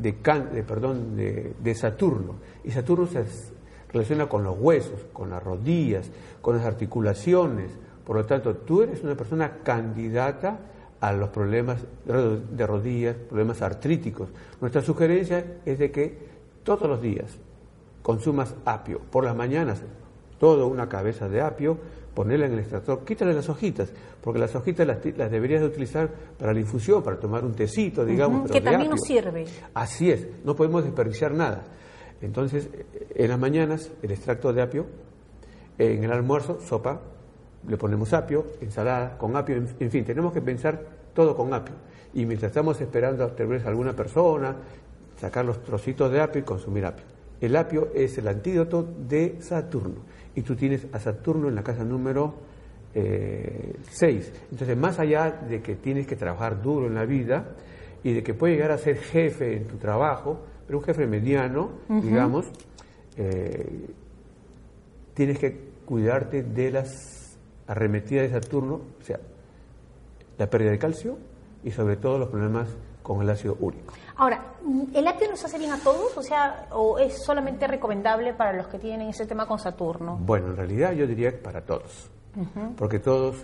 de 0.00 0.62
perdón, 0.62 1.16
de, 1.16 1.54
de 1.62 1.74
Saturno. 1.74 2.36
Y 2.64 2.70
Saturno 2.70 3.06
se 3.06 3.24
relaciona 3.92 4.28
con 4.28 4.42
los 4.44 4.56
huesos, 4.58 5.06
con 5.12 5.30
las 5.30 5.42
rodillas, 5.42 6.10
con 6.40 6.56
las 6.56 6.64
articulaciones. 6.64 7.70
Por 8.06 8.16
lo 8.16 8.24
tanto, 8.26 8.56
tú 8.56 8.82
eres 8.82 9.02
una 9.02 9.14
persona 9.14 9.58
candidata 9.62 10.58
a 11.00 11.12
los 11.12 11.30
problemas 11.30 11.78
de 12.04 12.12
ro- 12.12 12.36
de 12.38 12.66
rodillas, 12.66 13.16
problemas 13.16 13.60
artríticos. 13.62 14.28
Nuestra 14.60 14.82
sugerencia 14.82 15.44
es 15.66 15.78
de 15.78 15.90
que 15.90 16.18
todos 16.62 16.88
los 16.88 17.02
días 17.02 17.38
consumas 18.02 18.54
apio. 18.64 19.00
Por 19.10 19.24
las 19.24 19.36
mañanas, 19.36 19.82
toda 20.38 20.64
una 20.64 20.88
cabeza 20.88 21.28
de 21.28 21.40
apio, 21.40 21.78
ponerla 22.14 22.46
en 22.46 22.52
el 22.52 22.58
extractor, 22.60 23.04
quítale 23.04 23.32
las 23.32 23.48
hojitas, 23.48 23.92
porque 24.20 24.38
las 24.38 24.54
hojitas 24.54 24.86
las, 24.86 24.98
las 25.16 25.30
deberías 25.30 25.60
de 25.60 25.66
utilizar 25.66 26.10
para 26.38 26.52
la 26.52 26.60
infusión, 26.60 27.02
para 27.02 27.18
tomar 27.18 27.44
un 27.44 27.54
tecito, 27.54 28.04
digamos. 28.04 28.42
Pero 28.42 28.54
que 28.54 28.60
también 28.60 28.90
nos 28.90 29.00
sirve. 29.00 29.46
Así 29.74 30.10
es, 30.10 30.26
no 30.44 30.54
podemos 30.54 30.84
desperdiciar 30.84 31.32
nada. 31.32 31.64
Entonces, 32.20 32.68
en 33.14 33.28
las 33.28 33.38
mañanas, 33.38 33.90
el 34.02 34.10
extracto 34.12 34.52
de 34.52 34.62
apio, 34.62 34.86
en 35.78 36.04
el 36.04 36.12
almuerzo, 36.12 36.60
sopa, 36.60 37.00
le 37.66 37.76
ponemos 37.76 38.12
apio, 38.12 38.46
ensalada 38.60 39.16
con 39.18 39.36
apio, 39.36 39.56
en, 39.56 39.68
en 39.80 39.90
fin, 39.90 40.04
tenemos 40.04 40.32
que 40.32 40.40
pensar 40.40 40.80
todo 41.14 41.34
con 41.36 41.52
apio. 41.54 41.74
Y 42.14 42.26
mientras 42.26 42.50
estamos 42.50 42.80
esperando 42.80 43.26
tal 43.28 43.46
vez 43.46 43.64
a 43.64 43.68
alguna 43.68 43.94
persona, 43.94 44.56
sacar 45.16 45.44
los 45.44 45.62
trocitos 45.62 46.10
de 46.12 46.20
apio 46.20 46.40
y 46.40 46.44
consumir 46.44 46.84
apio. 46.84 47.04
El 47.40 47.56
apio 47.56 47.88
es 47.94 48.16
el 48.18 48.28
antídoto 48.28 48.82
de 48.82 49.38
Saturno. 49.40 50.02
Y 50.34 50.42
tú 50.42 50.56
tienes 50.56 50.86
a 50.92 50.98
Saturno 50.98 51.48
en 51.48 51.54
la 51.54 51.62
casa 51.62 51.84
número 51.84 52.34
6. 52.94 54.32
Entonces, 54.50 54.76
más 54.76 54.98
allá 54.98 55.30
de 55.30 55.62
que 55.62 55.76
tienes 55.76 56.06
que 56.06 56.16
trabajar 56.16 56.60
duro 56.62 56.86
en 56.86 56.94
la 56.94 57.04
vida 57.04 57.54
y 58.04 58.12
de 58.12 58.22
que 58.22 58.34
puedes 58.34 58.56
llegar 58.56 58.72
a 58.72 58.78
ser 58.78 58.96
jefe 58.98 59.56
en 59.56 59.66
tu 59.66 59.76
trabajo, 59.76 60.40
pero 60.66 60.78
un 60.78 60.84
jefe 60.84 61.06
mediano, 61.06 61.70
digamos, 61.88 62.50
eh, 63.16 63.86
tienes 65.14 65.38
que 65.38 65.72
cuidarte 65.84 66.42
de 66.42 66.70
las 66.70 67.38
arremetidas 67.66 68.30
de 68.30 68.40
Saturno, 68.40 68.80
o 69.00 69.04
sea, 69.04 69.20
la 70.38 70.48
pérdida 70.48 70.70
de 70.70 70.78
calcio 70.78 71.18
y 71.62 71.70
sobre 71.70 71.96
todo 71.96 72.18
los 72.18 72.28
problemas 72.28 72.68
con 73.02 73.20
el 73.22 73.30
ácido 73.30 73.56
úrico. 73.60 73.92
Ahora, 74.16 74.40
¿el 74.94 75.06
apio 75.08 75.28
nos 75.30 75.44
hace 75.44 75.58
bien 75.58 75.72
a 75.72 75.78
todos? 75.78 76.16
O 76.16 76.22
sea, 76.22 76.66
¿o 76.72 76.98
es 76.98 77.22
solamente 77.24 77.66
recomendable 77.66 78.32
para 78.34 78.52
los 78.52 78.68
que 78.68 78.78
tienen 78.78 79.08
ese 79.08 79.26
tema 79.26 79.46
con 79.46 79.58
Saturno? 79.58 80.16
Bueno, 80.20 80.48
en 80.48 80.56
realidad 80.56 80.92
yo 80.92 81.06
diría 81.06 81.30
que 81.32 81.38
para 81.38 81.62
todos, 81.62 82.08
porque 82.76 82.98
todos 82.98 83.36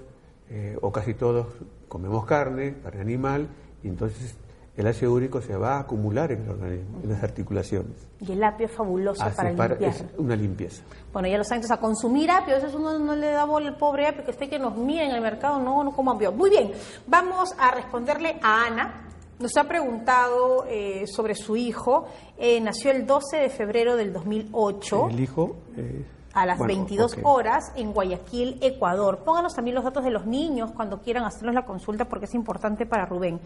eh, 0.51 0.79
o 0.81 0.91
casi 0.93 1.15
todos 1.15 1.47
comemos 1.89 2.25
carne, 2.25 2.77
carne 2.83 3.01
animal, 3.01 3.49
y 3.83 3.89
entonces 3.89 4.37
el 4.77 4.87
ácido 4.87 5.13
úrico 5.13 5.41
se 5.41 5.57
va 5.57 5.77
a 5.77 5.81
acumular 5.81 6.31
en 6.31 6.43
el 6.45 6.51
organismo, 6.51 7.01
en 7.03 7.11
las 7.11 7.23
articulaciones. 7.25 7.97
Y 8.21 8.31
el 8.33 8.45
apio 8.45 8.67
es 8.67 8.73
fabuloso 8.73 9.19
para 9.35 9.53
para- 9.57 9.69
limpiar. 9.75 9.91
es 9.91 10.05
una 10.19 10.37
limpieza. 10.37 10.83
Bueno, 11.13 11.27
ya 11.29 11.37
lo 11.37 11.43
saben, 11.45 11.63
entonces 11.65 11.77
a 11.77 11.81
consumir 11.81 12.31
apio, 12.31 12.55
a 12.55 12.59
veces 12.59 12.75
uno 12.75 12.97
no 12.99 13.17
le 13.17 13.31
da 13.33 13.45
bola 13.45 13.69
al 13.71 13.77
pobre 13.77 14.07
apio 14.07 14.25
que 14.25 14.31
esté 14.31 14.49
que 14.49 14.59
nos 14.59 14.77
mira 14.77 15.05
en 15.05 15.11
el 15.11 15.21
mercado, 15.21 15.59
no, 15.59 15.83
no 15.83 15.91
como 15.91 16.13
apio. 16.13 16.31
Muy 16.31 16.49
bien, 16.51 16.71
vamos 17.09 17.53
a 17.59 17.73
responderle 17.73 18.39
a 18.43 18.67
Ana. 18.67 19.05
Nos 19.39 19.57
ha 19.57 19.65
preguntado 19.65 20.67
eh, 20.69 21.07
sobre 21.07 21.35
su 21.35 21.57
hijo. 21.57 22.07
Eh, 22.37 22.61
nació 22.61 22.91
el 22.91 23.07
12 23.07 23.37
de 23.37 23.49
febrero 23.51 23.97
del 23.97 24.13
2008 24.13 25.09
El 25.11 25.21
hijo... 25.21 25.57
eh, 25.77 26.05
a 26.35 26.45
las 26.47 26.59
bueno, 26.59 26.75
22 26.75 27.15
ok. 27.15 27.19
horas 27.25 27.73
en 27.75 27.93
Guayaquil, 27.93 28.59
Ecuador. 28.61 29.25
Pónganos 29.25 29.55
también 29.55 29.75
los 29.75 29.85
datos 29.85 30.05
de 30.05 30.11
los 30.11 30.27
niños 30.27 30.71
cuando 30.73 31.01
quieran 31.01 31.25
hacernos 31.25 31.55
la 31.55 31.65
consulta 31.65 32.05
porque 32.05 32.27
es 32.27 32.35
importante 32.35 32.87
para 32.87 33.07
Rubén. 33.07 33.41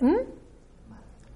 ¿Mm? 0.00 0.16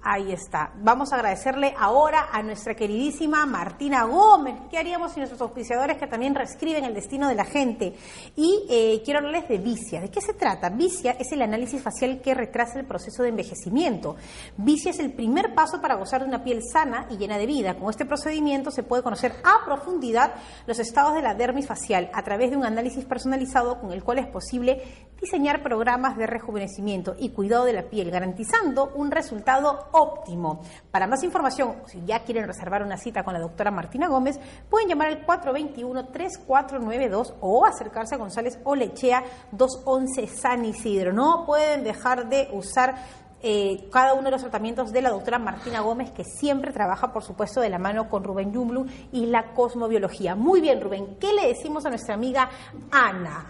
Ahí 0.05 0.33
está. 0.33 0.73
Vamos 0.81 1.13
a 1.13 1.15
agradecerle 1.15 1.73
ahora 1.79 2.27
a 2.29 2.43
nuestra 2.43 2.75
queridísima 2.75 3.45
Martina 3.45 4.03
Gómez. 4.03 4.55
¿Qué 4.69 4.77
haríamos 4.77 5.13
sin 5.13 5.21
nuestros 5.21 5.41
auspiciadores 5.41 5.97
que 5.97 6.07
también 6.07 6.35
reescriben 6.35 6.83
el 6.83 6.93
destino 6.93 7.29
de 7.29 7.35
la 7.35 7.45
gente? 7.45 7.95
Y 8.35 8.65
eh, 8.69 9.01
quiero 9.05 9.19
hablarles 9.19 9.47
de 9.47 9.59
Vicia. 9.59 10.01
¿De 10.01 10.11
qué 10.11 10.19
se 10.19 10.33
trata? 10.33 10.69
Vicia 10.69 11.13
es 11.13 11.31
el 11.31 11.41
análisis 11.41 11.81
facial 11.81 12.19
que 12.21 12.33
retrasa 12.33 12.79
el 12.79 12.85
proceso 12.85 13.23
de 13.23 13.29
envejecimiento. 13.29 14.17
Vicia 14.57 14.91
es 14.91 14.99
el 14.99 15.13
primer 15.13 15.55
paso 15.55 15.79
para 15.79 15.95
gozar 15.95 16.21
de 16.21 16.27
una 16.27 16.43
piel 16.43 16.63
sana 16.69 17.07
y 17.09 17.15
llena 17.15 17.37
de 17.37 17.45
vida. 17.45 17.75
Con 17.75 17.89
este 17.89 18.05
procedimiento 18.05 18.71
se 18.71 18.83
puede 18.83 19.03
conocer 19.03 19.31
a 19.45 19.63
profundidad 19.63 20.33
los 20.67 20.79
estados 20.79 21.13
de 21.13 21.21
la 21.21 21.33
dermis 21.33 21.65
facial 21.65 22.11
a 22.13 22.23
través 22.23 22.51
de 22.51 22.57
un 22.57 22.65
análisis 22.65 23.05
personalizado 23.05 23.79
con 23.79 23.93
el 23.93 24.03
cual 24.03 24.19
es 24.19 24.27
posible 24.27 24.83
diseñar 25.21 25.63
programas 25.63 26.17
de 26.17 26.27
rejuvenecimiento 26.27 27.15
y 27.17 27.29
cuidado 27.29 27.63
de 27.63 27.71
la 27.71 27.83
piel, 27.83 28.11
garantizando 28.11 28.91
un 28.95 29.09
resultado 29.09 29.87
óptimo. 29.93 30.59
Para 30.91 31.07
más 31.07 31.23
información, 31.23 31.75
si 31.85 32.03
ya 32.05 32.23
quieren 32.23 32.45
reservar 32.45 32.83
una 32.83 32.97
cita 32.97 33.23
con 33.23 33.33
la 33.33 33.39
doctora 33.39 33.71
Martina 33.71 34.09
Gómez, 34.09 34.37
pueden 34.69 34.89
llamar 34.89 35.07
al 35.07 35.25
421-3492 35.25 37.35
o 37.39 37.65
acercarse 37.65 38.15
a 38.15 38.17
González 38.17 38.59
Olechea 38.65 39.23
211 39.51 40.27
San 40.27 40.65
Isidro. 40.65 41.13
No 41.13 41.45
pueden 41.45 41.83
dejar 41.83 42.27
de 42.27 42.49
usar 42.51 42.95
eh, 43.45 43.89
cada 43.91 44.13
uno 44.13 44.23
de 44.23 44.31
los 44.31 44.41
tratamientos 44.41 44.93
de 44.93 45.01
la 45.01 45.09
doctora 45.09 45.37
Martina 45.37 45.81
Gómez, 45.81 46.11
que 46.11 46.23
siempre 46.23 46.71
trabaja, 46.71 47.11
por 47.11 47.23
supuesto, 47.23 47.59
de 47.59 47.69
la 47.69 47.77
mano 47.77 48.07
con 48.07 48.23
Rubén 48.23 48.53
Yumblu 48.53 48.85
y 49.11 49.25
la 49.25 49.53
cosmobiología. 49.53 50.33
Muy 50.33 50.61
bien, 50.61 50.79
Rubén, 50.79 51.17
¿qué 51.19 51.33
le 51.33 51.49
decimos 51.49 51.85
a 51.85 51.89
nuestra 51.89 52.15
amiga 52.15 52.49
Ana? 52.89 53.45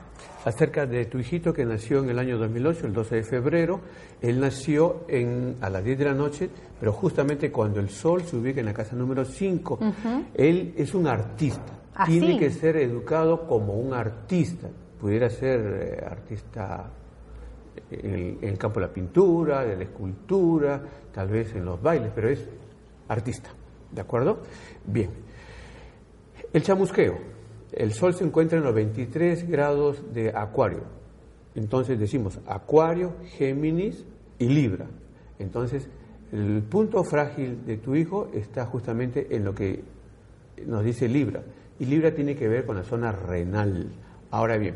Acerca 0.45 0.87
de 0.87 1.05
tu 1.05 1.19
hijito 1.19 1.53
que 1.53 1.63
nació 1.63 1.99
en 1.99 2.09
el 2.09 2.17
año 2.17 2.39
2008, 2.39 2.87
el 2.87 2.93
12 2.93 3.15
de 3.17 3.23
febrero, 3.23 3.81
él 4.19 4.39
nació 4.39 5.05
en, 5.07 5.57
a 5.61 5.69
las 5.69 5.83
10 5.83 5.99
de 5.99 6.05
la 6.05 6.13
noche, 6.13 6.49
pero 6.79 6.91
justamente 6.91 7.51
cuando 7.51 7.79
el 7.79 7.89
sol 7.89 8.23
se 8.23 8.35
ubica 8.35 8.59
en 8.59 8.65
la 8.65 8.73
casa 8.73 8.95
número 8.95 9.23
5. 9.23 9.79
Él 10.33 10.73
es 10.75 10.93
un 10.95 11.07
artista, 11.07 11.79
¿Ah, 11.93 12.05
tiene 12.05 12.33
sí? 12.33 12.39
que 12.39 12.49
ser 12.49 12.77
educado 12.77 13.47
como 13.47 13.73
un 13.73 13.93
artista. 13.93 14.67
Pudiera 14.99 15.29
ser 15.29 15.59
eh, 15.59 16.05
artista 16.05 16.89
en 18.01 18.39
el, 18.41 18.57
campo 18.57 18.79
de 18.79 18.87
la 18.87 18.93
pintura, 18.93 19.65
de 19.65 19.75
la 19.75 19.83
escultura, 19.83 20.81
tal 21.11 21.27
vez 21.29 21.53
en 21.55 21.65
los 21.65 21.81
bailes, 21.81 22.11
pero 22.13 22.29
es 22.29 22.47
artista, 23.07 23.49
¿de 23.91 24.01
acuerdo? 24.01 24.41
Bien. 24.85 25.09
El 26.51 26.63
chamusqueo. 26.63 27.33
El 27.71 27.91
Sol 27.93 28.13
se 28.13 28.23
encuentra 28.23 28.59
en 28.59 28.63
los 28.63 28.73
23 28.73 29.49
grados 29.49 30.13
de 30.13 30.29
Acuario. 30.29 30.83
Entonces 31.55 31.99
decimos 31.99 32.39
Acuario, 32.45 33.15
Géminis 33.37 34.05
y 34.37 34.47
Libra. 34.47 34.85
Entonces, 35.39 35.89
el 36.31 36.61
punto 36.63 37.03
frágil 37.03 37.65
de 37.65 37.77
tu 37.77 37.95
hijo 37.95 38.29
está 38.33 38.65
justamente 38.65 39.35
en 39.35 39.45
lo 39.45 39.55
que 39.55 39.83
nos 40.65 40.83
dice 40.83 41.07
Libra. 41.07 41.43
Y 41.79 41.85
Libra 41.85 42.13
tiene 42.13 42.35
que 42.35 42.47
ver 42.47 42.65
con 42.65 42.75
la 42.75 42.83
zona 42.83 43.11
renal. 43.11 43.91
Ahora 44.31 44.57
bien, 44.57 44.75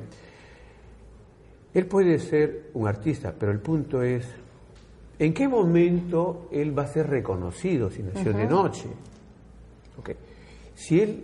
él 1.78 1.86
puede 1.86 2.17
ser 2.17 2.71
un 2.73 2.88
artista, 2.88 3.32
pero 3.38 3.51
el 3.51 3.59
punto 3.59 4.01
es, 4.01 4.25
¿en 5.19 5.32
qué 5.32 5.47
momento 5.47 6.49
él 6.51 6.75
va 6.75 6.84
a 6.84 6.88
ser 6.88 7.07
reconocido 7.07 7.91
si 7.91 8.01
nació 8.01 8.34
de 8.34 8.47
noche? 8.47 8.88
Okay. 9.99 10.15
Si 10.73 10.99
él, 10.99 11.19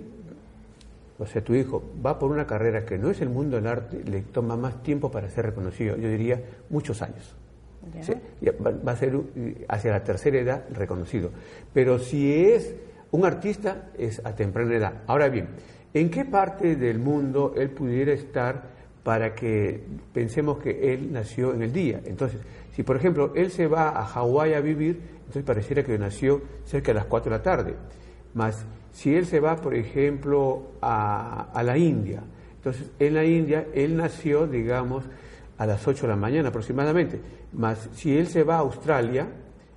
o 1.18 1.26
sea, 1.26 1.44
tu 1.44 1.56
hijo, 1.56 1.82
va 2.06 2.20
por 2.20 2.30
una 2.30 2.46
carrera 2.46 2.86
que 2.86 3.00
no 3.00 3.10
es 3.10 3.20
el 3.22 3.30
mundo 3.30 3.56
del 3.56 3.66
arte, 3.66 4.04
le 4.04 4.22
toma 4.22 4.56
más 4.56 4.84
tiempo 4.84 5.10
para 5.10 5.28
ser 5.28 5.48
reconocido, 5.48 5.98
yo 5.98 6.08
diría 6.08 6.40
muchos 6.70 7.02
años. 7.02 7.36
Va 8.88 8.92
a 8.92 8.96
ser 8.96 9.20
hacia 9.68 9.92
la 9.92 10.04
tercera 10.04 10.38
edad 10.38 10.66
reconocido. 10.72 11.32
Pero 11.74 11.98
si 11.98 12.32
es 12.32 12.76
un 13.10 13.26
artista, 13.26 13.90
es 13.98 14.24
a 14.24 14.36
temprana 14.36 14.76
edad. 14.76 15.02
Ahora 15.08 15.30
bien, 15.30 15.48
¿en 15.96 16.12
qué 16.12 16.26
parte 16.26 16.76
del 16.76 17.00
mundo 17.00 17.56
él 17.58 17.72
pudiera 17.72 18.14
estar 18.14 18.73
para 19.04 19.36
que 19.36 19.84
pensemos 20.14 20.58
que 20.60 20.94
él 20.94 21.12
nació 21.12 21.54
en 21.54 21.64
el 21.64 21.74
día? 21.74 22.02
Entonces, 22.06 22.40
si 22.76 22.84
por 22.84 22.96
ejemplo 22.96 23.34
él 23.36 23.52
se 23.52 23.68
va 23.68 23.90
a 23.90 24.06
Hawái 24.06 24.54
a 24.54 24.62
vivir, 24.62 25.00
entonces 25.20 25.44
pareciera 25.44 25.84
que 25.84 25.98
nació 25.98 26.42
cerca 26.66 26.88
de 26.88 26.96
las 26.96 27.06
4 27.06 27.32
de 27.32 27.38
la 27.38 27.44
tarde. 27.44 27.76
Más 28.34 28.66
si 28.92 29.16
él 29.16 29.26
se 29.26 29.40
va, 29.40 29.56
por 29.56 29.74
ejemplo, 29.76 30.72
a, 30.82 31.62
la 31.64 31.78
India, 31.78 32.24
entonces 32.56 32.92
en 33.00 33.14
la 33.16 33.26
India 33.26 33.68
él 33.74 33.98
nació, 33.98 34.48
digamos, 34.48 35.04
a 35.58 35.66
las 35.66 35.88
8 35.88 36.04
de 36.04 36.08
la 36.08 36.16
mañana 36.16 36.50
aproximadamente. 36.50 37.20
Más 37.54 37.90
si 37.94 38.18
él 38.18 38.28
se 38.28 38.44
va 38.44 38.56
a 38.56 38.60
Australia, 38.60 39.28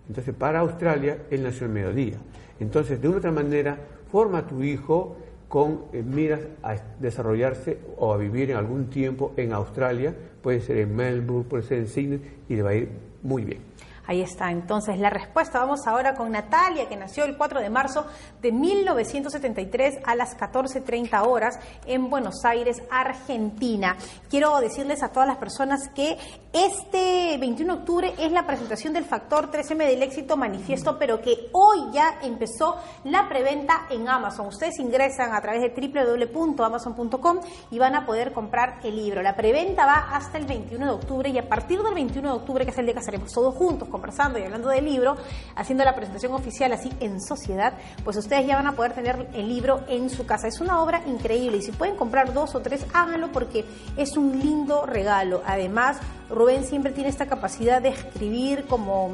entonces 0.08 0.34
para 0.34 0.60
Australia 0.60 1.24
él 1.30 1.42
nació 1.42 1.66
el 1.66 1.72
mediodía. 1.72 2.18
Entonces, 2.60 3.00
de 3.00 3.08
una 3.08 3.18
otra 3.18 3.32
manera, 3.32 3.78
forma 4.10 4.46
tu 4.46 4.62
hijo 4.62 5.16
con 5.48 5.82
eh, 5.92 6.02
miras 6.02 6.40
a 6.62 6.76
desarrollarse 7.00 7.78
o 7.98 8.12
a 8.12 8.16
vivir 8.16 8.50
en 8.50 8.56
algún 8.56 8.90
tiempo 8.90 9.32
en 9.36 9.52
Australia, 9.52 10.14
puede 10.42 10.60
ser 10.60 10.78
en 10.78 10.94
Melbourne, 10.94 11.46
puede 11.48 11.62
ser 11.62 11.78
en 11.78 11.88
Sydney, 11.88 12.20
y 12.48 12.56
le 12.56 12.62
va 12.62 12.70
a 12.70 12.74
ir 12.74 12.88
muy 13.22 13.44
bien. 13.44 13.60
Ahí 14.06 14.22
está 14.22 14.50
entonces 14.50 14.98
la 14.98 15.10
respuesta. 15.10 15.58
Vamos 15.58 15.86
ahora 15.86 16.14
con 16.14 16.30
Natalia, 16.30 16.88
que 16.88 16.96
nació 16.96 17.24
el 17.24 17.36
4 17.36 17.60
de 17.60 17.70
marzo 17.70 18.06
de 18.40 18.52
1973 18.52 19.98
a 20.04 20.14
las 20.14 20.36
14.30 20.36 21.26
horas 21.26 21.58
en 21.86 22.08
Buenos 22.08 22.44
Aires, 22.44 22.82
Argentina. 22.90 23.96
Quiero 24.30 24.58
decirles 24.60 25.02
a 25.02 25.08
todas 25.08 25.28
las 25.28 25.38
personas 25.38 25.88
que 25.94 26.16
este 26.52 27.36
21 27.38 27.74
de 27.74 27.80
octubre 27.80 28.14
es 28.18 28.32
la 28.32 28.46
presentación 28.46 28.92
del 28.92 29.04
Factor 29.04 29.50
3M 29.50 29.86
del 29.86 30.02
éxito 30.02 30.36
manifiesto, 30.36 30.98
pero 30.98 31.20
que 31.20 31.50
hoy 31.52 31.92
ya 31.92 32.18
empezó 32.22 32.76
la 33.04 33.28
preventa 33.28 33.86
en 33.90 34.08
Amazon. 34.08 34.46
Ustedes 34.46 34.78
ingresan 34.78 35.34
a 35.34 35.40
través 35.40 35.60
de 35.60 35.90
www.amazon.com 36.32 37.40
y 37.70 37.78
van 37.78 37.94
a 37.94 38.06
poder 38.06 38.32
comprar 38.32 38.78
el 38.84 38.96
libro. 38.96 39.22
La 39.22 39.36
preventa 39.36 39.84
va 39.84 40.08
hasta 40.12 40.38
el 40.38 40.46
21 40.46 40.86
de 40.86 40.92
octubre 40.92 41.28
y 41.28 41.38
a 41.38 41.48
partir 41.48 41.82
del 41.82 41.94
21 41.94 42.28
de 42.28 42.34
octubre, 42.34 42.64
que 42.64 42.70
es 42.70 42.78
el 42.78 42.86
día 42.86 42.94
que 42.94 43.00
estaremos 43.00 43.32
todos 43.32 43.54
juntos, 43.54 43.88
conversando 43.96 44.38
y 44.38 44.42
hablando 44.42 44.68
del 44.68 44.84
libro, 44.84 45.16
haciendo 45.54 45.84
la 45.84 45.94
presentación 45.94 46.32
oficial 46.32 46.72
así 46.72 46.92
en 47.00 47.20
sociedad, 47.20 47.72
pues 48.04 48.16
ustedes 48.16 48.46
ya 48.46 48.56
van 48.56 48.66
a 48.66 48.72
poder 48.72 48.92
tener 48.92 49.28
el 49.32 49.48
libro 49.48 49.80
en 49.88 50.10
su 50.10 50.26
casa. 50.26 50.48
Es 50.48 50.60
una 50.60 50.82
obra 50.82 51.02
increíble 51.06 51.56
y 51.56 51.62
si 51.62 51.72
pueden 51.72 51.96
comprar 51.96 52.34
dos 52.34 52.54
o 52.54 52.60
tres, 52.60 52.86
háganlo 52.92 53.32
porque 53.32 53.64
es 53.96 54.16
un 54.16 54.38
lindo 54.38 54.84
regalo. 54.84 55.42
Además, 55.46 55.98
Rubén 56.28 56.64
siempre 56.64 56.92
tiene 56.92 57.08
esta 57.08 57.26
capacidad 57.26 57.80
de 57.80 57.88
escribir 57.88 58.66
como 58.66 59.12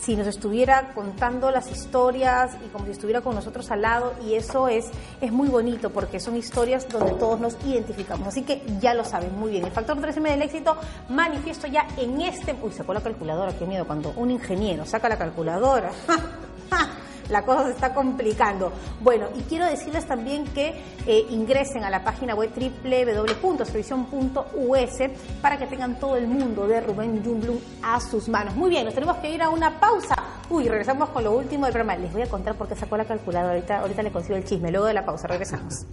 si 0.00 0.16
nos 0.16 0.26
estuviera 0.26 0.92
contando 0.94 1.50
las 1.50 1.70
historias 1.70 2.56
y 2.64 2.68
como 2.68 2.86
si 2.86 2.92
estuviera 2.92 3.20
con 3.20 3.34
nosotros 3.34 3.70
al 3.70 3.82
lado 3.82 4.14
y 4.26 4.34
eso 4.34 4.68
es, 4.68 4.90
es 5.20 5.32
muy 5.32 5.48
bonito 5.48 5.90
porque 5.90 6.20
son 6.20 6.36
historias 6.36 6.88
donde 6.88 7.12
todos 7.12 7.40
nos 7.40 7.56
identificamos. 7.66 8.28
Así 8.28 8.42
que 8.42 8.62
ya 8.80 8.94
lo 8.94 9.04
saben 9.04 9.38
muy 9.38 9.50
bien. 9.52 9.64
El 9.64 9.72
factor 9.72 9.98
3M 9.98 10.22
del 10.22 10.42
éxito 10.42 10.76
manifiesto 11.08 11.66
ya 11.66 11.86
en 11.96 12.20
este... 12.20 12.56
Uy, 12.62 12.72
sacó 12.72 12.94
la 12.94 13.00
calculadora, 13.00 13.52
qué 13.58 13.66
miedo 13.66 13.86
cuando 13.86 14.12
un 14.16 14.30
ingeniero 14.30 14.86
saca 14.86 15.08
la 15.08 15.18
calculadora. 15.18 15.90
la 17.30 17.42
cosa 17.42 17.64
se 17.64 17.72
está 17.72 17.92
complicando. 17.94 18.72
Bueno, 19.00 19.28
y 19.36 19.42
quiero 19.42 19.66
decirles 19.66 20.06
también 20.06 20.44
que 20.46 20.80
eh, 21.06 21.26
ingresen 21.30 21.84
a 21.84 21.90
la 21.90 22.02
página 22.04 22.34
web 22.34 22.50
www.extradición.us 22.54 25.40
para 25.40 25.58
que 25.58 25.66
tengan 25.66 25.98
todo 25.98 26.16
el 26.16 26.26
mundo 26.26 26.66
de 26.66 26.80
Rubén 26.80 27.22
Jumblum 27.24 27.58
a 27.82 28.00
sus 28.00 28.28
manos. 28.28 28.56
Muy 28.56 28.70
bien, 28.70 28.84
nos 28.84 28.94
tenemos 28.94 29.16
que 29.18 29.30
ir 29.30 29.40
a 29.42 29.48
una 29.48 29.78
pausa. 29.80 30.14
Uy, 30.48 30.68
regresamos 30.68 31.10
con 31.10 31.24
lo 31.24 31.32
último 31.32 31.66
del 31.66 31.72
programa. 31.72 32.00
Les 32.00 32.12
voy 32.12 32.22
a 32.22 32.28
contar 32.28 32.56
por 32.56 32.68
qué 32.68 32.76
sacó 32.76 32.96
la 32.96 33.04
calculadora. 33.04 33.54
Ahorita, 33.54 33.80
ahorita 33.80 34.02
le 34.02 34.10
consigo 34.10 34.36
el 34.36 34.44
chisme. 34.44 34.70
Luego 34.70 34.86
de 34.86 34.94
la 34.94 35.04
pausa, 35.04 35.28
regresamos. 35.28 35.86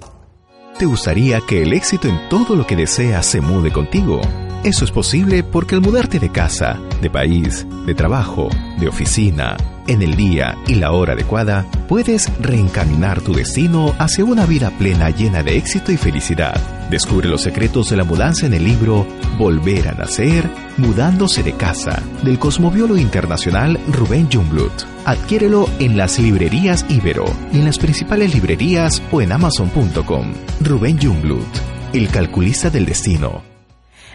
¿Te 0.78 0.86
gustaría 0.86 1.42
que 1.42 1.64
el 1.64 1.74
éxito 1.74 2.08
en 2.08 2.30
todo 2.30 2.56
lo 2.56 2.68
que 2.68 2.76
deseas 2.76 3.26
se 3.26 3.42
mude 3.42 3.72
contigo? 3.72 4.22
Eso 4.64 4.86
es 4.86 4.92
posible 4.92 5.44
porque 5.44 5.76
al 5.76 5.82
mudarte 5.82 6.20
de 6.20 6.32
casa, 6.32 6.80
de 7.02 7.10
país, 7.10 7.66
de 7.86 7.96
trabajo, 7.96 8.50
de 8.80 8.88
oficina, 8.88 9.58
en 9.88 10.02
el 10.02 10.16
día 10.16 10.58
y 10.68 10.76
la 10.76 10.92
hora 10.92 11.14
adecuada, 11.14 11.66
puedes 11.88 12.32
reencaminar 12.40 13.22
tu 13.22 13.34
destino 13.34 13.96
hacia 13.98 14.26
una 14.26 14.46
vida 14.46 14.70
plena 14.72 15.10
llena 15.10 15.44
de 15.44 15.58
éxito 15.58 15.92
y 15.92 15.98
felicidad. 15.98 16.56
Descubre 16.90 17.28
los 17.28 17.42
secretos 17.42 17.90
de 17.90 17.98
la 17.98 18.04
mudanza 18.04 18.46
en 18.46 18.54
el 18.54 18.64
libro 18.64 19.06
Volver 19.38 19.90
a 19.90 19.92
Nacer, 19.94 20.50
Mudándose 20.78 21.44
de 21.44 21.54
Casa, 21.54 22.02
del 22.24 22.40
cosmobiólogo 22.40 23.00
internacional 23.00 23.80
Rubén 23.92 24.30
Jungblut. 24.32 24.72
Adquiérelo 25.06 25.68
en 25.80 25.98
las 25.98 26.20
librerías 26.20 26.86
Ibero 26.90 27.26
y 27.52 27.60
en 27.60 27.66
las 27.66 27.78
principales 27.78 28.34
librerías 28.34 29.02
o 29.12 29.22
en 29.22 29.32
amazon.com. 29.32 30.34
Rubén 30.62 30.98
Jungblut, 31.02 31.48
el 31.94 32.10
calculista 32.10 32.70
del 32.70 32.86
destino. 32.86 33.42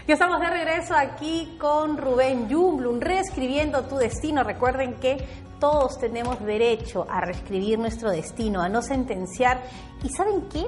Ya 0.05 0.15
estamos 0.15 0.41
de 0.41 0.49
regreso 0.49 0.95
aquí 0.95 1.55
con 1.57 1.97
Rubén 1.97 2.49
Jungblut, 2.51 3.01
reescribiendo 3.01 3.83
tu 3.83 3.95
destino. 3.95 4.43
Recuerden 4.43 4.95
que 4.95 5.17
todos 5.63 5.97
tenemos 5.97 6.45
derecho 6.45 7.07
a 7.09 7.21
reescribir 7.21 7.79
nuestro 7.79 8.11
destino, 8.11 8.61
a 8.61 8.67
no 8.67 8.81
sentenciar. 8.81 9.61
¿Y 10.03 10.09
saben 10.09 10.41
qué? 10.51 10.67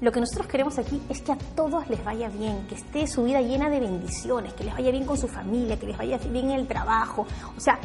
Lo 0.00 0.10
que 0.10 0.18
nosotros 0.18 0.48
queremos 0.48 0.76
aquí 0.76 1.00
es 1.08 1.20
que 1.20 1.30
a 1.30 1.38
todos 1.54 1.88
les 1.88 2.04
vaya 2.04 2.28
bien, 2.30 2.66
que 2.66 2.74
esté 2.74 3.06
su 3.06 3.22
vida 3.22 3.40
llena 3.40 3.70
de 3.70 3.78
bendiciones, 3.78 4.52
que 4.54 4.64
les 4.64 4.74
vaya 4.74 4.90
bien 4.90 5.06
con 5.06 5.16
su 5.16 5.28
familia, 5.28 5.78
que 5.78 5.86
les 5.86 5.96
vaya 5.96 6.18
bien 6.18 6.50
en 6.50 6.58
el 6.58 6.66
trabajo. 6.66 7.24
O 7.56 7.60
sea, 7.60 7.78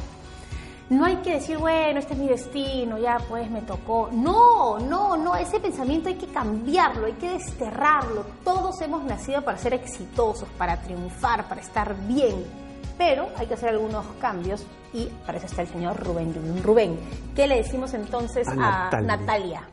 no 0.89 1.05
hay 1.05 1.17
que 1.17 1.35
decir, 1.35 1.59
bueno, 1.59 1.99
este 1.99 2.13
es 2.13 2.19
mi 2.19 2.27
destino, 2.27 2.97
ya 2.97 3.19
pues 3.29 3.47
me 3.51 3.61
tocó. 3.61 4.09
No, 4.11 4.79
no, 4.79 5.17
no, 5.17 5.35
ese 5.35 5.59
pensamiento 5.59 6.09
hay 6.09 6.15
que 6.15 6.29
cambiarlo, 6.29 7.05
hay 7.05 7.13
que 7.13 7.29
desterrarlo. 7.29 8.25
Todos 8.43 8.81
hemos 8.81 9.03
nacido 9.03 9.43
para 9.43 9.59
ser 9.59 9.75
exitosos, 9.75 10.49
para 10.57 10.81
triunfar, 10.81 11.47
para 11.47 11.61
estar 11.61 11.95
bien. 12.07 12.68
Pero 12.99 13.29
hay 13.37 13.47
que 13.47 13.53
hacer 13.53 13.69
algunos 13.69 14.05
cambios 14.19 14.67
y 14.93 15.05
para 15.25 15.37
eso 15.37 15.47
está 15.47 15.61
el 15.61 15.69
señor 15.69 15.97
Rubén 16.05 16.33
Rubén, 16.61 16.97
¿qué 17.33 17.47
le 17.47 17.55
decimos 17.55 17.93
entonces 17.93 18.45
a, 18.45 18.91
Natalia? 19.01 19.69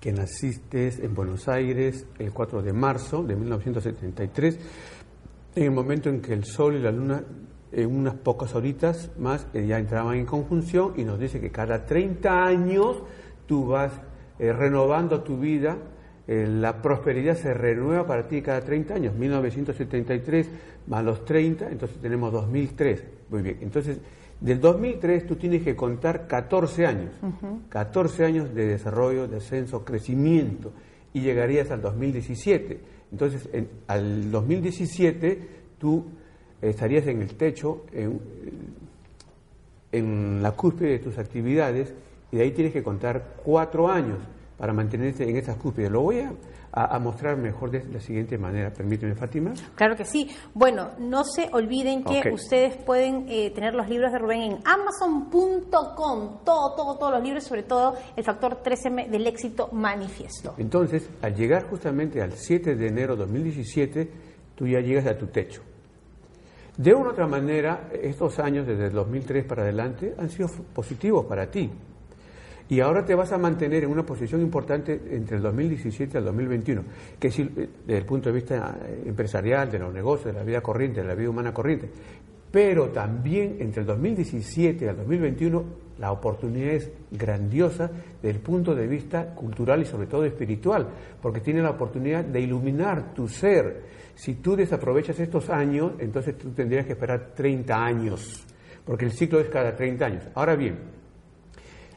Que 0.00 0.12
naciste 0.12 0.88
en 1.04 1.14
Buenos 1.14 1.46
Aires 1.46 2.06
el 2.18 2.32
4 2.32 2.62
de 2.62 2.72
marzo 2.72 3.22
de 3.22 3.36
1973, 3.36 4.58
en 5.56 5.62
el 5.62 5.70
momento 5.72 6.08
en 6.08 6.22
que 6.22 6.32
el 6.32 6.44
Sol 6.44 6.74
y 6.76 6.80
la 6.80 6.90
Luna 6.90 7.22
en 7.70 7.94
unas 7.94 8.14
pocas 8.14 8.54
horitas 8.54 9.10
más 9.18 9.46
eh, 9.52 9.66
ya 9.66 9.78
entraban 9.78 10.16
en 10.16 10.24
conjunción 10.24 10.94
y 10.96 11.04
nos 11.04 11.18
dice 11.18 11.38
que 11.38 11.50
cada 11.50 11.84
30 11.84 12.44
años 12.44 13.02
tú 13.46 13.66
vas 13.66 13.92
eh, 14.38 14.54
renovando 14.54 15.22
tu 15.22 15.36
vida, 15.36 15.76
eh, 16.32 16.46
la 16.46 16.80
prosperidad 16.80 17.36
se 17.36 17.52
renueva 17.52 18.06
para 18.06 18.28
ti 18.28 18.40
cada 18.40 18.60
30 18.60 18.94
años, 18.94 19.16
1973 19.16 20.48
más 20.86 21.04
los 21.04 21.24
30, 21.24 21.70
entonces 21.70 21.98
tenemos 21.98 22.32
2003. 22.32 23.04
Muy 23.30 23.42
bien, 23.42 23.58
entonces 23.62 23.98
del 24.40 24.60
2003 24.60 25.26
tú 25.26 25.34
tienes 25.34 25.64
que 25.64 25.74
contar 25.74 26.28
14 26.28 26.86
años, 26.86 27.10
14 27.68 28.24
años 28.24 28.54
de 28.54 28.68
desarrollo, 28.68 29.26
descenso, 29.26 29.84
crecimiento, 29.84 30.72
y 31.12 31.20
llegarías 31.20 31.72
al 31.72 31.82
2017. 31.82 32.78
Entonces, 33.10 33.48
al 33.88 34.30
2017 34.30 35.48
tú 35.80 36.04
estarías 36.62 37.08
en 37.08 37.22
el 37.22 37.34
techo, 37.34 37.86
en, 37.90 38.20
en 39.90 40.40
la 40.40 40.52
cúspide 40.52 40.90
de 40.90 40.98
tus 41.00 41.18
actividades, 41.18 41.92
y 42.30 42.36
de 42.36 42.44
ahí 42.44 42.52
tienes 42.52 42.72
que 42.72 42.84
contar 42.84 43.34
cuatro 43.42 43.88
años 43.88 44.18
para 44.60 44.74
mantenerse 44.74 45.26
en 45.26 45.36
esas 45.38 45.56
cúspides. 45.56 45.90
Lo 45.90 46.02
voy 46.02 46.20
a, 46.20 46.34
a, 46.70 46.98
mostrar 46.98 47.38
mejor 47.38 47.70
de 47.70 47.82
la 47.90 47.98
siguiente 47.98 48.36
manera. 48.36 48.70
Permíteme, 48.70 49.14
Fátima. 49.14 49.54
Claro 49.74 49.96
que 49.96 50.04
sí. 50.04 50.28
Bueno, 50.52 50.90
no 50.98 51.24
se 51.24 51.48
olviden 51.52 52.04
que 52.04 52.30
ustedes 52.30 52.76
pueden 52.76 53.24
eh, 53.30 53.50
tener 53.52 53.74
los 53.74 53.88
libros 53.88 54.12
de 54.12 54.18
Rubén 54.18 54.42
en 54.42 54.58
amazon.com. 54.62 56.44
Todo, 56.44 56.74
todo, 56.74 56.98
todos 56.98 57.12
los 57.12 57.22
libros, 57.22 57.44
sobre 57.44 57.62
todo 57.62 57.96
el 58.14 58.22
factor 58.22 58.56
13 58.56 58.90
del 59.10 59.26
éxito 59.26 59.70
manifiesto. 59.72 60.54
Entonces, 60.58 61.08
al 61.22 61.34
llegar 61.34 61.64
justamente 61.70 62.20
al 62.20 62.32
7 62.32 62.76
de 62.76 62.86
enero 62.86 63.16
de 63.16 63.20
2017, 63.22 64.10
tú 64.56 64.66
ya 64.66 64.80
llegas 64.80 65.06
a 65.06 65.16
tu 65.16 65.28
techo. 65.28 65.62
De 66.76 66.92
una 66.92 67.08
u 67.08 67.12
otra 67.12 67.26
manera, 67.26 67.88
estos 67.94 68.38
años, 68.38 68.66
desde 68.66 68.88
el 68.88 68.92
2003 68.92 69.46
para 69.46 69.62
adelante, 69.62 70.14
han 70.18 70.28
sido 70.28 70.48
positivos 70.74 71.24
para 71.24 71.50
ti. 71.50 71.70
Y 72.70 72.78
ahora 72.78 73.04
te 73.04 73.16
vas 73.16 73.32
a 73.32 73.36
mantener 73.36 73.82
en 73.82 73.90
una 73.90 74.06
posición 74.06 74.40
importante 74.40 74.92
entre 75.10 75.38
el 75.38 75.42
2017 75.42 76.16
y 76.16 76.18
el 76.18 76.24
2021, 76.24 76.84
que 77.18 77.26
es 77.26 77.38
eh, 77.40 77.48
desde 77.84 77.98
el 77.98 78.06
punto 78.06 78.28
de 78.28 78.36
vista 78.36 78.78
eh, 78.86 79.02
empresarial, 79.06 79.68
de 79.68 79.80
los 79.80 79.92
negocios, 79.92 80.32
de 80.32 80.38
la 80.38 80.44
vida 80.44 80.60
corriente, 80.60 81.02
de 81.02 81.08
la 81.08 81.16
vida 81.16 81.30
humana 81.30 81.52
corriente. 81.52 81.90
Pero 82.48 82.90
también 82.90 83.56
entre 83.58 83.80
el 83.80 83.86
2017 83.88 84.84
y 84.84 84.88
el 84.88 84.96
2021 84.96 85.64
la 85.98 86.12
oportunidad 86.12 86.74
es 86.74 86.92
grandiosa 87.10 87.90
desde 88.22 88.36
el 88.36 88.42
punto 88.42 88.72
de 88.72 88.86
vista 88.86 89.34
cultural 89.34 89.82
y 89.82 89.84
sobre 89.84 90.06
todo 90.06 90.24
espiritual, 90.24 90.88
porque 91.20 91.40
tiene 91.40 91.62
la 91.62 91.70
oportunidad 91.70 92.24
de 92.24 92.40
iluminar 92.40 93.12
tu 93.12 93.26
ser. 93.26 93.82
Si 94.14 94.34
tú 94.34 94.54
desaprovechas 94.54 95.18
estos 95.18 95.50
años, 95.50 95.94
entonces 95.98 96.38
tú 96.38 96.50
tendrías 96.50 96.86
que 96.86 96.92
esperar 96.92 97.32
30 97.34 97.74
años, 97.74 98.46
porque 98.84 99.06
el 99.06 99.10
ciclo 99.10 99.40
es 99.40 99.48
cada 99.48 99.74
30 99.74 100.06
años. 100.06 100.24
Ahora 100.34 100.54
bien, 100.54 100.99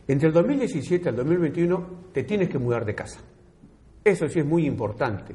entre 0.08 0.28
el 0.28 0.34
2017 0.34 1.10
al 1.10 1.16
2021 1.16 1.88
te 2.14 2.24
tienes 2.24 2.50
que 2.50 2.58
mudar 2.60 2.86
de 2.86 2.96
casa. 2.96 3.20
Eso 4.04 4.28
sí 4.28 4.40
es 4.40 4.46
muy 4.46 4.66
importante, 4.66 5.34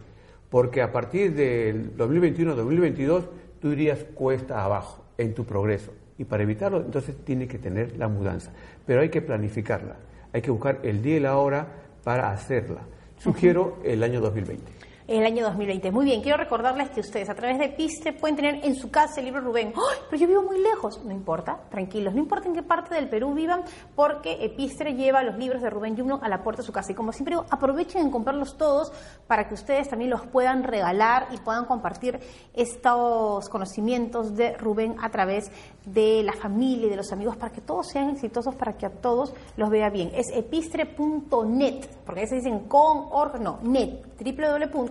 porque 0.51 0.83
a 0.83 0.93
partir 0.93 1.35
del 1.35 1.97
2021-2022 1.97 3.25
tú 3.61 3.73
irías 3.73 4.05
cuesta 4.15 4.63
abajo 4.63 5.05
en 5.17 5.35
tu 5.35 5.45
progreso. 5.45 5.93
Y 6.19 6.25
para 6.25 6.43
evitarlo, 6.43 6.81
entonces 6.81 7.17
tienes 7.25 7.49
que 7.49 7.59
tener 7.59 7.97
la 7.97 8.09
mudanza. 8.09 8.53
Pero 8.85 9.01
hay 9.01 9.09
que 9.09 9.23
planificarla, 9.23 9.97
hay 10.33 10.43
que 10.43 10.51
buscar 10.51 10.81
el 10.83 11.01
día 11.03 11.17
y 11.17 11.21
la 11.21 11.37
hora 11.39 11.67
para 12.05 12.31
hacerla. 12.31 12.83
Sugiero 13.19 13.79
el 13.85 14.03
año 14.03 14.21
2020 14.21 14.78
el 15.09 15.25
año 15.25 15.43
2020. 15.45 15.91
Muy 15.91 16.05
bien, 16.05 16.21
quiero 16.21 16.37
recordarles 16.37 16.91
que 16.91 17.01
ustedes 17.01 17.31
a 17.31 17.35
través 17.35 17.59
de 17.59 17.71
Pistre 17.71 18.13
pueden 18.13 18.37
tener 18.37 18.63
en 18.63 18.75
su 18.75 18.91
casa 18.91 19.21
el 19.21 19.25
libro 19.25 19.41
Rubén. 19.41 19.73
¡Ay, 19.75 19.99
pero 20.11 20.21
yo 20.21 20.29
vivo 20.29 20.43
muy 20.43 20.61
lejos! 20.61 21.03
No 21.03 21.13
importa, 21.13 21.59
tranquilos, 21.71 22.13
no 22.13 22.21
importa 22.21 22.47
en 22.47 22.55
qué 22.55 22.63
parte 22.63 22.95
del 22.95 23.09
Perú 23.09 23.33
vivan, 23.33 23.63
porque 23.97 24.45
Epistre 24.45 24.95
lleva 24.95 25.23
los 25.23 25.39
libros 25.39 25.63
de 25.63 25.71
Rubén 25.71 25.97
Yumno 25.97 26.21
a 26.23 26.29
la 26.29 26.43
puerta 26.43 26.61
de 26.61 26.67
su 26.67 26.73
casa. 26.73 26.93
Y 26.93 26.95
como 26.95 27.13
siempre 27.13 27.37
aprovechen 27.51 28.03
en 28.03 28.11
comprarlos 28.11 28.59
todos 28.59 28.93
para 29.27 29.49
que 29.49 29.55
ustedes 29.55 29.89
también 29.89 30.11
los 30.11 30.27
puedan 30.27 30.63
regalar 30.63 31.29
y 31.33 31.39
puedan 31.39 31.65
compartir 31.65 32.21
estos 32.53 33.49
conocimientos 33.49 34.37
de 34.37 34.59
Rubén 34.59 34.97
a 35.01 35.09
través 35.09 35.51
de 35.87 36.23
la 36.23 36.35
familia 36.35 36.87
y 36.87 36.91
de 36.91 36.97
los 36.97 37.13
amigos 37.13 37.39
para 37.39 37.51
que 37.51 37.63
todos 37.63 37.89
sean 37.89 38.11
exitosos, 38.11 38.55
para 38.57 38.75
que 38.77 38.85
a 38.85 38.91
todos 38.91 39.33
los 39.57 39.71
vea 39.71 39.89
bien. 39.89 40.11
Es 40.15 40.27
epistre.net, 40.35 41.87
porque 42.05 42.21
a 42.21 42.25
veces 42.25 42.45
dicen 42.45 42.69
con, 42.69 43.07
org, 43.11 43.41
no, 43.41 43.59
net, 43.63 44.03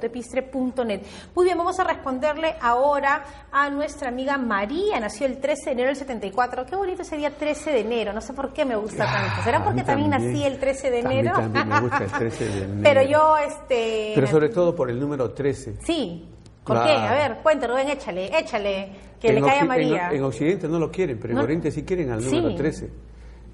www.epistre.net. 0.08 1.02
Muy 1.36 1.46
bien, 1.46 1.58
vamos 1.58 1.80
a 1.80 1.84
responderle 1.84 2.56
ahora 2.62 3.24
a 3.52 3.70
nuestra 3.70 4.10
amiga 4.10 4.38
María, 4.38 5.00
nació 5.00 5.28
el 5.28 5.40
13 5.40 5.66
de 5.66 5.72
enero 5.72 5.88
del 5.88 5.96
74. 5.96 6.66
Qué 6.66 6.76
bonito 6.76 7.02
ese 7.02 7.18
día 7.18 7.32
13 7.32 7.72
de 7.72 7.80
enero, 7.82 8.14
no 8.14 8.22
sé 8.22 8.34
por 8.34 8.54
qué 8.54 8.66
me 8.66 8.76
gusta 8.76 9.06
ah, 9.08 9.28
tanto. 9.28 9.44
¿Será 9.44 9.64
porque 9.64 9.84
también, 9.84 10.10
nací 10.10 10.44
el 10.44 10.60
13 10.60 10.92
de 10.92 11.00
enero? 11.00 11.34
también 11.34 11.68
me 11.68 11.82
gusta 11.82 12.04
el 12.04 12.12
13 12.18 12.46
de 12.46 12.64
enero. 12.64 12.82
Pero 12.84 13.02
yo, 13.04 13.38
este... 13.38 14.12
Pero 14.16 14.28
sobre 14.28 14.50
todo 14.50 14.76
por 14.76 14.90
el 14.90 15.00
número 15.00 15.32
13. 15.32 15.78
Sí, 15.84 16.30
¿Por 16.64 16.84
qué? 16.84 16.92
A 16.92 17.14
ver, 17.14 17.38
cuéntame, 17.42 17.74
Rubén, 17.74 17.90
échale, 17.90 18.30
échale, 18.38 18.90
que 19.22 19.32
le 19.32 19.42
cae 19.42 19.62
a 19.62 19.66
María. 19.66 20.10
En, 20.12 20.24
Occidente 20.24 20.68
no 20.68 20.80
lo 20.80 20.92
quieren, 20.92 21.18
pero 21.18 21.34
en 21.34 21.40
Oriente 21.40 21.72
sí 21.72 21.84
quieren 21.84 22.12
al 22.12 22.24
número 22.24 22.56
13. 22.56 22.90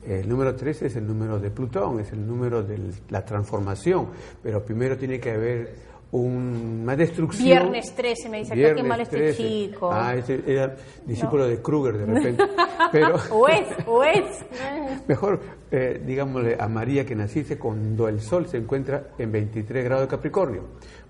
El 0.07 0.27
número 0.27 0.53
13 0.53 0.87
es 0.87 0.95
el 0.97 1.07
número 1.07 1.39
de 1.39 1.49
Plutón, 1.49 1.99
es 1.99 2.11
el 2.11 2.27
número 2.27 2.61
de 2.61 2.77
la 3.09 3.23
transformación, 3.23 4.09
pero 4.41 4.63
primero 4.65 4.97
tiene 4.97 5.19
que 5.19 5.31
haber 5.31 5.75
una 6.13 6.95
destrucción. 6.95 7.45
Viernes 7.45 7.95
13, 7.95 8.29
me 8.29 8.39
dice, 8.39 8.53
qué 8.53 8.83
mal 8.83 9.01
este 9.01 9.33
chico. 9.33 9.89
Ah, 9.91 10.15
este 10.15 10.43
era 10.45 10.75
discípulo 11.05 11.47
de 11.47 11.59
Kruger 11.59 11.97
de 11.97 12.05
repente. 12.05 12.43
Pero, 12.91 13.15
o 13.31 13.47
es, 13.47 13.67
o 13.87 14.03
es. 14.03 14.45
Mejor, 15.07 15.39
eh, 15.71 16.03
digámosle 16.05 16.55
a 16.59 16.67
María 16.67 17.03
que 17.03 17.15
naciste 17.15 17.57
cuando 17.57 18.07
el 18.07 18.21
Sol 18.21 18.45
se 18.47 18.57
encuentra 18.57 19.07
en 19.17 19.31
23 19.31 19.83
grados 19.83 20.03
de 20.03 20.07
Capricornio. 20.09 20.61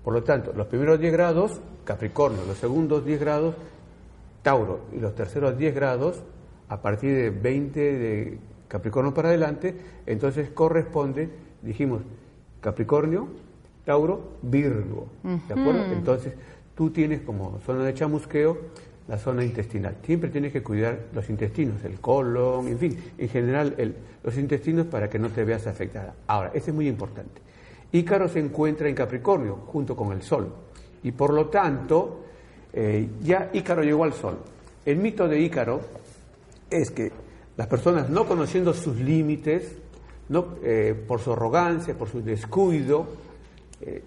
Por 0.02 0.14
lo 0.14 0.22
tanto, 0.22 0.54
los 0.54 0.66
primeros 0.68 0.98
10 0.98 1.12
grados, 1.12 1.60
Capricornio, 1.84 2.40
los 2.46 2.56
segundos 2.56 3.04
10 3.04 3.20
grados, 3.20 3.54
Tauro, 4.42 4.86
y 4.94 5.00
los 5.00 5.14
terceros 5.14 5.58
10 5.58 5.74
grados, 5.74 6.22
a 6.68 6.80
partir 6.80 7.14
de 7.14 7.28
20 7.28 7.80
de 7.80 8.38
Capricornio 8.68 9.12
para 9.12 9.28
adelante, 9.28 9.76
entonces 10.06 10.48
corresponde, 10.50 11.28
dijimos, 11.60 12.00
Capricornio, 12.62 13.28
Tauro, 13.84 14.38
Virgo. 14.42 15.08
¿De 15.22 15.52
acuerdo? 15.52 15.84
Entonces, 15.92 16.34
tú 16.74 16.90
tienes 16.90 17.20
como 17.22 17.60
zona 17.64 17.84
de 17.84 17.94
chamusqueo 17.94 18.58
la 19.08 19.18
zona 19.18 19.44
intestinal. 19.44 19.96
Siempre 20.02 20.30
tienes 20.30 20.52
que 20.52 20.62
cuidar 20.62 20.98
los 21.12 21.28
intestinos, 21.28 21.84
el 21.84 22.00
colon, 22.00 22.68
en 22.68 22.78
fin, 22.78 22.98
en 23.18 23.28
general 23.28 23.74
los 24.22 24.36
intestinos 24.38 24.86
para 24.86 25.10
que 25.10 25.18
no 25.18 25.28
te 25.28 25.44
veas 25.44 25.66
afectada. 25.66 26.14
Ahora, 26.26 26.50
esto 26.54 26.70
es 26.70 26.74
muy 26.74 26.88
importante. 26.88 27.42
Ícaro 27.92 28.28
se 28.28 28.40
encuentra 28.40 28.88
en 28.88 28.94
Capricornio 28.94 29.56
junto 29.66 29.94
con 29.94 30.12
el 30.12 30.22
Sol 30.22 30.52
y 31.02 31.12
por 31.12 31.32
lo 31.32 31.46
tanto 31.48 32.24
eh, 32.72 33.08
ya 33.22 33.50
Ícaro 33.52 33.82
llegó 33.82 34.04
al 34.04 34.14
Sol. 34.14 34.38
El 34.84 34.96
mito 34.96 35.28
de 35.28 35.38
Ícaro 35.38 35.80
es 36.70 36.90
que 36.90 37.12
las 37.56 37.66
personas 37.66 38.10
no 38.10 38.26
conociendo 38.26 38.74
sus 38.74 38.96
límites, 38.96 39.76
no, 40.28 40.56
eh, 40.64 40.94
por 41.06 41.20
su 41.20 41.32
arrogancia, 41.32 41.96
por 41.96 42.08
su 42.08 42.20
descuido, 42.20 43.06
eh, 43.86 44.02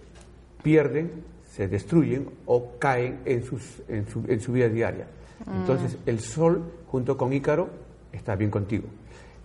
pierden, 0.64 1.12
se 1.50 1.68
destruyen 1.68 2.30
o 2.46 2.74
caen 2.78 3.20
en, 3.26 3.44
sus, 3.44 3.82
en, 3.88 4.08
su, 4.08 4.24
en 4.28 4.40
su 4.40 4.52
vida 4.52 4.70
diaria. 4.70 5.08
Mm. 5.46 5.60
Entonces 5.62 5.98
el 6.06 6.20
sol 6.20 6.64
junto 6.88 7.18
con 7.18 7.34
Ícaro 7.34 7.70
está 8.12 8.36
bien 8.36 8.52
contigo. 8.52 8.86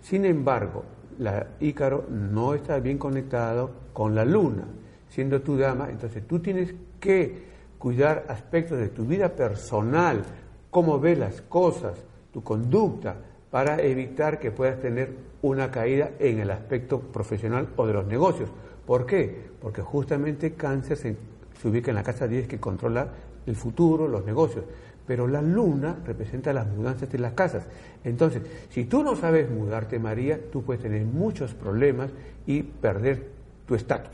Sin 0.01 0.25
embargo, 0.25 0.83
la 1.19 1.47
Ícaro 1.59 2.05
no 2.09 2.53
está 2.53 2.79
bien 2.79 2.97
conectado 2.97 3.71
con 3.93 4.15
la 4.15 4.25
luna, 4.25 4.65
siendo 5.09 5.41
tu 5.41 5.57
dama, 5.57 5.89
entonces 5.89 6.27
tú 6.27 6.39
tienes 6.39 6.73
que 6.99 7.53
cuidar 7.77 8.25
aspectos 8.27 8.79
de 8.79 8.89
tu 8.89 9.05
vida 9.05 9.29
personal, 9.29 10.23
cómo 10.69 10.99
ves 10.99 11.17
las 11.17 11.41
cosas, 11.41 11.93
tu 12.31 12.43
conducta, 12.43 13.15
para 13.51 13.81
evitar 13.81 14.39
que 14.39 14.51
puedas 14.51 14.79
tener 14.79 15.13
una 15.43 15.69
caída 15.69 16.11
en 16.17 16.39
el 16.39 16.49
aspecto 16.49 16.99
profesional 16.99 17.69
o 17.75 17.85
de 17.85 17.93
los 17.93 18.07
negocios. 18.07 18.49
¿Por 18.87 19.05
qué? 19.05 19.51
Porque 19.63 19.81
justamente 19.81 20.55
cáncer 20.55 20.97
se, 20.97 21.17
ubica 21.63 21.89
en 21.89 21.95
la 21.95 22.03
casa 22.03 22.27
10 22.27 22.49
que 22.49 22.59
controla 22.59 23.07
el 23.47 23.55
futuro, 23.55 24.09
los 24.09 24.25
negocios. 24.25 24.65
Pero 25.07 25.25
la 25.25 25.41
luna 25.41 25.95
representa 26.05 26.51
las 26.51 26.67
mudanzas 26.67 27.09
de 27.09 27.17
las 27.17 27.31
casas. 27.31 27.65
Entonces, 28.03 28.41
si 28.69 28.83
tú 28.83 29.03
no 29.03 29.15
sabes 29.15 29.49
mudarte, 29.49 29.99
María, 29.99 30.37
tú 30.51 30.63
puedes 30.63 30.83
tener 30.83 31.05
muchos 31.05 31.53
problemas 31.53 32.11
y 32.45 32.61
perder 32.61 33.31
tu 33.65 33.75
estatus, 33.75 34.11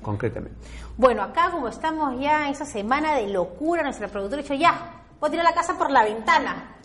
concretamente. 0.00 0.56
Bueno, 0.96 1.22
acá 1.22 1.50
como 1.50 1.66
estamos 1.66 2.20
ya 2.20 2.46
en 2.46 2.52
esa 2.52 2.64
semana 2.64 3.16
de 3.16 3.28
locura, 3.28 3.82
nuestra 3.82 4.06
productora 4.06 4.40
ha 4.40 4.42
dicho, 4.44 4.54
ya, 4.54 5.02
voy 5.18 5.28
a 5.28 5.30
tirar 5.32 5.44
la 5.44 5.54
casa 5.54 5.76
por 5.76 5.90
la 5.90 6.04
ventana. 6.04 6.76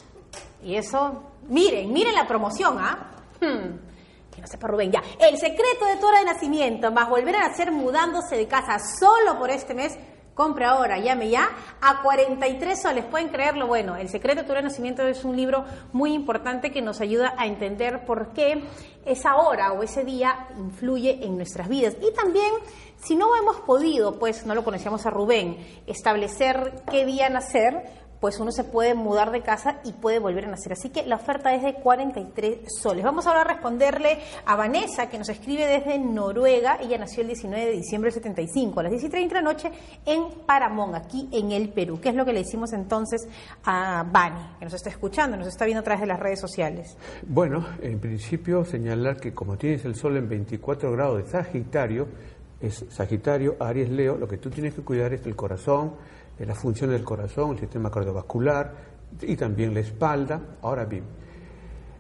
Y 0.64 0.76
eso, 0.76 1.34
miren, 1.50 1.94
miren 1.94 2.16
la 2.16 2.28
promoción, 2.28 2.78
¿ah? 2.80 3.12
Hmm 3.40 3.91
que 4.42 4.48
no 4.48 4.48
sepa 4.48 4.68
Rubén, 4.68 4.92
ya. 4.92 5.04
El 5.20 5.38
secreto 5.38 5.86
de 5.86 5.98
tu 5.98 6.08
hora 6.08 6.20
de 6.20 6.26
nacimiento, 6.26 6.92
más 6.92 7.10
volver 7.10 7.36
a 7.36 7.48
nacer 7.48 7.72
mudándose 7.72 8.36
de 8.36 8.48
casa 8.48 8.78
solo 8.80 9.38
por 9.38 9.52
este 9.52 9.74
mes, 9.74 9.98
compre 10.34 10.66
ahora, 10.66 10.98
llame 10.98 11.30
ya, 11.30 11.50
a 11.82 12.02
43 12.02 12.82
soles, 12.82 13.06
pueden 13.06 13.30
creerlo. 13.30 13.68
Bueno, 13.68 13.96
El 13.96 14.10
secreto 14.10 14.42
de 14.42 14.46
tu 14.46 14.52
hora 14.52 14.62
de 14.62 14.70
nacimiento 14.70 15.04
es 15.04 15.24
un 15.24 15.36
libro 15.36 15.66
muy 15.94 16.14
importante 16.14 16.72
que 16.72 16.82
nos 16.82 17.02
ayuda 17.02 17.36
a 17.38 17.46
entender 17.46 18.06
por 18.06 18.34
qué 18.34 18.64
esa 19.06 19.36
hora 19.36 19.74
o 19.74 19.84
ese 19.84 20.04
día 20.04 20.48
influye 20.58 21.24
en 21.24 21.36
nuestras 21.36 21.68
vidas. 21.68 21.96
Y 22.02 22.14
también, 22.14 22.52
si 22.98 23.16
no 23.16 23.36
hemos 23.36 23.58
podido, 23.58 24.18
pues 24.18 24.46
no 24.46 24.56
lo 24.56 24.64
conocíamos 24.64 25.06
a 25.06 25.10
Rubén, 25.10 25.58
establecer 25.86 26.84
qué 26.90 27.06
día 27.06 27.30
nacer, 27.30 28.01
pues 28.22 28.40
uno 28.40 28.52
se 28.52 28.64
puede 28.64 28.94
mudar 28.94 29.32
de 29.32 29.42
casa 29.42 29.82
y 29.84 29.94
puede 29.94 30.20
volver 30.20 30.46
a 30.46 30.52
nacer. 30.52 30.74
Así 30.74 30.90
que 30.90 31.04
la 31.06 31.16
oferta 31.16 31.54
es 31.54 31.64
de 31.64 31.74
43 31.74 32.60
soles. 32.82 33.04
Vamos 33.04 33.26
ahora 33.26 33.42
a 33.42 33.46
responderle 33.46 34.20
a 34.46 34.56
Vanessa, 34.56 35.10
que 35.10 35.18
nos 35.18 35.28
escribe 35.28 35.66
desde 35.66 35.98
Noruega. 35.98 36.78
Ella 36.80 37.00
nació 37.00 37.22
el 37.22 37.28
19 37.28 37.66
de 37.66 37.72
diciembre 37.72 38.12
del 38.12 38.22
75, 38.22 38.80
a 38.80 38.84
las 38.84 38.92
10 38.92 39.04
y 39.06 39.10
30 39.10 39.36
de 39.36 39.42
la 39.42 39.52
noche, 39.52 39.72
en 40.06 40.46
Paramón, 40.46 40.94
aquí 40.94 41.28
en 41.32 41.52
el 41.52 41.70
Perú. 41.70 42.00
¿Qué 42.00 42.10
es 42.10 42.16
lo 42.16 42.24
que 42.24 42.32
le 42.32 42.42
hicimos 42.42 42.72
entonces 42.74 43.28
a 43.66 44.04
Vani, 44.04 44.58
que 44.60 44.66
nos 44.66 44.74
está 44.76 44.92
escuchando, 44.92 45.36
nos 45.36 45.48
está 45.48 45.66
viendo 45.66 45.82
a 45.82 45.84
través 45.84 46.02
de 46.02 46.08
las 46.08 46.20
redes 46.20 46.40
sociales? 46.40 46.96
Bueno, 47.28 47.66
en 47.82 48.00
principio 48.00 48.64
señalar 48.64 49.20
que 49.20 49.34
como 49.34 49.58
tienes 49.58 49.84
el 49.86 49.96
sol 49.96 50.16
en 50.18 50.30
24 50.30 50.92
grados 50.92 51.24
de 51.24 51.30
Sagitario, 51.32 52.08
es 52.62 52.86
Sagitario, 52.90 53.56
Aries, 53.60 53.90
Leo, 53.90 54.16
lo 54.18 54.28
que 54.28 54.38
tú 54.38 54.52
tienes 54.52 54.76
que 54.76 54.84
cuidar 54.84 55.12
es 55.14 55.26
el 55.26 55.36
corazón, 55.36 55.94
eh, 56.42 56.46
la 56.46 56.56
función 56.56 56.90
del 56.90 57.04
corazón, 57.04 57.52
el 57.52 57.60
sistema 57.60 57.92
cardiovascular 57.92 58.74
y 59.22 59.36
también 59.36 59.74
la 59.74 59.82
espalda. 59.82 60.42
Ahora 60.62 60.86
bien, 60.86 61.04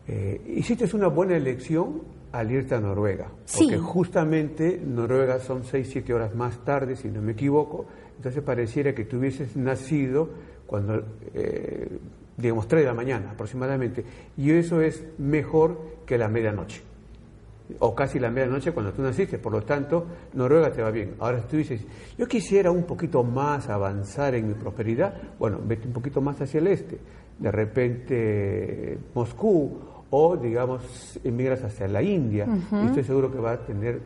eh, 0.07 0.41
hiciste 0.55 0.85
una 0.95 1.07
buena 1.07 1.35
elección 1.35 2.01
al 2.31 2.49
irte 2.49 2.75
a 2.75 2.79
Noruega, 2.79 3.27
porque 3.57 3.77
justamente 3.77 4.81
Noruega 4.83 5.39
son 5.39 5.63
6-7 5.63 6.13
horas 6.13 6.33
más 6.33 6.63
tarde, 6.63 6.95
si 6.95 7.09
no 7.09 7.21
me 7.21 7.33
equivoco, 7.33 7.85
entonces 8.15 8.41
pareciera 8.41 8.95
que 8.95 9.03
tú 9.03 9.17
hubieses 9.17 9.57
nacido 9.57 10.29
cuando, 10.65 11.03
eh, 11.33 11.99
digamos, 12.37 12.69
3 12.69 12.83
de 12.83 12.87
la 12.87 12.93
mañana 12.93 13.31
aproximadamente, 13.31 14.05
y 14.37 14.51
eso 14.51 14.79
es 14.79 15.03
mejor 15.17 15.77
que 16.05 16.17
la 16.17 16.29
medianoche 16.29 16.90
o 17.79 17.95
casi 17.95 18.19
la 18.19 18.29
medianoche 18.29 18.71
cuando 18.71 18.91
tú 18.91 19.01
naciste, 19.01 19.37
por 19.37 19.51
lo 19.51 19.61
tanto, 19.61 20.05
Noruega 20.33 20.71
te 20.71 20.81
va 20.81 20.91
bien. 20.91 21.15
Ahora, 21.19 21.41
si 21.41 21.47
tú 21.47 21.57
dices, 21.57 21.85
yo 22.17 22.27
quisiera 22.27 22.71
un 22.71 22.83
poquito 22.83 23.23
más 23.23 23.69
avanzar 23.69 24.35
en 24.35 24.47
mi 24.47 24.53
prosperidad, 24.53 25.13
bueno, 25.39 25.59
vete 25.63 25.87
un 25.87 25.93
poquito 25.93 26.21
más 26.21 26.39
hacia 26.41 26.59
el 26.59 26.67
este, 26.67 26.97
de 27.39 27.51
repente 27.51 28.97
Moscú, 29.13 29.79
o 30.09 30.37
digamos, 30.37 31.19
emigras 31.23 31.63
hacia 31.63 31.87
la 31.87 32.01
India, 32.01 32.45
y 32.71 32.85
estoy 32.87 33.03
seguro 33.03 33.31
que 33.31 33.39
va 33.39 33.53
a 33.53 33.65
tener, 33.65 34.01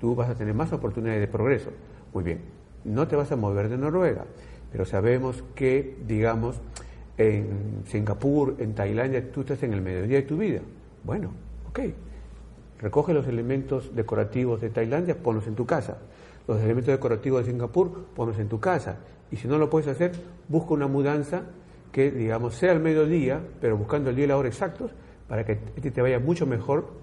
tú 0.00 0.14
vas 0.14 0.30
a 0.30 0.34
tener 0.34 0.54
más 0.54 0.72
oportunidades 0.72 1.20
de 1.20 1.28
progreso. 1.28 1.70
Muy 2.14 2.24
bien, 2.24 2.40
no 2.84 3.06
te 3.06 3.14
vas 3.16 3.30
a 3.30 3.36
mover 3.36 3.68
de 3.68 3.76
Noruega, 3.76 4.24
pero 4.72 4.84
sabemos 4.84 5.44
que, 5.54 5.98
digamos, 6.06 6.60
en 7.18 7.82
Singapur, 7.84 8.56
en 8.58 8.74
Tailandia, 8.74 9.30
tú 9.30 9.42
estás 9.42 9.62
en 9.62 9.74
el 9.74 9.82
mediodía 9.82 10.16
de 10.16 10.22
tu 10.22 10.38
vida. 10.38 10.60
Bueno, 11.04 11.30
ok, 11.68 11.80
Recoge 12.80 13.12
los 13.12 13.26
elementos 13.26 13.94
decorativos 13.94 14.60
de 14.60 14.70
Tailandia, 14.70 15.22
ponlos 15.22 15.46
en 15.46 15.54
tu 15.54 15.66
casa. 15.66 15.98
Los 16.48 16.60
elementos 16.60 16.92
decorativos 16.92 17.44
de 17.44 17.52
Singapur, 17.52 18.06
ponlos 18.16 18.38
en 18.38 18.48
tu 18.48 18.58
casa. 18.58 18.96
Y 19.30 19.36
si 19.36 19.46
no 19.46 19.58
lo 19.58 19.68
puedes 19.68 19.88
hacer, 19.88 20.12
busca 20.48 20.72
una 20.72 20.86
mudanza 20.86 21.42
que, 21.92 22.10
digamos, 22.10 22.54
sea 22.54 22.72
al 22.72 22.80
mediodía, 22.80 23.40
pero 23.60 23.76
buscando 23.76 24.10
el 24.10 24.16
día 24.16 24.24
y 24.24 24.28
la 24.28 24.38
hora 24.38 24.48
exactos, 24.48 24.92
para 25.28 25.44
que 25.44 25.56
te 25.56 26.02
vaya 26.02 26.18
mucho 26.18 26.46
mejor 26.46 26.99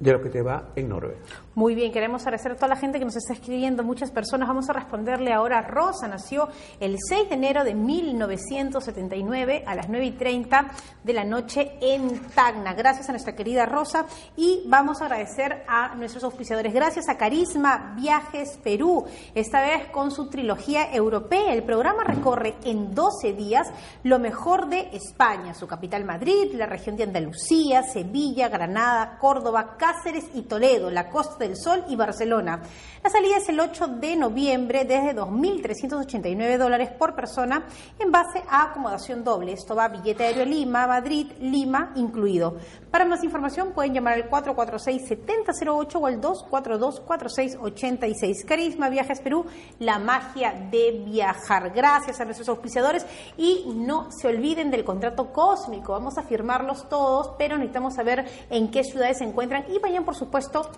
de 0.00 0.12
lo 0.12 0.22
que 0.22 0.30
te 0.30 0.40
va 0.40 0.70
en 0.74 0.88
Noruega. 0.88 1.18
Muy 1.54 1.74
bien, 1.74 1.92
queremos 1.92 2.22
agradecer 2.22 2.52
a 2.52 2.54
toda 2.54 2.68
la 2.68 2.76
gente 2.76 2.98
que 2.98 3.04
nos 3.04 3.16
está 3.16 3.34
escribiendo, 3.34 3.84
muchas 3.84 4.10
personas. 4.10 4.48
Vamos 4.48 4.70
a 4.70 4.72
responderle 4.72 5.30
ahora. 5.30 5.60
Rosa 5.60 6.08
nació 6.08 6.48
el 6.80 6.96
6 6.98 7.28
de 7.28 7.34
enero 7.34 7.64
de 7.64 7.74
1979 7.74 9.64
a 9.66 9.74
las 9.74 9.90
9 9.90 10.06
y 10.06 10.10
30 10.12 10.70
de 11.04 11.12
la 11.12 11.24
noche 11.24 11.72
en 11.82 12.18
Tacna. 12.34 12.72
Gracias 12.72 13.10
a 13.10 13.12
nuestra 13.12 13.36
querida 13.36 13.66
Rosa 13.66 14.06
y 14.36 14.62
vamos 14.66 15.02
a 15.02 15.04
agradecer 15.04 15.64
a 15.68 15.94
nuestros 15.96 16.24
auspiciadores. 16.24 16.72
Gracias 16.72 17.10
a 17.10 17.18
Carisma 17.18 17.94
Viajes 17.94 18.58
Perú, 18.64 19.04
esta 19.34 19.60
vez 19.60 19.88
con 19.88 20.12
su 20.12 20.30
trilogía 20.30 20.94
europea. 20.94 21.52
El 21.52 21.64
programa 21.64 22.04
recorre 22.04 22.54
en 22.64 22.94
12 22.94 23.34
días 23.34 23.68
lo 24.04 24.18
mejor 24.18 24.68
de 24.70 24.88
España, 24.92 25.52
su 25.52 25.66
capital 25.66 26.04
Madrid, 26.04 26.54
la 26.54 26.66
región 26.66 26.96
de 26.96 27.04
Andalucía, 27.04 27.82
Sevilla, 27.82 28.48
Granada, 28.48 29.18
Córdoba, 29.18 29.76
Cáceres 29.76 29.89
y 30.34 30.42
Toledo, 30.42 30.90
la 30.90 31.08
Costa 31.10 31.44
del 31.44 31.56
Sol 31.56 31.84
y 31.88 31.96
Barcelona. 31.96 32.62
La 33.02 33.10
salida 33.10 33.38
es 33.38 33.48
el 33.48 33.58
8 33.58 33.88
de 33.98 34.14
noviembre 34.14 34.84
desde 34.84 35.16
2.389 35.16 36.58
dólares 36.58 36.90
por 36.90 37.14
persona 37.14 37.64
en 37.98 38.12
base 38.12 38.42
a 38.48 38.64
acomodación 38.64 39.24
doble. 39.24 39.52
Esto 39.52 39.74
va 39.74 39.88
billete 39.88 40.24
aéreo 40.24 40.44
Lima, 40.44 40.86
Madrid, 40.86 41.28
Lima 41.40 41.92
incluido. 41.96 42.58
Para 42.90 43.04
más 43.04 43.22
información 43.24 43.72
pueden 43.72 43.92
llamar 43.94 44.14
al 44.14 44.30
446-7008 44.30 45.96
o 45.96 46.06
al 46.06 46.20
242-4686. 46.20 48.44
Carisma 48.44 48.88
Viajes 48.90 49.20
Perú, 49.20 49.44
la 49.78 49.98
magia 49.98 50.52
de 50.70 51.02
viajar. 51.04 51.72
Gracias 51.74 52.20
a 52.20 52.24
nuestros 52.24 52.48
auspiciadores 52.48 53.04
y 53.36 53.64
no 53.74 54.12
se 54.12 54.28
olviden 54.28 54.70
del 54.70 54.84
contrato 54.84 55.32
cósmico. 55.32 55.94
Vamos 55.94 56.16
a 56.16 56.22
firmarlos 56.22 56.88
todos, 56.88 57.32
pero 57.38 57.56
necesitamos 57.56 57.94
saber 57.94 58.24
en 58.50 58.70
qué 58.70 58.84
ciudades 58.84 59.18
se 59.18 59.24
encuentran 59.24 59.64
y 59.68 59.79
vayan, 59.80 60.04
por 60.04 60.14
supuesto, 60.14 60.70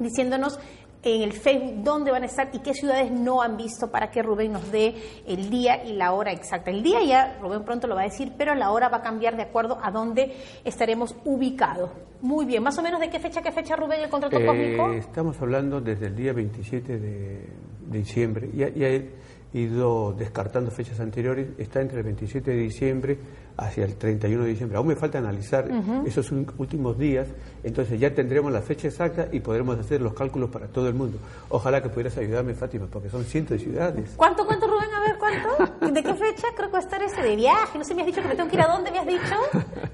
diciéndonos 0.00 0.58
en 1.04 1.22
el 1.22 1.32
Facebook 1.32 1.82
dónde 1.82 2.10
van 2.10 2.22
a 2.22 2.26
estar 2.26 2.48
y 2.52 2.60
qué 2.60 2.74
ciudades 2.74 3.10
no 3.10 3.42
han 3.42 3.56
visto 3.56 3.90
para 3.90 4.10
que 4.10 4.22
Rubén 4.22 4.52
nos 4.52 4.70
dé 4.70 4.94
el 5.26 5.50
día 5.50 5.84
y 5.84 5.94
la 5.94 6.12
hora 6.12 6.32
exacta. 6.32 6.70
El 6.70 6.82
día 6.82 7.02
ya 7.02 7.38
Rubén 7.40 7.64
pronto 7.64 7.86
lo 7.86 7.94
va 7.94 8.02
a 8.02 8.04
decir, 8.04 8.32
pero 8.38 8.54
la 8.54 8.70
hora 8.70 8.88
va 8.88 8.98
a 8.98 9.02
cambiar 9.02 9.36
de 9.36 9.42
acuerdo 9.42 9.78
a 9.82 9.90
dónde 9.90 10.32
estaremos 10.64 11.16
ubicados. 11.24 11.90
Muy 12.20 12.44
bien, 12.46 12.62
más 12.62 12.78
o 12.78 12.82
menos 12.82 13.00
de 13.00 13.10
qué 13.10 13.18
fecha, 13.18 13.42
qué 13.42 13.50
fecha 13.50 13.74
Rubén 13.74 14.00
el 14.00 14.10
contrato 14.10 14.38
eh, 14.38 14.46
cósmico? 14.46 14.92
Estamos 14.92 15.40
hablando 15.40 15.80
desde 15.80 16.06
el 16.06 16.14
día 16.14 16.32
27 16.32 16.98
de, 16.98 17.48
diciembre. 17.88 18.50
Ya, 18.54 18.68
ya 18.68 18.86
he 18.86 19.10
ido 19.54 20.12
descartando 20.12 20.70
fechas 20.70 21.00
anteriores, 21.00 21.48
está 21.58 21.80
entre 21.80 21.98
el 21.98 22.04
27 22.04 22.50
de 22.50 22.56
diciembre 22.56 23.18
hacia 23.56 23.84
el 23.84 23.96
31 23.96 24.44
de 24.44 24.50
diciembre. 24.50 24.78
Aún 24.78 24.88
me 24.88 24.96
falta 24.96 25.18
analizar 25.18 25.68
esos 26.06 26.32
últimos 26.32 26.98
días, 26.98 27.28
entonces 27.62 27.98
ya 28.00 28.14
tendremos 28.14 28.52
la 28.52 28.60
fecha 28.60 28.88
exacta 28.88 29.28
y 29.30 29.40
podremos 29.40 29.78
hacer 29.78 30.00
los 30.00 30.14
cálculos 30.14 30.50
para 30.50 30.66
todo 30.68 30.88
el 30.88 30.94
mundo. 30.94 31.18
Ojalá 31.48 31.82
que 31.82 31.88
pudieras 31.88 32.16
ayudarme, 32.16 32.54
Fátima, 32.54 32.86
porque 32.90 33.08
son 33.08 33.24
cientos 33.24 33.58
de 33.58 33.64
ciudades. 33.64 34.10
¿Cuánto, 34.16 34.46
cuánto, 34.46 34.66
Rubén? 34.66 34.88
A 34.94 35.00
ver, 35.00 35.18
¿cuánto? 35.18 35.86
¿De 35.92 36.02
qué 36.02 36.14
fecha 36.14 36.48
creo 36.54 36.68
que 36.68 36.72
va 36.72 36.78
a 36.78 36.82
estar 36.82 37.02
ese 37.02 37.22
de 37.22 37.36
viaje? 37.36 37.78
No 37.78 37.84
sé, 37.84 37.94
me 37.94 38.02
has 38.02 38.06
dicho 38.06 38.22
que 38.22 38.28
me 38.28 38.34
tengo 38.34 38.48
que 38.48 38.56
ir 38.56 38.62
a 38.62 38.68
dónde, 38.68 38.90
me 38.90 38.98
has 38.98 39.06
dicho. 39.06 39.36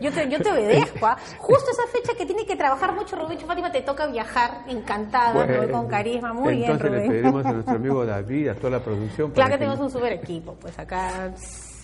Yo 0.00 0.12
te, 0.12 0.28
yo 0.30 0.38
te 0.38 0.50
obedezco. 0.50 1.06
¿ah? 1.06 1.16
Justo 1.38 1.70
esa 1.70 1.86
fecha 1.92 2.14
que 2.16 2.26
tiene 2.26 2.46
que 2.46 2.56
trabajar 2.56 2.94
mucho, 2.94 3.16
Rubén. 3.16 3.38
Fátima, 3.38 3.72
te 3.72 3.82
toca 3.82 4.06
viajar 4.06 4.62
encantada, 4.68 5.68
con 5.70 5.88
carisma. 5.88 6.32
Muy 6.32 6.56
bien, 6.56 6.78
Rubén. 6.78 6.94
Entonces 6.94 7.08
le 7.08 7.22
pedimos 7.22 7.46
a 7.46 7.52
nuestro 7.54 7.74
amigo 7.74 8.04
David, 8.04 8.48
a 8.48 8.54
toda 8.54 8.70
la 8.70 8.80
producción. 8.80 9.30
Claro 9.32 9.52
que, 9.52 9.58
tenemos 9.58 9.80
un 9.80 9.90
super 9.90 10.12
equipo, 10.12 10.54
pues 10.60 10.78
acá 10.78 11.32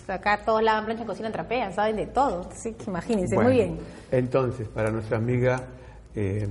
acá 0.09 0.41
todos 0.45 0.61
lavan 0.61 0.85
plancha, 0.85 1.05
cocinan, 1.05 1.31
trapean, 1.31 1.73
saben 1.73 1.95
de 1.95 2.07
todo. 2.07 2.47
Así 2.51 2.73
que 2.73 2.85
imagínense, 2.89 3.37
muy 3.37 3.53
bien. 3.53 3.77
Entonces, 4.11 4.67
para 4.67 4.91
nuestra 4.91 5.17
amiga 5.17 5.61
eh, 6.15 6.47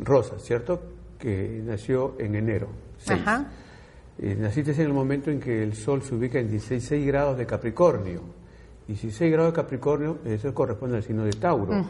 Rosa, 0.00 0.38
¿cierto? 0.38 0.82
Que 1.18 1.62
nació 1.64 2.16
en 2.18 2.34
enero. 2.34 2.68
Ajá. 3.08 3.46
Eh, 4.18 4.36
naciste 4.38 4.72
en 4.72 4.80
el 4.80 4.92
momento 4.92 5.30
en 5.30 5.40
que 5.40 5.62
el 5.62 5.74
Sol 5.74 6.02
se 6.02 6.14
ubica 6.14 6.38
en 6.38 6.50
16 6.50 7.06
grados 7.06 7.36
de 7.36 7.46
Capricornio. 7.46 8.22
16 8.86 9.32
grados 9.32 9.52
de 9.52 9.56
Capricornio, 9.56 10.18
eso 10.24 10.54
corresponde 10.54 10.96
al 10.96 11.02
signo 11.02 11.24
de 11.24 11.32
Tauro. 11.32 11.84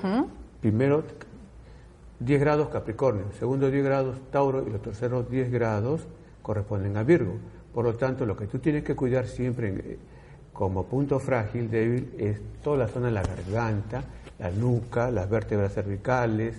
Primero, 0.61 1.05
10 2.19 2.41
grados 2.41 2.69
Capricornio, 2.69 3.27
segundo 3.39 3.71
10 3.71 3.85
grados 3.85 4.17
Tauro 4.31 4.67
y 4.67 4.71
los 4.71 4.81
terceros 4.81 5.29
10 5.31 5.53
grados 5.53 6.07
corresponden 6.43 6.97
a 6.97 7.03
Virgo. 7.03 7.35
Por 7.75 7.85
lo 7.85 7.95
tanto, 7.95 8.25
lo 8.25 8.35
que 8.37 8.47
tú 8.47 8.59
tienes 8.59 8.83
que 8.83 8.97
cuidar 8.97 9.27
siempre 9.27 9.69
en, 9.69 9.99
como 10.57 10.87
punto 10.87 11.19
frágil, 11.19 11.71
débil, 11.71 12.15
es 12.19 12.41
toda 12.63 12.79
la 12.79 12.89
zona 12.89 13.09
de 13.09 13.13
la 13.13 13.23
garganta, 13.23 14.05
la 14.39 14.51
nuca, 14.51 15.11
las 15.11 15.29
vértebras 15.29 15.75
cervicales, 15.75 16.57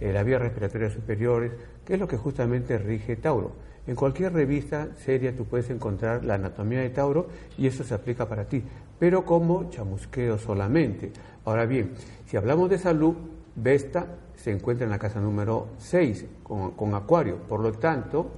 eh, 0.00 0.12
las 0.12 0.24
vías 0.24 0.42
respiratorias 0.42 0.92
superiores, 0.92 1.52
que 1.84 1.94
es 1.94 2.00
lo 2.00 2.06
que 2.06 2.18
justamente 2.18 2.76
rige 2.76 3.16
Tauro. 3.16 3.52
En 3.86 3.96
cualquier 3.96 4.34
revista 4.34 4.88
seria 5.02 5.34
tú 5.34 5.46
puedes 5.46 5.70
encontrar 5.70 6.26
la 6.26 6.34
anatomía 6.34 6.80
de 6.80 6.90
Tauro 6.90 7.26
y 7.56 7.66
eso 7.66 7.84
se 7.84 7.94
aplica 7.94 8.28
para 8.28 8.44
ti, 8.44 8.62
pero 8.98 9.24
como 9.24 9.70
chamusqueo 9.70 10.36
solamente. 10.36 11.10
Ahora 11.46 11.64
bien, 11.64 11.92
si 12.26 12.36
hablamos 12.36 12.68
de 12.68 12.78
salud, 12.78 13.14
Vesta 13.56 14.06
se 14.36 14.52
encuentra 14.52 14.84
en 14.84 14.90
la 14.90 14.98
casa 14.98 15.20
número 15.20 15.68
6 15.78 16.26
con, 16.42 16.72
con 16.72 16.94
Acuario, 16.94 17.38
por 17.48 17.60
lo 17.60 17.72
tanto, 17.72 18.30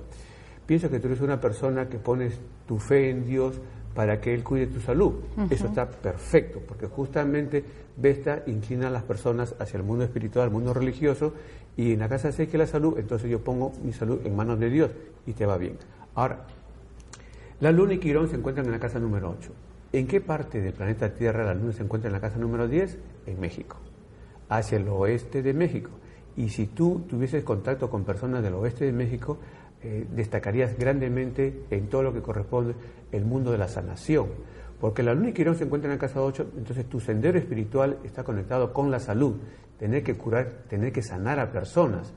pienso 0.65 0.89
que 0.89 1.01
tú 1.01 1.09
eres 1.09 1.21
una 1.21 1.41
persona 1.41 1.89
que 1.89 1.99
pones 1.99 2.39
tu 2.67 2.79
fe 2.79 3.11
en 3.11 3.27
Dios, 3.27 3.61
para 3.95 4.21
que 4.21 4.35
Él 4.35 4.45
cuide 4.45 4.67
tu 4.67 4.81
salud. 4.81 5.15
Eso 5.51 5.67
está 5.67 5.89
perfecto, 5.89 6.61
porque 6.67 6.87
justamente 6.87 7.65
Vesta 7.97 8.43
inclina 8.47 8.89
a 8.89 8.91
las 8.91 9.03
personas 9.03 9.55
hacia 9.59 9.77
el 9.77 9.83
mundo 9.83 10.05
espiritual, 10.05 10.47
el 10.47 10.53
mundo 10.53 10.73
religioso, 10.73 11.35
y 11.77 11.93
en 11.93 11.99
la 11.99 12.09
casa 12.09 12.33
sé 12.33 12.49
que 12.49 12.57
la 12.57 12.67
salud, 12.67 12.99
entonces 12.99 13.31
yo 13.31 13.41
pongo 13.41 13.73
mi 13.83 13.93
salud 13.93 14.21
en 14.25 14.35
manos 14.35 14.59
de 14.59 14.71
Dios 14.71 14.91
y 15.27 15.33
te 15.33 15.45
va 15.45 15.59
bien. 15.59 15.77
Ahora, 16.15 16.47
la 17.61 17.73
Luna 17.73 17.95
y 17.95 17.99
Quirón 17.99 18.29
se 18.29 18.37
encuentran 18.37 18.67
en 18.67 18.73
la 18.73 18.79
casa 18.79 18.99
número 18.99 19.35
8. 19.39 19.51
¿En 19.93 20.07
qué 20.07 20.21
parte 20.21 20.61
del 20.61 20.73
planeta 20.73 21.13
Tierra 21.13 21.45
la 21.45 21.55
Luna 21.55 21.73
se 21.73 21.83
encuentra 21.83 22.09
en 22.09 22.13
la 22.13 22.21
casa 22.21 22.39
número 22.39 22.69
10? 22.69 22.97
En 23.27 23.41
México, 23.41 23.77
hacia 24.49 24.79
el 24.79 24.89
oeste 24.89 25.43
de 25.43 25.53
México. 25.53 25.91
Y 26.37 26.49
si 26.49 26.67
tú 26.67 27.03
tuvieses 27.09 27.45
contacto 27.45 27.91
con 27.91 28.05
personas 28.05 28.43
del 28.43 28.55
oeste 28.55 28.87
de 28.87 28.93
México, 28.93 29.37
eh, 29.83 30.07
destacarías 30.11 30.77
grandemente 30.79 31.65
en 31.71 31.89
todo 31.89 32.03
lo 32.03 32.13
que 32.13 32.21
corresponde 32.21 32.75
el 33.13 33.25
mundo 33.25 33.51
de 33.51 33.59
la 33.59 33.69
sanación. 33.69 34.29
Porque 34.81 35.03
la 35.03 35.15
luna 35.15 35.31
y 35.31 35.33
Quirón 35.33 35.57
se 35.57 35.65
encuentran 35.65 35.93
en 35.93 35.99
la 35.99 36.01
casa 36.01 36.23
8, 36.23 36.53
entonces 36.57 36.87
tu 36.87 37.01
sendero 37.01 37.39
espiritual 37.39 37.99
está 38.05 38.25
conectado 38.25 38.73
con 38.73 38.91
la 38.91 38.99
salud, 38.99 39.37
tener 39.79 40.03
que 40.03 40.17
curar, 40.17 40.65
tener 40.69 40.93
que 40.93 41.03
sanar 41.03 41.39
a 41.39 41.51
personas. 41.51 42.13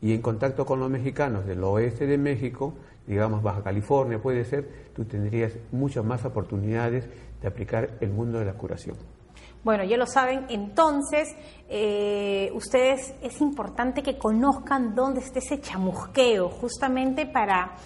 Y 0.00 0.14
en 0.14 0.22
contacto 0.22 0.64
con 0.64 0.80
los 0.80 0.90
mexicanos 0.90 1.44
del 1.46 1.62
oeste 1.64 2.06
de 2.06 2.18
México, 2.18 2.74
digamos 3.06 3.42
Baja 3.42 3.62
California 3.62 4.20
puede 4.20 4.44
ser, 4.44 4.68
tú 4.94 5.04
tendrías 5.04 5.52
muchas 5.72 6.04
más 6.04 6.24
oportunidades 6.24 7.08
de 7.40 7.48
aplicar 7.48 7.90
el 8.00 8.10
mundo 8.10 8.38
de 8.38 8.44
la 8.44 8.54
curación. 8.54 8.96
Bueno, 9.64 9.84
ya 9.84 9.96
lo 9.96 10.06
saben, 10.06 10.46
entonces 10.48 11.34
eh, 11.68 12.50
ustedes 12.54 13.14
es 13.22 13.40
importante 13.40 14.02
que 14.02 14.16
conozcan 14.16 14.94
dónde 14.94 15.20
está 15.20 15.40
ese 15.40 15.60
chamusqueo, 15.60 16.48
justamente 16.48 17.26
para 17.26 17.76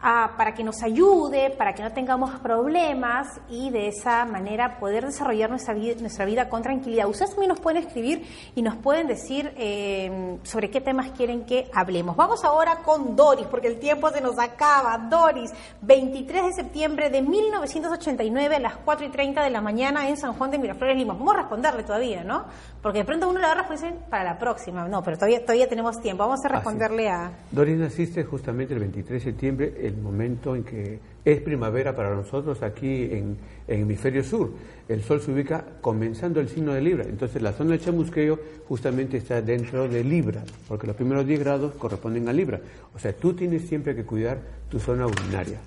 para 0.00 0.54
que 0.54 0.62
nos 0.62 0.82
ayude, 0.82 1.50
para 1.50 1.74
que 1.74 1.82
no 1.82 1.92
tengamos 1.92 2.38
problemas 2.40 3.40
y 3.48 3.70
de 3.70 3.88
esa 3.88 4.24
manera 4.24 4.78
poder 4.78 5.06
desarrollar 5.06 5.50
nuestra 5.50 5.74
vida, 5.74 5.94
nuestra 6.00 6.24
vida 6.24 6.48
con 6.48 6.62
tranquilidad. 6.62 7.08
Ustedes 7.08 7.30
también 7.30 7.48
nos 7.48 7.60
pueden 7.60 7.82
escribir 7.82 8.26
y 8.54 8.62
nos 8.62 8.76
pueden 8.76 9.06
decir 9.06 9.52
eh, 9.56 10.38
sobre 10.42 10.70
qué 10.70 10.80
temas 10.80 11.10
quieren 11.12 11.44
que 11.44 11.68
hablemos. 11.72 12.16
Vamos 12.16 12.44
ahora 12.44 12.76
con 12.84 13.16
Doris, 13.16 13.46
porque 13.46 13.68
el 13.68 13.78
tiempo 13.78 14.10
se 14.10 14.20
nos 14.20 14.38
acaba. 14.38 14.98
Doris, 14.98 15.52
23 15.82 16.44
de 16.44 16.52
septiembre 16.52 17.10
de 17.10 17.22
1989 17.22 18.56
a 18.56 18.60
las 18.60 18.76
4 18.76 19.06
y 19.06 19.08
30 19.08 19.42
de 19.42 19.50
la 19.50 19.60
mañana 19.60 20.08
en 20.08 20.16
San 20.16 20.34
Juan 20.34 20.50
de 20.50 20.58
Miraflores, 20.58 20.96
Lima. 20.96 21.14
Vamos 21.14 21.34
a 21.34 21.38
responderle 21.38 21.82
todavía, 21.82 22.22
¿no? 22.22 22.44
Porque 22.82 23.00
de 23.00 23.04
pronto 23.04 23.28
uno 23.28 23.40
le 23.40 23.46
da 23.46 23.54
respuesta 23.54 23.92
para 24.10 24.24
la 24.24 24.38
próxima. 24.38 24.86
No, 24.88 25.02
pero 25.02 25.16
todavía, 25.16 25.40
todavía 25.40 25.68
tenemos 25.68 26.00
tiempo. 26.00 26.24
Vamos 26.24 26.44
a 26.44 26.48
responderle 26.48 27.08
a... 27.08 27.30
Doris 27.50 27.76
naciste 27.76 28.24
justamente 28.24 28.74
el 28.74 28.80
23 28.80 29.24
de 29.24 29.30
septiembre, 29.30 29.74
el 29.82 29.95
momento 30.00 30.54
en 30.54 30.64
que 30.64 30.98
es 31.24 31.40
primavera 31.40 31.94
para 31.94 32.14
nosotros 32.14 32.62
aquí 32.62 33.04
en, 33.04 33.36
en 33.66 33.80
hemisferio 33.80 34.22
sur. 34.22 34.52
El 34.88 35.02
sol 35.02 35.20
se 35.20 35.32
ubica 35.32 35.64
comenzando 35.80 36.40
el 36.40 36.48
signo 36.48 36.72
de 36.72 36.80
Libra. 36.80 37.04
Entonces 37.04 37.42
la 37.42 37.52
zona 37.52 37.70
del 37.70 37.80
chamusqueo 37.80 38.38
justamente 38.68 39.16
está 39.16 39.42
dentro 39.42 39.88
de 39.88 40.04
Libra, 40.04 40.44
porque 40.68 40.86
los 40.86 40.96
primeros 40.96 41.26
10 41.26 41.40
grados 41.40 41.74
corresponden 41.74 42.28
a 42.28 42.32
Libra. 42.32 42.60
O 42.94 42.98
sea, 42.98 43.12
tú 43.12 43.34
tienes 43.34 43.62
siempre 43.62 43.94
que 43.94 44.04
cuidar 44.04 44.40
tu 44.68 44.78
zona 44.78 45.06
urinaria. 45.06 45.58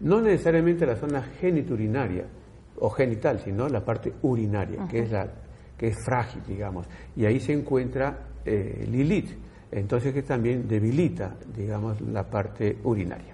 No 0.00 0.20
necesariamente 0.20 0.84
la 0.86 0.96
zona 0.96 1.22
geniturinaria 1.40 2.24
o 2.76 2.90
genital, 2.90 3.40
sino 3.44 3.68
la 3.68 3.84
parte 3.84 4.12
urinaria, 4.22 4.88
que 4.88 5.00
es 5.00 5.10
la 5.12 5.28
que 5.78 5.88
es 5.88 5.96
frágil, 6.04 6.42
digamos. 6.46 6.86
Y 7.16 7.24
ahí 7.24 7.40
se 7.40 7.52
encuentra 7.52 8.28
eh, 8.44 8.86
Lilith, 8.90 9.30
entonces 9.70 10.12
que 10.12 10.22
también 10.22 10.68
debilita, 10.68 11.36
digamos, 11.54 12.00
la 12.00 12.28
parte 12.28 12.78
urinaria. 12.84 13.33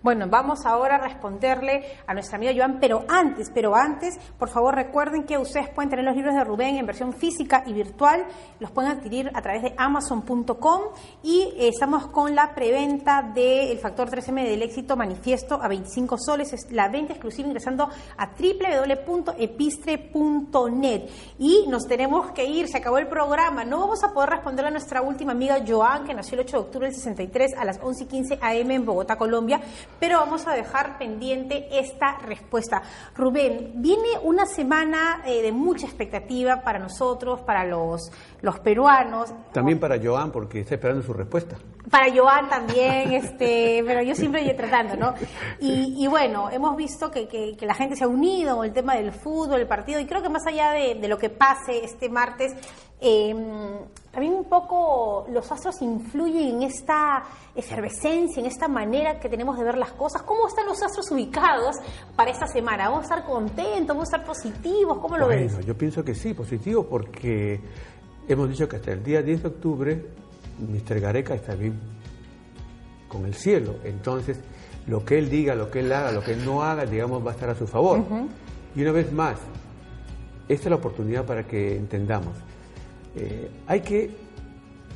Bueno, 0.00 0.28
vamos 0.28 0.64
ahora 0.64 0.94
a 0.94 0.98
responderle 0.98 1.82
a 2.06 2.14
nuestra 2.14 2.36
amiga 2.36 2.52
Joan, 2.56 2.78
pero 2.80 3.04
antes, 3.08 3.50
pero 3.52 3.74
antes, 3.74 4.16
por 4.38 4.48
favor 4.48 4.76
recuerden 4.76 5.24
que 5.24 5.36
ustedes 5.36 5.70
pueden 5.70 5.90
tener 5.90 6.04
los 6.04 6.14
libros 6.14 6.36
de 6.36 6.44
Rubén 6.44 6.76
en 6.76 6.86
versión 6.86 7.12
física 7.12 7.64
y 7.66 7.72
virtual, 7.72 8.24
los 8.60 8.70
pueden 8.70 8.92
adquirir 8.92 9.28
a 9.34 9.42
través 9.42 9.62
de 9.62 9.74
amazon.com 9.76 10.82
y 11.24 11.52
eh, 11.56 11.66
estamos 11.68 12.06
con 12.06 12.36
la 12.36 12.54
preventa 12.54 13.22
del 13.22 13.76
factor 13.78 14.08
3M 14.08 14.44
del 14.44 14.62
éxito 14.62 14.96
manifiesto 14.96 15.60
a 15.60 15.66
25 15.66 16.16
soles, 16.16 16.52
es 16.52 16.70
la 16.70 16.88
venta 16.88 17.14
exclusiva 17.14 17.48
ingresando 17.48 17.88
a 18.16 18.30
www.epistre.net 18.38 21.02
y 21.40 21.66
nos 21.66 21.88
tenemos 21.88 22.30
que 22.30 22.44
ir, 22.44 22.68
se 22.68 22.78
acabó 22.78 22.98
el 22.98 23.08
programa, 23.08 23.64
no 23.64 23.80
vamos 23.80 24.04
a 24.04 24.12
poder 24.12 24.30
responder 24.30 24.66
a 24.66 24.70
nuestra 24.70 25.02
última 25.02 25.32
amiga 25.32 25.56
Joan, 25.66 26.04
que 26.04 26.14
nació 26.14 26.36
el 26.36 26.42
8 26.46 26.56
de 26.56 26.62
octubre 26.62 26.86
del 26.86 26.94
63 26.94 27.54
a 27.58 27.64
las 27.64 27.80
11 27.82 28.04
y 28.04 28.06
15 28.06 28.38
am 28.40 28.70
en 28.70 28.86
Bogotá, 28.86 29.16
Colombia, 29.16 29.60
pero 29.98 30.18
vamos 30.18 30.46
a 30.46 30.52
dejar 30.52 30.98
pendiente 30.98 31.68
esta 31.70 32.18
respuesta. 32.18 32.82
Rubén, 33.14 33.72
viene 33.76 34.18
una 34.22 34.46
semana 34.46 35.22
eh, 35.26 35.42
de 35.42 35.52
mucha 35.52 35.86
expectativa 35.86 36.62
para 36.62 36.78
nosotros, 36.78 37.40
para 37.40 37.64
los, 37.64 38.10
los 38.40 38.58
peruanos. 38.60 39.32
También 39.52 39.78
para 39.78 39.98
Joan, 40.02 40.30
porque 40.30 40.60
está 40.60 40.74
esperando 40.74 41.02
su 41.02 41.12
respuesta. 41.12 41.56
Para 41.90 42.12
Joan 42.14 42.48
también, 42.48 43.12
este, 43.12 43.82
pero 43.86 44.02
yo 44.02 44.14
siempre 44.14 44.40
estoy 44.42 44.56
tratando, 44.56 44.96
¿no? 44.96 45.14
Y, 45.60 46.06
bueno, 46.06 46.50
hemos 46.50 46.76
visto 46.76 47.10
que, 47.10 47.26
que, 47.28 47.66
la 47.66 47.74
gente 47.74 47.96
se 47.96 48.04
ha 48.04 48.08
unido 48.08 48.56
con 48.56 48.66
el 48.66 48.72
tema 48.72 48.94
del 48.94 49.12
fútbol, 49.12 49.60
el 49.60 49.66
partido, 49.66 50.00
y 50.00 50.06
creo 50.06 50.22
que 50.22 50.28
más 50.28 50.46
allá 50.46 50.72
de, 50.72 50.94
de 50.94 51.08
lo 51.08 51.18
que 51.18 51.28
pase 51.28 51.84
este 51.84 52.08
martes, 52.08 52.54
eh, 53.00 53.34
también 54.18 54.34
un 54.34 54.46
poco 54.46 55.28
los 55.30 55.52
astros 55.52 55.80
influyen 55.80 56.56
en 56.56 56.62
esta 56.64 57.22
efervescencia, 57.54 58.40
en 58.40 58.46
esta 58.46 58.66
manera 58.66 59.20
que 59.20 59.28
tenemos 59.28 59.56
de 59.56 59.62
ver 59.62 59.78
las 59.78 59.92
cosas. 59.92 60.22
¿Cómo 60.22 60.48
están 60.48 60.66
los 60.66 60.82
astros 60.82 61.08
ubicados 61.12 61.76
para 62.16 62.32
esta 62.32 62.48
semana? 62.48 62.88
¿Vamos 62.88 63.02
a 63.02 63.14
estar 63.14 63.24
contentos? 63.24 63.86
¿Vamos 63.86 64.12
a 64.12 64.16
estar 64.16 64.26
positivos? 64.26 64.98
¿Cómo 64.98 65.16
lo 65.16 65.28
ves? 65.28 65.64
Yo 65.64 65.78
pienso 65.78 66.04
que 66.04 66.16
sí, 66.16 66.34
positivo, 66.34 66.82
porque 66.82 67.60
hemos 68.26 68.48
dicho 68.48 68.68
que 68.68 68.74
hasta 68.74 68.90
el 68.90 69.04
día 69.04 69.22
10 69.22 69.40
de 69.40 69.48
octubre 69.48 70.06
Mr. 70.68 70.98
Gareca 70.98 71.34
está 71.36 71.54
bien 71.54 71.78
con 73.06 73.24
el 73.24 73.34
cielo. 73.34 73.76
Entonces, 73.84 74.40
lo 74.88 75.04
que 75.04 75.16
él 75.16 75.30
diga, 75.30 75.54
lo 75.54 75.70
que 75.70 75.78
él 75.78 75.92
haga, 75.92 76.10
lo 76.10 76.24
que 76.24 76.32
él 76.32 76.44
no 76.44 76.64
haga, 76.64 76.86
digamos, 76.86 77.24
va 77.24 77.30
a 77.30 77.34
estar 77.34 77.50
a 77.50 77.54
su 77.54 77.68
favor. 77.68 78.02
Y 78.74 78.82
una 78.82 78.90
vez 78.90 79.12
más, 79.12 79.38
esta 80.48 80.64
es 80.64 80.70
la 80.70 80.76
oportunidad 80.76 81.24
para 81.24 81.46
que 81.46 81.76
entendamos 81.76 82.34
eh, 83.18 83.50
hay 83.66 83.80
que 83.80 84.10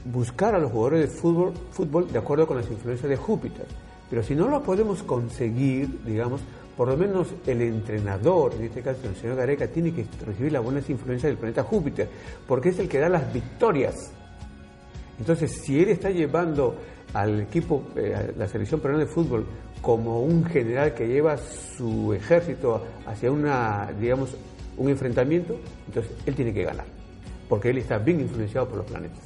buscar 0.05 0.55
a 0.55 0.59
los 0.59 0.71
jugadores 0.71 1.11
de 1.11 1.17
fútbol, 1.17 2.13
de 2.13 2.19
acuerdo 2.19 2.47
con 2.47 2.57
las 2.57 2.71
influencias 2.71 3.09
de 3.09 3.17
Júpiter. 3.17 3.67
Pero 4.09 4.23
si 4.23 4.35
no 4.35 4.49
lo 4.49 4.63
podemos 4.63 5.03
conseguir, 5.03 6.01
digamos, 6.05 6.41
por 6.77 6.89
lo 6.89 6.97
menos 6.97 7.29
el 7.47 7.63
entrenador, 7.63 8.55
en 8.55 8.65
este 8.65 8.83
caso 8.83 9.01
el 9.05 9.17
señor 9.17 9.37
Gareca, 9.37 9.67
tiene 9.67 9.93
que 9.93 10.07
recibir 10.25 10.53
las 10.53 10.63
buenas 10.63 10.89
influencias 10.89 11.31
del 11.31 11.39
planeta 11.39 11.63
Júpiter, 11.65 12.09
porque 12.47 12.71
es 12.71 12.79
el 12.79 12.89
que 12.89 12.99
da 12.99 13.09
las 13.09 13.33
victorias. 13.33 14.13
Entonces, 15.19 15.51
si 15.51 15.81
él 15.81 15.91
está 15.91 16.11
llevando 16.11 16.77
al 17.15 17.41
equipo, 17.41 17.85
eh, 17.97 18.15
a 18.15 18.39
la 18.39 18.49
selección 18.49 18.81
peruana 18.81 19.05
de 19.05 19.11
fútbol, 19.11 19.47
como 19.81 20.23
un 20.23 20.45
general 20.45 20.95
que 20.95 21.09
lleva 21.09 21.37
su 21.37 22.13
ejército 22.13 22.83
hacia 23.07 23.31
una, 23.31 23.91
digamos, 23.99 24.37
un 24.77 24.89
enfrentamiento, 24.89 25.57
entonces 25.87 26.13
él 26.25 26.35
tiene 26.35 26.55
que 26.55 26.63
ganar 26.63 27.02
porque 27.53 27.69
él 27.69 27.77
está 27.77 27.99
bien 27.99 28.19
influenciado 28.19 28.67
por 28.67 28.79
los 28.79 28.87
planetas. 28.87 29.21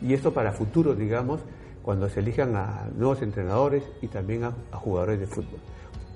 Y 0.00 0.12
esto 0.12 0.34
para 0.34 0.50
futuro, 0.50 0.92
digamos, 0.92 1.40
cuando 1.80 2.08
se 2.08 2.18
elijan 2.18 2.56
a 2.56 2.88
nuevos 2.96 3.22
entrenadores 3.22 3.84
y 4.00 4.08
también 4.08 4.42
a, 4.42 4.52
jugadores 4.72 5.20
de 5.20 5.28
fútbol, 5.28 5.60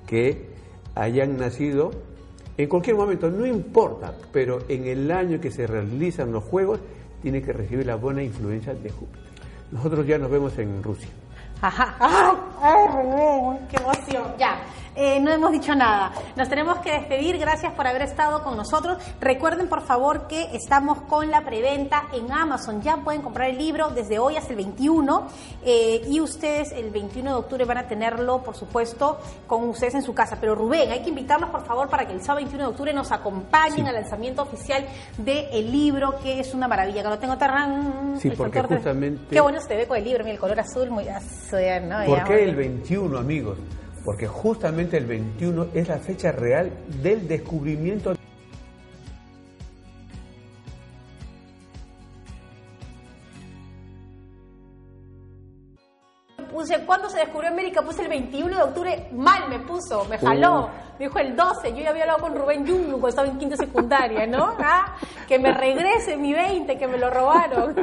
que 0.04 0.48
hayan 0.96 1.36
nacido 1.36 1.92
en 2.56 2.68
cualquier 2.68 2.96
momento, 2.96 3.30
no 3.30 3.46
importa, 3.46 4.14
pero 4.32 4.58
en 4.68 4.88
el 4.88 5.08
año 5.12 5.40
que 5.40 5.52
se 5.52 5.68
realizan 5.68 6.32
los 6.32 6.42
Juegos, 6.42 6.80
tiene 7.22 7.40
que 7.40 7.52
recibir 7.52 7.86
la 7.86 7.94
buena 7.94 8.24
influencia 8.24 8.74
de 8.74 8.90
Júpiter. 8.90 9.30
Nosotros 9.70 10.04
ya 10.08 10.18
nos 10.18 10.28
vemos 10.28 10.58
en 10.58 10.82
Rusia. 10.82 11.10
Ajá. 11.62 11.94
¡Ay, 12.00 13.58
¡Qué 13.70 13.76
emoción! 13.76 14.24
Ya. 14.40 14.58
Eh, 14.96 15.20
no 15.20 15.30
hemos 15.30 15.52
dicho 15.52 15.74
nada. 15.74 16.10
Nos 16.36 16.48
tenemos 16.48 16.78
que 16.78 16.90
despedir. 16.90 17.36
Gracias 17.36 17.72
por 17.74 17.86
haber 17.86 18.02
estado 18.02 18.42
con 18.42 18.56
nosotros. 18.56 18.96
Recuerden, 19.20 19.68
por 19.68 19.82
favor, 19.82 20.26
que 20.26 20.56
estamos 20.56 21.02
con 21.02 21.30
la 21.30 21.44
preventa 21.44 22.04
en 22.14 22.32
Amazon. 22.32 22.80
Ya 22.80 22.96
pueden 22.96 23.20
comprar 23.20 23.50
el 23.50 23.58
libro 23.58 23.90
desde 23.90 24.18
hoy 24.18 24.36
hasta 24.36 24.50
el 24.50 24.56
21. 24.56 25.28
Eh, 25.64 26.02
y 26.08 26.20
ustedes 26.20 26.72
el 26.72 26.90
21 26.90 27.30
de 27.30 27.36
octubre 27.36 27.64
van 27.66 27.78
a 27.78 27.86
tenerlo, 27.86 28.42
por 28.42 28.56
supuesto, 28.56 29.18
con 29.46 29.68
ustedes 29.68 29.96
en 29.96 30.02
su 30.02 30.14
casa. 30.14 30.38
Pero 30.40 30.54
Rubén, 30.54 30.90
hay 30.90 31.02
que 31.02 31.10
invitarlos, 31.10 31.50
por 31.50 31.64
favor, 31.66 31.90
para 31.90 32.06
que 32.06 32.14
el 32.14 32.22
sábado 32.22 32.36
21 32.36 32.64
de 32.64 32.70
octubre 32.70 32.92
nos 32.94 33.12
acompañen 33.12 33.86
al 33.86 33.94
lanzamiento 33.94 34.42
oficial 34.42 34.86
del 35.18 35.70
libro, 35.70 36.18
que 36.22 36.40
es 36.40 36.54
una 36.54 36.68
maravilla. 36.68 37.02
Que 37.02 37.08
lo 37.10 37.18
tengo 37.18 37.36
tan... 37.36 38.18
Sí, 38.18 38.30
porque 38.30 38.62
justamente... 38.62 39.34
Qué 39.34 39.40
bueno 39.42 39.60
se 39.60 39.76
ve 39.76 39.86
con 39.86 39.98
el 39.98 40.04
libro, 40.04 40.24
mira, 40.24 40.34
el 40.34 40.40
color 40.40 40.60
azul, 40.60 40.90
muy 40.90 41.06
azul, 41.08 41.60
¿no? 41.86 42.02
¿Por 42.06 42.24
qué 42.24 42.44
el 42.44 42.56
21, 42.56 43.18
amigos? 43.18 43.58
Porque 44.06 44.28
justamente 44.28 44.96
el 44.96 45.04
21 45.04 45.66
es 45.74 45.88
la 45.88 45.98
fecha 45.98 46.30
real 46.30 46.70
del 47.02 47.26
descubrimiento 47.26 48.14
puse, 56.56 56.78
¿cuándo 56.86 57.10
se 57.10 57.18
descubrió 57.18 57.50
América? 57.50 57.82
Puse 57.82 58.02
el 58.02 58.08
21 58.08 58.56
de 58.56 58.62
octubre, 58.62 59.08
mal 59.12 59.46
me 59.50 59.58
puso, 59.58 60.06
me 60.06 60.16
jaló. 60.16 60.70
Me 60.98 61.04
dijo 61.04 61.18
el 61.18 61.36
12, 61.36 61.72
yo 61.72 61.82
ya 61.82 61.90
había 61.90 62.04
hablado 62.04 62.20
con 62.20 62.34
Rubén 62.34 62.66
Jung 62.66 62.92
cuando 62.92 63.08
estaba 63.08 63.28
en 63.28 63.36
quinta 63.36 63.56
secundaria, 63.56 64.26
¿no? 64.26 64.54
Ah, 64.68 64.96
que 65.28 65.38
me 65.38 65.52
regrese 65.52 66.16
mi 66.16 66.32
20, 66.32 66.78
que 66.78 66.88
me 66.88 66.96
lo 66.96 67.10
robaron. 67.10 67.74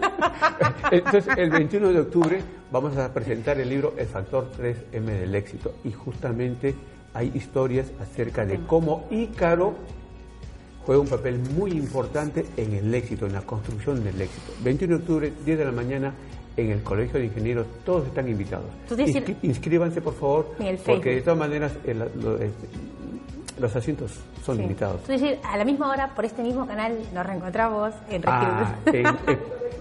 Entonces, 0.92 1.28
el 1.38 1.52
21 1.52 1.90
de 1.90 2.00
octubre 2.00 2.42
vamos 2.72 2.98
a 2.98 3.14
presentar 3.14 3.60
el 3.60 3.70
libro 3.70 3.94
El 3.96 4.08
Factor 4.08 4.52
3M 4.58 5.06
del 5.06 5.36
Éxito 5.36 5.76
y 5.84 5.92
justamente 5.92 6.76
hay 7.14 7.32
historias 7.36 7.92
acerca 8.02 8.44
de 8.46 8.60
cómo 8.66 9.06
Ícaro 9.12 9.76
juega 10.86 11.00
un 11.00 11.08
papel 11.08 11.40
muy 11.56 11.72
importante 11.72 12.46
en 12.58 12.74
el 12.74 12.94
éxito, 12.94 13.28
en 13.28 13.34
la 13.34 13.42
construcción 13.42 14.04
del 14.04 14.20
éxito. 14.20 14.52
21 14.64 14.96
de 14.96 15.02
octubre, 15.02 15.34
10 15.46 15.58
de 15.58 15.66
la 15.66 15.72
mañana, 15.72 16.14
en 16.58 16.72
el 16.72 16.84
Colegio 16.84 17.20
de 17.20 17.26
Ingenieros, 17.26 17.68
todos 17.86 18.08
están 18.08 18.28
invitados. 18.28 18.66
inscríbanse, 19.41 20.01
por 20.01 20.14
favor, 20.14 20.56
porque 20.86 21.16
de 21.16 21.22
todas 21.22 21.39
maneras 21.39 21.72
este, 21.86 21.95
los 23.60 23.76
asientos 23.76 24.20
son 24.43 24.58
limitados. 24.58 25.01
a 25.43 25.58
la 25.58 25.66
misma 25.66 25.89
hora, 25.89 26.14
por 26.14 26.26
este 26.26 26.43
mismo 26.43 26.66
canal, 26.66 26.97
nos 27.14 27.26
reencontramos 27.26 27.93
en 28.10 28.24
ah, 28.28 28.76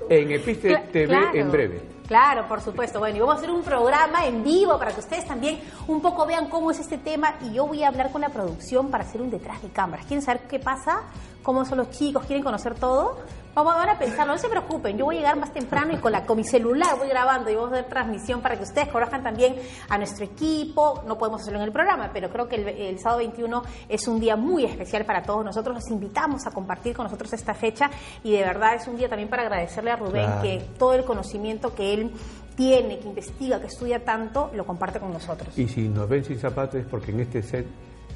en 0.08 0.30
Episte 0.32 0.76
TV 0.92 1.16
en 1.34 1.50
breve. 1.50 1.92
Claro, 2.06 2.46
por 2.46 2.60
supuesto. 2.60 2.98
Bueno, 2.98 3.16
y 3.16 3.20
vamos 3.20 3.36
a 3.36 3.38
hacer 3.38 3.50
un 3.50 3.62
programa 3.62 4.26
en 4.26 4.44
vivo 4.44 4.78
para 4.78 4.92
que 4.92 5.00
ustedes 5.00 5.26
también 5.26 5.60
un 5.86 6.02
poco 6.02 6.26
vean 6.26 6.48
cómo 6.48 6.70
es 6.70 6.78
este 6.78 6.98
tema 6.98 7.36
y 7.40 7.54
yo 7.54 7.66
voy 7.66 7.82
a 7.84 7.88
hablar 7.88 8.10
con 8.10 8.20
la 8.20 8.28
producción 8.28 8.90
para 8.90 9.04
hacer 9.04 9.22
un 9.22 9.30
detrás 9.30 9.62
de 9.62 9.68
cámaras. 9.70 10.04
¿Quieren 10.06 10.22
saber 10.22 10.42
qué 10.42 10.58
pasa? 10.58 11.02
¿Cómo 11.42 11.64
son 11.64 11.78
los 11.78 11.90
chicos? 11.90 12.26
¿Quieren 12.26 12.42
conocer 12.42 12.74
todo? 12.74 13.18
Vamos 13.54 13.74
a 13.76 13.98
pensarlo, 13.98 14.32
no 14.32 14.38
se 14.38 14.48
preocupen, 14.48 14.96
yo 14.96 15.04
voy 15.04 15.16
a 15.16 15.18
llegar 15.18 15.36
más 15.36 15.52
temprano 15.52 15.92
y 15.92 15.98
con, 15.98 16.10
la, 16.10 16.24
con 16.24 16.38
mi 16.38 16.44
celular 16.44 16.96
voy 16.96 17.08
grabando 17.08 17.50
y 17.50 17.54
vamos 17.54 17.72
a 17.72 17.74
hacer 17.74 17.90
transmisión 17.90 18.40
para 18.40 18.56
que 18.56 18.62
ustedes 18.62 18.88
conozcan 18.88 19.22
también 19.22 19.56
a 19.90 19.98
nuestro 19.98 20.24
equipo. 20.24 21.02
No 21.06 21.18
podemos 21.18 21.42
hacerlo 21.42 21.58
en 21.58 21.66
el 21.66 21.72
programa, 21.72 22.10
pero 22.14 22.30
creo 22.30 22.48
que 22.48 22.56
el, 22.56 22.98
sábado 22.98 23.18
21 23.18 23.62
es 23.90 24.08
un 24.08 24.18
día 24.18 24.36
muy 24.36 24.64
especial 24.64 25.04
para 25.04 25.22
todos 25.22 25.44
nosotros. 25.44 25.74
Los 25.74 25.90
invitamos 25.90 26.46
a 26.46 26.50
compartir 26.50 26.96
con 26.96 27.04
nosotros 27.04 27.30
esta 27.34 27.52
fecha 27.52 27.90
y 28.24 28.32
de 28.32 28.40
verdad 28.40 28.76
es 28.76 28.88
un 28.88 28.96
día 28.96 29.10
también 29.10 29.28
para 29.28 29.42
agradecerle 29.42 29.90
a 29.90 29.96
Rubén 29.96 30.30
que 30.40 30.64
todo 30.78 30.94
el 30.94 31.04
conocimiento 31.04 31.74
que 31.74 31.92
él 31.92 32.10
tiene, 32.56 33.00
que 33.00 33.08
investiga, 33.08 33.60
que 33.60 33.66
estudia 33.66 34.02
tanto, 34.02 34.50
lo 34.54 34.64
comparte 34.64 34.98
con 34.98 35.12
nosotros. 35.12 35.58
Y 35.58 35.68
si 35.68 35.90
nos 35.90 36.08
ven 36.08 36.24
sin 36.24 36.38
zapatos 36.38 36.76
es 36.76 36.86
porque 36.86 37.10
en 37.10 37.20
este 37.20 37.42
set 37.42 37.66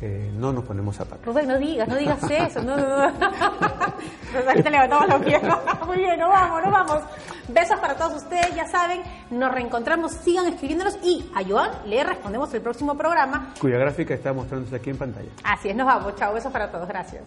eh, 0.02 0.30
no 0.36 0.52
nos 0.52 0.64
ponemos 0.64 0.96
zapatos. 0.96 1.24
Rubén, 1.24 1.48
no 1.48 1.58
digas, 1.58 1.88
no 1.88 1.96
digas 1.96 2.18
eso. 2.30 2.62
No, 2.62 2.76
no, 2.76 3.10
no. 3.10 3.12
te 4.62 4.70
levantamos 4.70 5.08
los 5.08 5.22
pies. 5.22 5.40
Muy 5.86 5.98
bien, 5.98 6.18
nos 6.18 6.28
vamos, 6.28 6.62
nos 6.62 6.72
vamos. 6.72 7.02
Besos 7.48 7.78
para 7.78 7.94
todos 7.96 8.22
ustedes, 8.22 8.54
ya 8.54 8.66
saben, 8.66 9.02
nos 9.30 9.52
reencontramos, 9.52 10.12
sigan 10.12 10.46
escribiéndonos 10.46 10.98
y 11.02 11.30
a 11.34 11.44
Joan 11.44 11.70
le 11.86 12.02
respondemos 12.02 12.52
el 12.54 12.60
próximo 12.60 12.96
programa. 12.96 13.54
Cuya 13.60 13.78
gráfica 13.78 14.14
está 14.14 14.32
mostrándose 14.32 14.76
aquí 14.76 14.90
en 14.90 14.98
pantalla. 14.98 15.30
Así 15.44 15.68
es, 15.68 15.76
nos 15.76 15.86
vamos. 15.86 16.16
Chao, 16.16 16.34
besos 16.34 16.52
para 16.52 16.70
todos, 16.70 16.88
gracias. 16.88 17.22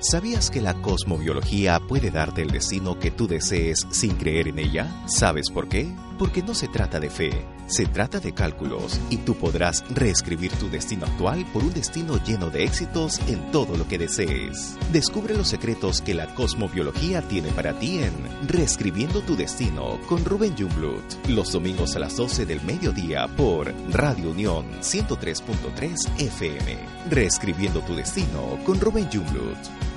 ¿Sabías 0.00 0.50
que 0.50 0.60
la 0.60 0.74
cosmobiología 0.74 1.78
puede 1.88 2.10
darte 2.10 2.42
el 2.42 2.50
destino 2.50 2.98
que 2.98 3.12
tú 3.12 3.28
desees 3.28 3.86
sin 3.90 4.16
creer 4.16 4.48
en 4.48 4.58
ella? 4.58 4.88
¿Sabes 5.06 5.48
por 5.48 5.68
qué? 5.68 5.86
Porque 6.18 6.42
no 6.42 6.54
se 6.54 6.66
trata 6.66 6.98
de 6.98 7.08
fe, 7.08 7.30
se 7.72 7.86
trata 7.86 8.20
de 8.20 8.32
cálculos 8.32 9.00
y 9.08 9.16
tú 9.16 9.34
podrás 9.34 9.82
reescribir 9.88 10.52
tu 10.52 10.68
destino 10.68 11.06
actual 11.06 11.46
por 11.54 11.64
un 11.64 11.72
destino 11.72 12.22
lleno 12.22 12.50
de 12.50 12.64
éxitos 12.64 13.18
en 13.28 13.50
todo 13.50 13.78
lo 13.78 13.88
que 13.88 13.96
desees. 13.96 14.76
Descubre 14.92 15.34
los 15.34 15.48
secretos 15.48 16.02
que 16.02 16.12
la 16.12 16.34
cosmobiología 16.34 17.22
tiene 17.22 17.48
para 17.52 17.78
ti 17.78 17.98
en 17.98 18.12
Reescribiendo 18.46 19.22
tu 19.22 19.36
destino 19.36 19.98
con 20.06 20.22
Rubén 20.22 20.54
Jungblut, 20.54 21.28
los 21.28 21.50
domingos 21.52 21.96
a 21.96 22.00
las 22.00 22.14
12 22.14 22.44
del 22.44 22.60
mediodía 22.62 23.26
por 23.36 23.72
Radio 23.90 24.32
Unión 24.32 24.66
103.3 24.82 26.20
FM. 26.20 26.78
Reescribiendo 27.08 27.80
tu 27.80 27.94
destino 27.94 28.58
con 28.66 28.80
Rubén 28.80 29.08
Jungblut. 29.10 29.91